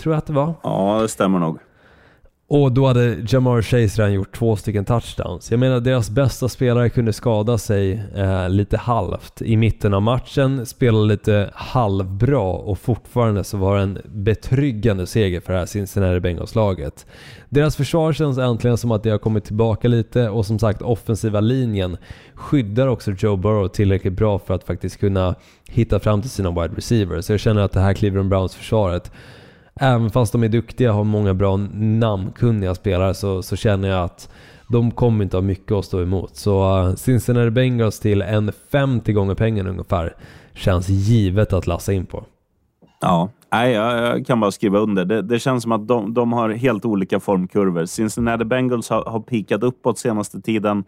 tror 0.02 0.14
jag 0.14 0.18
att 0.18 0.26
det 0.26 0.32
var. 0.32 0.54
Ja, 0.62 0.98
det 1.02 1.08
stämmer 1.08 1.38
nog. 1.38 1.58
Och 2.50 2.72
då 2.72 2.86
hade 2.86 3.16
Jamar 3.28 3.62
Chase 3.62 4.02
redan 4.02 4.12
gjort 4.12 4.36
två 4.36 4.56
stycken 4.56 4.84
touchdowns. 4.84 5.50
Jag 5.50 5.60
menar, 5.60 5.80
deras 5.80 6.10
bästa 6.10 6.48
spelare 6.48 6.90
kunde 6.90 7.12
skada 7.12 7.58
sig 7.58 8.02
eh, 8.16 8.48
lite 8.48 8.76
halvt 8.76 9.42
i 9.42 9.56
mitten 9.56 9.94
av 9.94 10.02
matchen, 10.02 10.66
spela 10.66 10.98
lite 10.98 11.50
halvbra 11.54 12.42
och 12.42 12.78
fortfarande 12.78 13.44
så 13.44 13.56
var 13.56 13.76
det 13.76 13.82
en 13.82 13.98
betryggande 14.04 15.06
seger 15.06 15.40
för 15.40 15.52
det 15.52 15.58
här 15.58 15.66
Cincinnati 15.66 16.20
Bengals-laget. 16.20 17.06
Deras 17.48 17.76
försvar 17.76 18.12
känns 18.12 18.38
äntligen 18.38 18.78
som 18.78 18.90
att 18.90 19.02
det 19.02 19.10
har 19.10 19.18
kommit 19.18 19.44
tillbaka 19.44 19.88
lite 19.88 20.28
och 20.28 20.46
som 20.46 20.58
sagt 20.58 20.82
offensiva 20.82 21.40
linjen 21.40 21.96
skyddar 22.34 22.86
också 22.86 23.10
Joe 23.18 23.36
Burrow 23.36 23.68
tillräckligt 23.68 24.12
bra 24.12 24.38
för 24.38 24.54
att 24.54 24.64
faktiskt 24.64 25.00
kunna 25.00 25.34
hitta 25.68 26.00
fram 26.00 26.20
till 26.20 26.30
sina 26.30 26.50
wide 26.50 26.74
receivers. 26.76 27.24
Så 27.24 27.32
jag 27.32 27.40
känner 27.40 27.62
att 27.62 27.72
det 27.72 27.80
här 27.80 27.94
Cleveland 27.94 28.28
Browns-försvaret 28.28 29.12
även 29.78 30.10
fast 30.10 30.32
de 30.32 30.42
är 30.42 30.48
duktiga 30.48 30.90
och 30.90 30.96
har 30.96 31.04
många 31.04 31.34
bra 31.34 31.56
namnkunniga 31.74 32.74
spelare 32.74 33.14
så, 33.14 33.42
så 33.42 33.56
känner 33.56 33.88
jag 33.88 34.04
att 34.04 34.30
de 34.68 34.90
kommer 34.90 35.24
inte 35.24 35.36
ha 35.36 35.42
mycket 35.42 35.72
att 35.72 35.84
stå 35.84 36.02
emot. 36.02 36.36
Så 36.36 36.80
uh, 36.80 36.94
Cincinnati 36.94 37.50
Bengals 37.50 38.00
till 38.00 38.22
en 38.22 38.52
50 38.72 39.12
gånger 39.12 39.34
pengarna 39.34 39.70
ungefär 39.70 40.16
känns 40.54 40.88
givet 40.88 41.52
att 41.52 41.66
lassa 41.66 41.92
in 41.92 42.06
på. 42.06 42.24
Ja, 43.00 43.30
nej, 43.52 43.72
jag, 43.72 44.26
kan 44.26 44.40
bara 44.40 44.50
skriva 44.50 44.78
under. 44.78 45.04
Det, 45.04 45.22
det 45.22 45.38
känns 45.38 45.62
som 45.62 45.72
att 45.72 45.88
de, 45.88 46.14
de, 46.14 46.32
har 46.32 46.50
helt 46.50 46.84
olika 46.84 47.20
formkurvor. 47.20 47.86
Cincinnati 47.86 48.44
Bengals 48.44 48.90
har, 48.90 49.04
har 49.04 49.20
pikat 49.20 49.62
uppåt 49.62 49.98
senaste 49.98 50.40
tiden. 50.40 50.84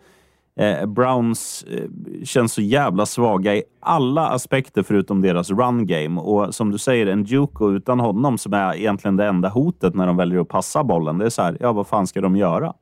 Eh, 0.60 0.86
Browns 0.86 1.64
eh, 1.70 2.24
känns 2.24 2.52
så 2.52 2.62
jävla 2.62 3.06
svaga 3.06 3.56
i 3.56 3.62
alla 3.80 4.28
aspekter 4.28 4.82
förutom 4.82 5.20
deras 5.20 5.50
run 5.50 5.86
game. 5.86 6.20
Och 6.20 6.54
som 6.54 6.70
du 6.70 6.78
säger, 6.78 7.06
en 7.06 7.24
Juko 7.24 7.72
utan 7.72 8.00
honom 8.00 8.38
som 8.38 8.52
är 8.52 8.74
egentligen 8.74 9.16
det 9.16 9.26
enda 9.26 9.48
hotet 9.48 9.94
när 9.94 10.06
de 10.06 10.16
väljer 10.16 10.40
att 10.40 10.48
passa 10.48 10.84
bollen. 10.84 11.18
Det 11.18 11.24
är 11.24 11.30
så 11.30 11.42
här, 11.42 11.56
ja 11.60 11.72
vad 11.72 11.86
fan 11.86 12.06
ska 12.06 12.20
de 12.20 12.36
göra? 12.36 12.74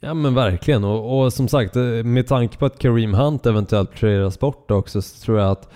Ja 0.00 0.14
men 0.14 0.34
verkligen 0.34 0.84
och, 0.84 1.22
och 1.22 1.32
som 1.32 1.48
sagt 1.48 1.76
eh, 1.76 1.82
med 1.82 2.26
tanke 2.26 2.58
på 2.58 2.66
att 2.66 2.78
Kareem 2.78 3.14
Hunt 3.14 3.46
eventuellt 3.46 3.96
traderas 3.96 4.38
bort 4.38 4.70
också 4.70 5.02
så 5.02 5.24
tror 5.24 5.38
jag 5.38 5.50
att 5.50 5.72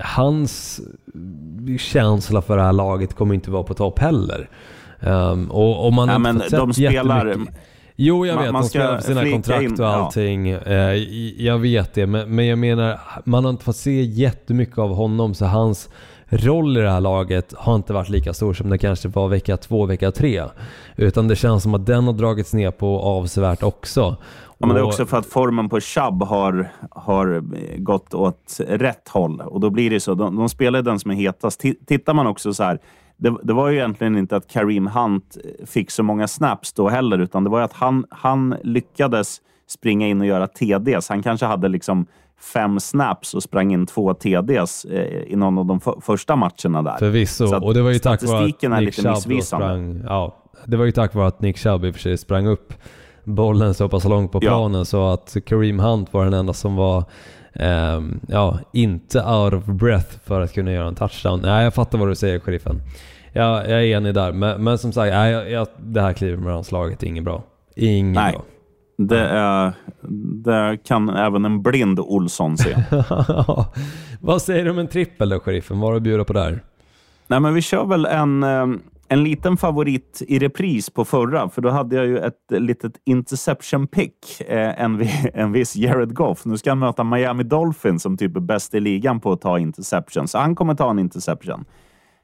hans 0.00 0.80
känsla 1.78 2.42
för 2.42 2.56
det 2.56 2.62
här 2.62 2.72
laget 2.72 3.14
kommer 3.14 3.34
inte 3.34 3.50
vara 3.50 3.62
på 3.62 3.74
topp 3.74 3.98
heller. 3.98 4.48
Um, 5.00 5.50
och, 5.50 5.86
och 5.86 5.92
man 5.92 6.08
ja, 6.08 6.18
men 6.18 6.42
de 6.50 6.72
spelar... 6.72 7.36
Jo, 7.96 8.26
jag 8.26 8.36
vet. 8.36 8.52
Man, 8.52 8.62
de 8.62 8.68
spelar 8.68 8.98
för 8.98 9.04
sina 9.04 9.30
kontrakt 9.30 9.62
in, 9.62 9.80
och 9.80 9.88
allting. 9.88 10.48
Ja. 10.48 10.58
Eh, 10.58 10.94
jag 11.44 11.58
vet 11.58 11.94
det, 11.94 12.06
men, 12.06 12.34
men 12.34 12.46
jag 12.46 12.58
menar, 12.58 13.00
man 13.24 13.44
har 13.44 13.50
inte 13.50 13.64
fått 13.64 13.76
se 13.76 14.02
jättemycket 14.02 14.78
av 14.78 14.94
honom, 14.94 15.34
så 15.34 15.44
hans 15.44 15.88
roll 16.28 16.78
i 16.78 16.80
det 16.80 16.90
här 16.90 17.00
laget 17.00 17.54
har 17.56 17.74
inte 17.74 17.92
varit 17.92 18.08
lika 18.08 18.34
stor 18.34 18.54
som 18.54 18.70
det 18.70 18.78
kanske 18.78 19.08
var 19.08 19.28
vecka 19.28 19.56
två, 19.56 19.86
vecka 19.86 20.10
tre. 20.10 20.42
Utan 20.96 21.28
det 21.28 21.36
känns 21.36 21.62
som 21.62 21.74
att 21.74 21.86
den 21.86 22.04
har 22.04 22.12
dragits 22.12 22.54
ner 22.54 22.70
på 22.70 23.00
avsevärt 23.00 23.62
också. 23.62 24.16
Ja, 24.58 24.66
men 24.66 24.74
det 24.74 24.80
är 24.80 24.84
också 24.84 25.06
för 25.06 25.16
att 25.16 25.26
formen 25.26 25.68
på 25.68 25.80
Chubb 25.80 26.22
har, 26.22 26.72
har 26.90 27.42
gått 27.78 28.14
åt 28.14 28.60
rätt 28.68 29.08
håll. 29.08 29.40
Och 29.40 29.60
då 29.60 29.70
blir 29.70 29.90
det 29.90 30.00
så. 30.00 30.14
De, 30.14 30.36
de 30.36 30.48
spelar 30.48 30.82
den 30.82 31.00
som 31.00 31.10
är 31.10 31.14
hetast. 31.14 31.62
Tittar 31.86 32.14
man 32.14 32.26
också 32.26 32.54
så 32.54 32.62
här 32.62 32.78
det, 33.16 33.36
det, 33.42 33.52
var 33.52 33.68
ju 33.68 33.76
egentligen 33.76 34.16
inte 34.16 34.36
att 34.36 34.48
Kareem 34.48 34.86
Hunt 34.86 35.36
fick 35.66 35.90
så 35.90 36.02
många 36.02 36.28
snaps 36.28 36.72
då 36.72 36.88
heller, 36.88 37.18
utan 37.18 37.44
det 37.44 37.50
var 37.50 37.60
att 37.60 37.72
han, 37.72 38.04
han 38.10 38.56
lyckades 38.62 39.40
springa 39.66 40.06
in 40.06 40.20
och 40.20 40.26
göra 40.26 40.46
TDs. 40.46 41.08
Han 41.08 41.22
kanske 41.22 41.46
hade 41.46 41.68
liksom 41.68 42.06
fem 42.40 42.80
snaps 42.80 43.34
och 43.34 43.42
sprang 43.42 43.72
in 43.72 43.86
två 43.86 44.14
TDs 44.14 44.84
eh, 44.84 45.32
i 45.32 45.36
någon 45.36 45.58
av 45.58 45.66
de 45.66 45.80
första 46.02 46.36
matcherna 46.36 46.82
där. 46.82 46.96
Förvisso, 46.98 47.46
Så 47.46 47.64
och 47.64 47.74
det 47.74 47.82
var 47.82 47.90
ju 47.90 47.98
tack 47.98 48.22
vare 48.22 48.44
är 48.44 48.72
att 48.72 48.80
Nick 48.80 48.94
Chubb 48.94 49.42
sprang, 49.42 50.02
ja, 50.06 50.36
det 50.66 50.76
var 50.76 50.84
ju 50.84 50.92
tack 50.92 51.14
vare 51.14 51.26
att 51.26 51.40
Nick 51.40 51.58
Chubb 51.58 51.84
i 51.84 51.90
och 51.90 51.94
för 51.94 52.00
sig 52.00 52.18
sprang 52.18 52.46
upp 52.46 52.74
bollen 53.24 53.74
så 53.74 53.88
pass 53.88 54.04
långt 54.04 54.32
på 54.32 54.38
Ja. 54.42 54.50
planen 54.50 54.84
så 54.84 55.08
att 55.08 55.36
Kareem 55.46 55.78
Hunt 55.78 56.12
var 56.12 56.24
den 56.24 56.34
enda 56.34 56.52
som 56.52 56.76
var 56.76 57.04
ehm, 57.54 58.20
ja, 58.28 58.58
inte 58.72 59.24
out 59.24 59.54
of 59.54 59.64
breath 59.64 60.18
för 60.24 60.40
att 60.40 60.52
kunna 60.52 60.72
göra 60.72 60.88
en 60.88 60.94
touchdown. 60.94 61.40
Nej, 61.40 61.64
jag 61.64 61.74
fattar 61.74 61.98
vad 61.98 62.08
du 62.08 62.14
säger, 62.14 62.40
sheriffen. 62.40 62.80
Jag, 63.32 63.70
jag 63.70 63.84
är 63.84 63.96
enig 63.96 64.14
där, 64.14 64.32
men, 64.32 64.64
men 64.64 64.78
som 64.78 64.92
sagt, 64.92 65.12
nej, 65.12 65.32
jag, 65.32 65.50
jag, 65.50 65.66
det 65.78 66.00
här 66.00 66.12
Cleveland-landslaget 66.12 67.02
är 67.02 67.06
inget 67.06 67.24
bra. 67.24 67.42
Inget 67.76 68.14
Nej. 68.14 68.32
bra. 68.32 68.44
Det, 68.96 69.20
är, 69.20 69.72
det 70.44 70.78
kan 70.84 71.08
även 71.08 71.44
en 71.44 71.62
blind 71.62 72.00
Olsson 72.00 72.58
se. 72.58 72.76
Vad 74.20 74.42
säger 74.42 74.64
du 74.64 74.70
om 74.70 74.78
en 74.78 74.88
trippel 74.88 75.28
då, 75.28 75.40
sheriffen? 75.40 75.80
Vad 75.80 75.88
har 75.88 75.92
du 75.92 75.96
att 75.96 76.02
bjuda 76.02 76.24
på 76.24 76.32
där? 76.32 76.62
Nej, 77.26 77.40
men 77.40 77.54
vi 77.54 77.62
kör 77.62 77.84
väl 77.84 78.06
en, 78.06 78.42
eh, 78.42 78.66
en 79.14 79.24
liten 79.24 79.56
favorit 79.56 80.22
i 80.28 80.38
repris 80.38 80.90
på 80.90 81.04
förra, 81.04 81.48
för 81.48 81.62
då 81.62 81.70
hade 81.70 81.96
jag 81.96 82.06
ju 82.06 82.18
ett 82.18 82.40
litet 82.48 82.92
interception 83.04 83.86
pick. 83.86 84.40
Eh, 84.40 84.82
en, 84.82 85.08
en 85.34 85.52
viss 85.52 85.76
Jared 85.76 86.14
Goff. 86.14 86.44
Nu 86.44 86.58
ska 86.58 86.70
han 86.70 86.78
möta 86.78 87.04
Miami 87.04 87.42
Dolphins 87.42 88.02
som 88.02 88.16
typ 88.16 88.36
är 88.36 88.40
bäst 88.40 88.74
i 88.74 88.80
ligan 88.80 89.20
på 89.20 89.32
att 89.32 89.40
ta 89.40 89.58
interception, 89.58 90.28
så 90.28 90.38
han 90.38 90.54
kommer 90.54 90.74
ta 90.74 90.90
en 90.90 90.98
interception. 90.98 91.64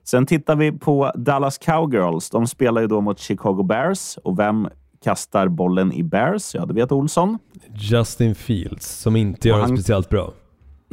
Sen 0.05 0.27
tittar 0.27 0.57
vi 0.57 0.73
på 0.73 1.13
Dallas 1.15 1.59
Cowgirls. 1.59 2.31
De 2.31 2.47
spelar 2.47 2.81
ju 2.81 2.87
då 2.87 3.01
mot 3.01 3.19
Chicago 3.19 3.63
Bears 3.63 4.17
och 4.25 4.39
vem 4.39 4.69
kastar 5.05 5.49
bollen 5.49 5.93
i 5.93 6.03
Bears? 6.03 6.55
Ja, 6.55 6.67
det 6.67 6.75
vet 6.75 6.93
Olsson. 6.93 7.39
Justin 7.75 8.35
Fields, 8.35 8.87
som 8.89 9.17
inte 9.17 9.49
gör 9.49 9.57
det 9.57 9.63
han- 9.63 9.77
speciellt 9.77 10.09
bra. 10.09 10.33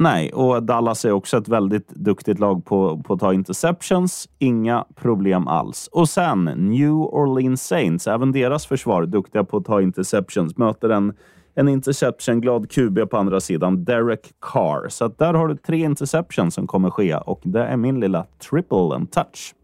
Nej, 0.00 0.32
och 0.32 0.62
Dallas 0.62 1.04
är 1.04 1.12
också 1.12 1.36
ett 1.36 1.48
väldigt 1.48 1.88
duktigt 1.88 2.38
lag 2.38 2.64
på, 2.64 3.02
på 3.02 3.14
att 3.14 3.20
ta 3.20 3.34
interceptions. 3.34 4.28
Inga 4.38 4.84
problem 4.94 5.48
alls. 5.48 5.88
Och 5.92 6.08
sen 6.08 6.44
New 6.44 6.92
Orleans 6.92 7.66
Saints, 7.66 8.06
även 8.06 8.32
deras 8.32 8.66
försvar, 8.66 9.06
duktiga 9.06 9.44
på 9.44 9.56
att 9.56 9.64
ta 9.64 9.82
interceptions, 9.82 10.56
möter 10.56 10.88
en, 10.88 11.12
en 11.54 11.68
interception-glad 11.68 12.70
QB 12.70 13.10
på 13.10 13.16
andra 13.16 13.40
sidan, 13.40 13.84
Derek 13.84 14.32
Carr. 14.40 14.88
Så 14.88 15.04
att 15.04 15.18
där 15.18 15.34
har 15.34 15.48
du 15.48 15.56
tre 15.56 15.78
interceptions 15.78 16.54
som 16.54 16.66
kommer 16.66 16.90
ske 16.90 17.16
och 17.16 17.40
det 17.44 17.64
är 17.64 17.76
min 17.76 18.00
lilla 18.00 18.26
triple 18.50 18.94
and 18.94 19.10
touch. 19.10 19.54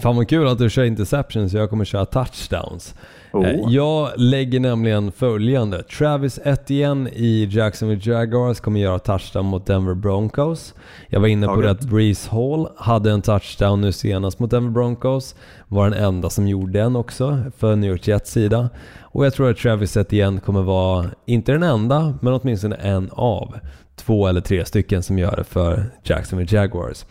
Fan 0.00 0.16
vad 0.16 0.28
kul 0.28 0.48
att 0.48 0.58
du 0.58 0.70
kör 0.70 0.84
interceptions, 0.84 1.52
jag 1.52 1.70
kommer 1.70 1.84
köra 1.84 2.04
touchdowns. 2.04 2.94
Oh. 3.32 3.46
Eh, 3.46 3.60
Jag 3.68 4.10
lägger 4.16 4.60
nämligen 4.60 5.12
följande. 5.12 5.82
Travis 5.82 6.38
Etienne 6.44 7.10
i 7.10 7.48
Jacksonville 7.50 8.00
Jaguars 8.04 8.60
kommer 8.60 8.80
göra 8.80 8.98
touchdown 8.98 9.46
mot 9.46 9.66
Denver 9.66 9.94
Broncos. 9.94 10.74
Jag 11.08 11.20
var 11.20 11.28
inne 11.28 11.46
på 11.46 11.54
Taget. 11.54 11.64
det 11.64 11.70
att 11.70 11.90
Breeze 11.90 12.30
Hall 12.30 12.68
hade 12.76 13.10
en 13.10 13.22
touchdown 13.22 13.80
nu 13.80 13.92
senast 13.92 14.38
mot 14.38 14.50
Denver 14.50 14.70
Broncos. 14.70 15.34
Var 15.68 15.90
den 15.90 16.04
enda 16.04 16.30
som 16.30 16.48
gjorde 16.48 16.80
en 16.80 16.96
också 16.96 17.42
för 17.58 17.76
New 17.76 17.90
York 17.90 18.08
Jets 18.08 18.30
sida. 18.32 18.68
Och 19.00 19.26
jag 19.26 19.34
tror 19.34 19.50
att 19.50 19.56
Travis 19.56 19.96
Etienne 19.96 20.40
kommer 20.40 20.62
vara, 20.62 21.06
inte 21.26 21.52
den 21.52 21.62
enda, 21.62 22.14
men 22.20 22.32
åtminstone 22.34 22.76
en 22.76 23.10
av 23.12 23.54
två 23.96 24.26
eller 24.26 24.40
tre 24.40 24.64
stycken 24.64 25.02
som 25.02 25.18
gör 25.18 25.36
det 25.36 25.44
för 25.44 25.84
Jacksonville 26.04 26.56
Jaguars. 26.56 27.04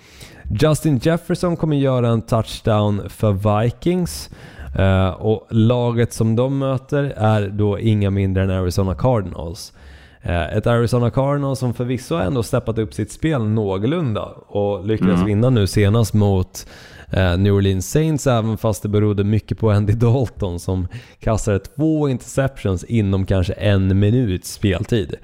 Justin 0.60 0.98
Jefferson 0.98 1.58
kommer 1.58 1.78
göra 1.78 2.08
en 2.08 2.22
touchdown 2.22 3.10
för 3.10 3.62
Vikings. 3.64 4.30
Eh, 4.78 5.10
och 5.10 5.48
laget 5.50 6.14
som 6.14 6.36
de 6.36 6.58
möter 6.58 7.04
är 7.18 7.50
då 7.50 7.80
inga 7.80 8.10
mindre 8.10 8.44
än 8.44 8.50
Arizona 8.50 8.96
Cardinals. 8.96 9.74
Eh, 10.22 10.58
ett 10.58 10.68
Arizona 10.68 11.10
Cardinals 11.10 11.60
som 11.60 11.74
förvisso 11.74 12.16
ändå 12.16 12.44
steppat 12.44 12.78
upp 12.78 12.94
sitt 12.94 13.12
spel 13.12 13.44
någorlunda 13.44 14.26
och 14.48 14.86
lyckades 14.86 15.22
vinna 15.26 15.50
nu 15.50 15.68
senast 15.68 16.14
mot 16.14 16.68
eh, 17.10 17.38
New 17.38 17.54
Orleans 17.54 17.92
Saints 17.92 18.28
även 18.28 18.58
fast 18.58 18.84
det 18.84 18.90
berodde 18.90 19.24
mycket 19.24 19.60
på 19.60 19.72
Andy 19.72 19.94
Dalton 19.94 20.60
som 20.60 20.88
kastade 21.20 21.60
två 21.60 22.10
interceptions 22.10 22.84
inom 22.84 23.26
kanske 23.26 23.54
en 23.54 24.00
minuts 24.00 24.54
speltid. 24.54 25.16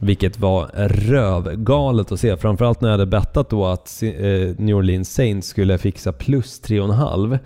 Vilket 0.00 0.38
var 0.38 0.70
rövgalet 0.88 2.12
att 2.12 2.20
se. 2.20 2.36
Framförallt 2.36 2.80
när 2.80 2.88
jag 2.88 2.98
hade 2.98 3.06
bettat 3.06 3.50
då 3.50 3.66
att 3.66 4.02
eh, 4.02 4.10
New 4.58 4.76
Orleans 4.76 5.14
Saints 5.14 5.48
skulle 5.48 5.78
fixa 5.78 6.12
plus 6.12 6.62
3,5. 6.62 7.38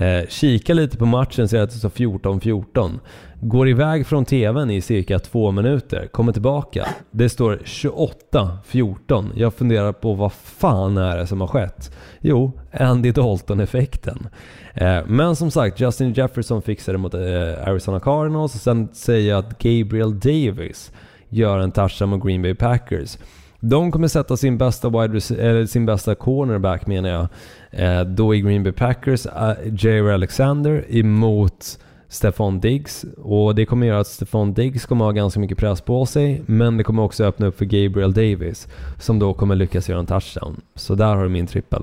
Eh, 0.00 0.28
kika 0.28 0.74
lite 0.74 0.96
på 0.96 1.06
matchen, 1.06 1.48
ser 1.48 1.60
att 1.60 1.70
det 1.70 1.76
står 1.76 1.88
14-14. 1.90 2.98
Går 3.40 3.68
iväg 3.68 4.06
från 4.06 4.24
TVn 4.24 4.70
i 4.70 4.80
cirka 4.80 5.18
två 5.18 5.50
minuter, 5.50 6.06
kommer 6.06 6.32
tillbaka. 6.32 6.88
Det 7.10 7.28
står 7.28 7.56
28-14. 7.64 9.30
Jag 9.34 9.54
funderar 9.54 9.92
på 9.92 10.14
vad 10.14 10.32
fan 10.32 10.96
är 10.96 11.16
det 11.16 11.26
som 11.26 11.40
har 11.40 11.48
skett? 11.48 11.96
Jo, 12.20 12.52
Andy 12.72 13.12
Dalton-effekten. 13.12 14.28
Eh, 14.74 15.00
men 15.06 15.36
som 15.36 15.50
sagt, 15.50 15.80
Justin 15.80 16.12
Jefferson 16.12 16.62
fixade 16.62 16.98
mot 16.98 17.14
eh, 17.14 17.20
Arizona 17.66 18.00
Cardinals 18.00 18.54
och 18.54 18.60
sen 18.60 18.88
säger 18.92 19.30
jag 19.30 19.38
att 19.38 19.58
Gabriel 19.58 20.20
Davis 20.20 20.92
gör 21.30 21.58
en 21.58 21.72
touchdown 21.72 22.10
mot 22.10 22.24
Green 22.24 22.42
Bay 22.42 22.54
Packers. 22.54 23.18
De 23.60 23.92
kommer 23.92 24.08
sätta 24.08 24.36
sin 24.36 24.58
bästa, 24.58 24.88
wide 24.88 25.20
eller 25.42 25.66
sin 25.66 25.86
bästa 25.86 26.14
cornerback 26.14 26.86
menar 26.86 27.08
jag, 27.08 27.28
eh, 27.70 28.04
då 28.04 28.34
i 28.34 28.40
Green 28.40 28.62
Bay 28.62 28.72
Packers, 28.72 29.26
eh, 29.26 29.52
Jair 29.78 30.10
Alexander 30.10 30.84
emot 30.88 31.78
Stefan 32.08 32.60
Diggs. 32.60 33.04
Och 33.22 33.54
det 33.54 33.66
kommer 33.66 33.86
göra 33.86 34.00
att 34.00 34.06
Stefan 34.06 34.54
Diggs 34.54 34.86
kommer 34.86 35.04
ha 35.04 35.12
ganska 35.12 35.40
mycket 35.40 35.58
press 35.58 35.80
på 35.80 36.06
sig, 36.06 36.42
men 36.46 36.76
det 36.76 36.84
kommer 36.84 37.02
också 37.02 37.24
öppna 37.24 37.46
upp 37.46 37.58
för 37.58 37.64
Gabriel 37.64 38.12
Davis, 38.12 38.68
som 38.98 39.18
då 39.18 39.34
kommer 39.34 39.56
lyckas 39.56 39.88
göra 39.88 39.98
en 39.98 40.06
touchdown. 40.06 40.60
Så 40.74 40.94
där 40.94 41.14
har 41.14 41.22
du 41.22 41.28
min 41.28 41.46
trippel. 41.46 41.82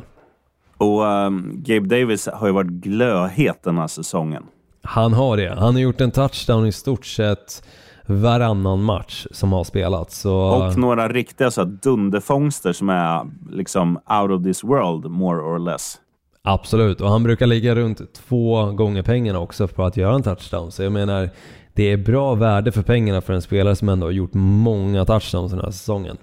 Och 0.78 1.08
ehm, 1.08 1.52
Gabe 1.56 2.00
Davis 2.00 2.28
har 2.34 2.48
ju 2.48 2.54
varit 2.54 2.70
glödhet 2.70 3.64
den 3.64 3.78
här 3.78 3.88
säsongen. 3.88 4.44
Han 4.82 5.14
har 5.14 5.38
det. 5.38 5.56
Han 5.58 5.74
har 5.74 5.82
gjort 5.82 6.02
en 6.02 6.12
touchdown 6.12 6.68
i 6.68 6.72
stort 6.72 7.06
sett 7.06 7.64
varannan 8.08 8.84
match 8.84 9.28
som 9.32 9.54
har 9.54 9.64
spelats. 9.64 10.20
Så... 10.20 10.36
Och 10.36 10.78
några 10.78 11.08
riktiga 11.08 11.52
så 11.52 11.64
dunderfångster 11.64 12.74
som 12.74 12.90
är 12.90 13.28
liksom 13.52 13.96
out 13.96 14.32
of 14.32 14.44
this 14.44 14.64
world, 14.64 15.06
more 15.06 15.42
or 15.42 15.60
less. 15.60 15.98
Absolut, 16.42 17.02
och 17.02 17.10
han 17.10 17.24
brukar 17.24 17.48
ligga 17.48 17.76
runt 17.76 18.14
två 18.14 18.72
gånger 18.72 19.04
pengarna 19.04 19.40
också 19.40 19.68
på 19.68 19.84
att 19.84 19.98
göra 19.98 20.16
en 20.16 20.24
touchdown. 20.24 20.72
Så 20.72 20.84
jag 20.84 20.92
menar, 20.92 21.30
det 21.74 21.84
är 21.92 21.98
bra 21.98 22.36
värde 22.36 22.72
för 22.72 22.82
pengarna 22.82 23.22
för 23.22 23.34
en 23.34 23.42
spelare 23.42 23.76
som 23.76 23.90
ändå 23.90 24.08
har 24.08 24.12
gjort 24.12 24.34
många 24.34 25.06
touchdowns 25.06 25.52
den 25.52 25.62
här 25.62 25.72
säsongen. 25.72 26.18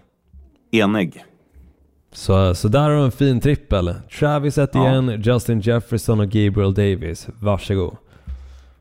Enig. 0.73 1.25
Så, 2.13 2.55
så 2.55 2.69
där 2.69 2.81
har 2.81 2.91
du 2.91 3.03
en 3.03 3.13
fin 3.13 3.41
trippel. 3.41 3.95
Travis 4.19 4.59
Etienne, 4.59 5.17
Justin 5.17 5.61
Jefferson 5.61 6.21
och 6.21 6.29
Gabriel 6.29 6.75
Davis. 6.75 7.29
Varsågod. 7.41 7.97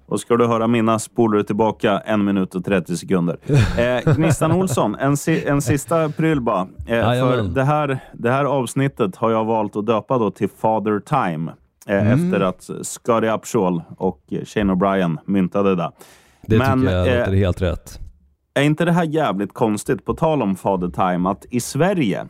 Och 0.05 0.19
ska 0.19 0.37
du 0.37 0.47
höra 0.47 0.67
mina 0.67 0.99
spolar 0.99 1.37
du 1.37 1.43
tillbaka 1.43 1.99
en 1.99 2.25
minut 2.25 2.55
och 2.55 2.65
30 2.65 2.97
sekunder. 2.97 3.37
Eh, 3.79 4.15
Gnistan 4.15 4.51
Olsson, 4.51 4.95
en, 4.95 5.17
si 5.17 5.45
en 5.45 5.61
sista 5.61 6.09
pryl 6.09 6.41
bara. 6.41 6.61
Eh, 6.87 7.01
för 7.19 7.43
det 7.43 7.63
här, 7.63 7.99
det 8.13 8.31
här 8.31 8.45
avsnittet 8.45 9.15
har 9.15 9.31
jag 9.31 9.45
valt 9.45 9.75
att 9.75 9.85
döpa 9.85 10.17
då 10.17 10.31
till 10.31 10.49
Father 10.49 10.99
Time. 10.99 11.51
Eh, 11.87 12.07
Mm. 12.07 12.07
Efter 12.25 12.39
att 12.39 12.69
Scotty 12.81 13.27
Upshaw 13.27 13.83
och 13.97 14.19
Shane 14.45 14.73
O'Brien 14.73 15.17
myntade 15.25 15.75
det. 15.75 15.91
Det 16.41 16.57
Men, 16.57 16.81
tycker 16.81 16.93
jag 16.93 17.07
eh, 17.07 17.19
låter 17.19 17.33
helt 17.33 17.61
rätt. 17.61 17.99
Är 18.53 18.61
inte 18.63 18.85
det 18.85 18.91
här 18.91 19.03
jävligt 19.03 19.53
konstigt, 19.53 20.05
på 20.05 20.13
tal 20.13 20.41
om 20.41 20.55
Father 20.55 20.89
Time, 20.89 21.29
att 21.29 21.45
i 21.49 21.59
Sverige, 21.59 22.27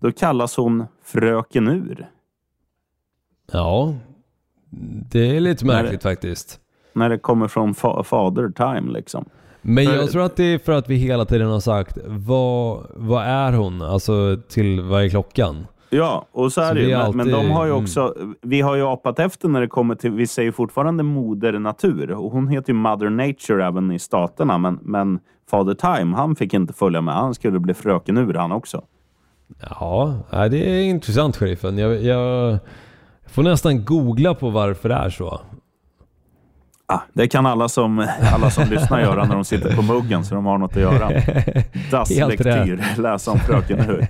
då 0.00 0.12
kallas 0.12 0.56
hon 0.56 0.84
Fröken 1.04 1.68
Ur. 1.68 2.08
Ja, 3.52 3.94
det 5.10 5.36
är 5.36 5.40
lite 5.40 5.64
När- 5.66 5.82
märkligt 5.82 6.02
faktiskt. 6.02 6.60
När 6.96 7.08
det 7.08 7.18
kommer 7.18 7.48
från 7.48 7.74
fa 7.74 8.02
Father 8.04 8.48
Time 8.48 8.92
liksom. 8.92 9.24
Men 9.62 9.84
jag 9.84 10.10
tror 10.10 10.22
att 10.22 10.36
det 10.36 10.44
är 10.44 10.58
för 10.58 10.72
att 10.72 10.90
vi 10.90 10.94
hela 10.94 11.24
tiden 11.24 11.48
har 11.48 11.60
sagt 11.60 11.98
vad, 12.06 12.86
vad 12.94 13.24
är 13.24 13.52
hon? 13.52 13.82
Alltså 13.82 14.36
till 14.48 14.80
vad 14.80 15.04
är 15.04 15.08
klockan? 15.08 15.66
Ja, 15.90 16.26
och 16.32 16.52
så 16.52 16.60
är 16.60 16.68
Så 16.68 16.74
det 16.74 16.80
ju. 16.80 16.96
Men, 16.96 17.16
men 17.16 17.28
de 17.28 17.34
alltid- 17.34 17.52
har 17.52 17.64
ju 17.64 17.70
mm. 17.70 17.82
också, 17.82 18.14
vi 18.42 18.60
har 18.60 18.76
ju 18.76 18.82
apat 18.82 19.18
efter 19.18 19.48
när 19.48 19.60
det 19.60 19.68
kommer 19.68 19.94
till, 19.94 20.10
vi 20.10 20.26
säger 20.26 20.52
fortfarande 20.52 21.02
moder 21.02 21.58
natur. 21.58 22.10
Och 22.10 22.32
hon 22.32 22.48
heter 22.48 22.72
ju 22.72 22.78
Mother 22.78 23.10
Nature 23.10 23.66
även 23.66 23.92
i 23.92 23.98
staterna. 23.98 24.58
Men, 24.58 24.78
men 24.82 25.18
Father 25.50 25.74
Time, 25.74 26.16
han 26.16 26.36
fick 26.36 26.54
inte 26.54 26.72
följa 26.72 27.00
med. 27.00 27.14
Han 27.14 27.34
skulle 27.34 27.58
bli 27.58 27.74
fröken 27.74 28.16
ur 28.16 28.34
han 28.34 28.52
också. 28.52 28.82
Ja, 29.70 30.16
det 30.50 30.70
är 30.70 30.82
intressant 30.82 31.36
sheriffen. 31.36 31.78
Jag, 31.78 32.02
jag 32.02 32.58
får 33.26 33.42
nästan 33.42 33.84
googla 33.84 34.34
på 34.34 34.50
varför 34.50 34.88
det 34.88 34.94
är 34.94 35.10
så. 35.10 35.40
Ah, 36.88 37.00
det 37.12 37.28
kan 37.28 37.46
alla 37.46 37.68
som, 37.68 38.06
alla 38.34 38.50
som 38.50 38.64
lyssnar 38.68 39.00
göra 39.00 39.24
när 39.24 39.34
de 39.34 39.44
sitter 39.44 39.76
på 39.76 39.82
muggen 39.82 40.24
så 40.24 40.34
de 40.34 40.46
har 40.46 40.58
något 40.58 40.76
att 40.76 40.82
göra. 40.82 41.10
Dasslektyr, 41.90 42.84
läsa 43.02 43.30
om 43.30 43.38
fröken 43.38 43.78
ur. 43.90 44.06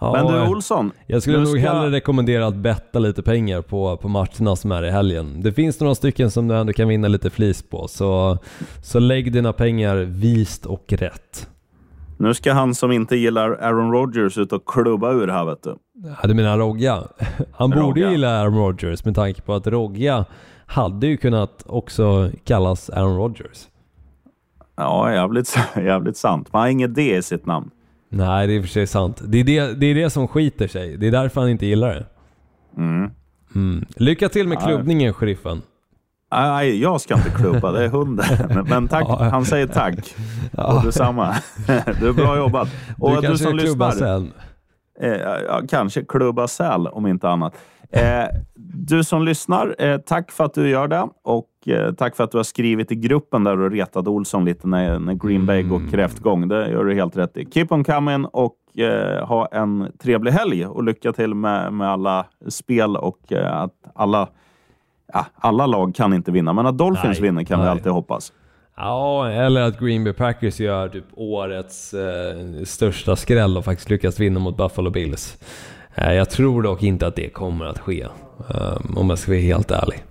Ja, 0.00 0.12
Men 0.12 0.26
du 0.26 0.48
Olsson, 0.50 0.90
jag 1.06 1.22
skulle 1.22 1.38
nog 1.38 1.48
ska- 1.48 1.58
hellre 1.72 1.90
rekommendera 1.90 2.46
att 2.46 2.54
betta 2.54 2.98
lite 2.98 3.22
pengar 3.22 3.62
på, 3.62 3.96
på 3.96 4.08
matcherna 4.08 4.56
som 4.56 4.72
är 4.72 4.82
i 4.84 4.90
helgen. 4.90 5.42
Det 5.42 5.52
finns 5.52 5.80
några 5.80 5.94
stycken 5.94 6.30
som 6.30 6.48
du 6.48 6.54
ändå 6.56 6.72
kan 6.72 6.88
vinna 6.88 7.08
lite 7.08 7.30
flis 7.30 7.62
på, 7.62 7.88
så, 7.88 8.38
så 8.82 8.98
lägg 8.98 9.32
dina 9.32 9.52
pengar 9.52 9.96
vist 9.96 10.66
och 10.66 10.84
rätt. 10.88 11.48
Nu 12.18 12.34
ska 12.34 12.52
han 12.52 12.74
som 12.74 12.92
inte 12.92 13.16
gillar 13.16 13.50
Aaron 13.50 13.92
Rodgers 13.92 14.38
ut 14.38 14.52
och 14.52 14.62
klubba 14.68 15.12
ur 15.12 15.28
här 15.28 15.44
vet 15.44 15.62
du. 15.62 15.74
Ja, 16.22 16.28
du 16.28 16.34
menar 16.34 16.58
Rogga? 16.58 17.02
Han 17.52 17.70
borde 17.70 17.82
Rogga. 17.82 18.10
gilla 18.10 18.28
Aaron 18.40 18.58
Rodgers 18.58 19.04
med 19.04 19.14
tanke 19.14 19.42
på 19.42 19.54
att 19.54 19.66
Rogga 19.66 20.24
hade 20.68 21.06
ju 21.06 21.16
kunnat 21.16 21.62
också 21.66 22.30
kallas 22.44 22.90
Aaron 22.90 23.16
Rodgers. 23.16 23.68
Ja, 24.76 25.12
jävligt, 25.12 25.58
jävligt 25.76 26.16
sant. 26.16 26.52
Man 26.52 26.62
har 26.62 26.68
inget 26.68 26.94
D 26.94 27.16
i 27.16 27.22
sitt 27.22 27.46
namn. 27.46 27.70
Nej, 28.08 28.46
det 28.46 28.52
är 28.52 28.56
i 28.56 28.60
och 28.60 28.64
för 28.64 28.70
sig 28.70 28.86
sant. 28.86 29.22
Det 29.24 29.38
är 29.38 29.44
det, 29.44 29.80
det 29.80 29.86
är 29.86 29.94
det 29.94 30.10
som 30.10 30.28
skiter 30.28 30.68
sig. 30.68 30.96
Det 30.96 31.06
är 31.06 31.10
därför 31.10 31.40
han 31.40 31.50
inte 31.50 31.66
gillar 31.66 31.88
det. 31.88 32.06
Mm. 32.76 33.10
Mm. 33.54 33.84
Lycka 33.96 34.28
till 34.28 34.48
med 34.48 34.62
klubbningen, 34.62 35.12
sheriffen. 35.14 35.62
Nej, 36.32 36.82
jag 36.82 37.00
ska 37.00 37.14
inte 37.14 37.30
klubba. 37.30 37.72
Det 37.72 37.84
är 37.84 37.88
hunden. 37.88 38.64
Men 38.68 38.88
tack. 38.88 39.08
Han 39.08 39.44
säger 39.44 39.66
tack. 39.66 40.14
Och 40.52 40.84
detsamma. 40.84 41.36
Du 42.00 42.08
är 42.08 42.12
bra 42.12 42.36
jobbat. 42.36 42.68
Och 42.98 43.10
du 43.10 43.16
du, 43.16 43.22
kanske 43.22 43.44
som 43.44 43.58
ska 43.58 43.66
klubba 43.66 43.90
lyssnar. 43.90 44.18
sen. 44.18 44.32
Eh, 45.00 45.66
kanske 45.68 46.04
klubba 46.04 46.48
säl 46.48 46.86
om 46.86 47.06
inte 47.06 47.28
annat. 47.28 47.54
Eh, 47.90 48.24
du 48.56 49.04
som 49.04 49.22
lyssnar, 49.24 49.74
eh, 49.78 49.98
tack 49.98 50.30
för 50.32 50.44
att 50.44 50.54
du 50.54 50.68
gör 50.68 50.88
det 50.88 51.08
och 51.24 51.48
eh, 51.66 51.92
tack 51.92 52.16
för 52.16 52.24
att 52.24 52.30
du 52.30 52.36
har 52.36 52.44
skrivit 52.44 52.92
i 52.92 52.94
gruppen 52.94 53.44
där 53.44 53.56
du 53.56 53.70
retade 53.70 54.10
Olsson 54.10 54.44
lite 54.44 54.68
när, 54.68 54.98
när 54.98 55.14
Green 55.14 55.46
Bay 55.46 55.62
går 55.62 55.76
Mm. 55.76 55.90
kräftgång. 55.90 56.48
Det 56.48 56.70
gör 56.70 56.84
du 56.84 56.94
helt 56.94 57.16
rätt 57.16 57.36
i. 57.36 57.46
Keep 57.50 57.66
on 57.70 57.84
coming 57.84 58.24
och 58.24 58.56
eh, 58.78 59.26
ha 59.26 59.46
en 59.46 59.92
trevlig 60.02 60.32
helg 60.32 60.66
och 60.66 60.84
lycka 60.84 61.12
till 61.12 61.34
med, 61.34 61.72
med 61.72 61.88
alla 61.90 62.26
spel 62.48 62.96
och 62.96 63.32
eh, 63.32 63.56
att 63.62 63.74
alla, 63.94 64.28
ja, 65.12 65.26
alla 65.34 65.66
lag 65.66 65.94
kan 65.94 66.12
inte 66.14 66.30
vinna, 66.32 66.52
men 66.52 66.66
att 66.66 66.78
Dolphins 66.78 67.20
Nej, 67.20 67.28
vinner 67.30 67.44
kan 67.44 67.58
vi 67.58 67.64
nej. 67.64 67.70
alltid 67.72 67.92
hoppas. 67.92 68.32
Ja, 68.76 69.28
eller 69.30 69.60
att 69.60 69.80
Green 69.80 70.04
Bay 70.04 70.12
Packers 70.12 70.60
gör 70.60 70.88
typ 70.88 71.04
årets 71.12 71.94
största 72.64 73.16
skräll 73.16 73.56
och 73.56 73.64
faktiskt 73.64 73.90
lyckas 73.90 74.20
vinna 74.20 74.40
mot 74.40 74.56
Buffalo 74.56 74.90
Bills. 74.90 75.38
Eh, 76.02 76.12
jag 76.12 76.30
tror 76.30 76.62
dock 76.62 76.82
inte 76.82 77.06
att 77.06 77.16
det 77.16 77.28
kommer 77.28 77.64
att 77.64 77.78
ske, 77.78 78.06
eh, 78.54 78.76
om 78.96 79.10
jag 79.10 79.18
ska 79.18 79.30
vara 79.32 79.40
helt 79.40 79.70
ärlig. 79.70 80.04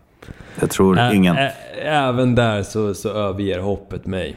Det 0.59 0.67
tror 0.67 0.97
Ä- 0.99 1.11
ingen. 1.13 1.35
ä- 1.37 1.51
även 1.81 2.35
där 2.35 2.63
så, 2.63 2.93
så 2.93 3.09
överger 3.09 3.59
hoppet 3.59 4.05
mig. 4.05 4.35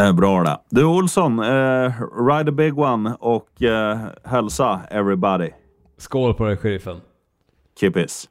Eh, 0.00 0.12
bra 0.12 0.42
det. 0.42 0.58
Du 0.70 0.84
Olsson, 0.84 1.38
eh, 1.38 1.92
ride 2.28 2.48
a 2.50 2.54
big 2.54 2.78
one 2.78 3.16
och 3.20 3.62
eh, 3.62 3.98
hälsa 4.24 4.80
everybody. 4.90 5.50
Skål 5.98 6.34
på 6.34 6.44
dig, 6.44 6.56
sheriffen. 6.56 7.00
Peace. 7.80 8.28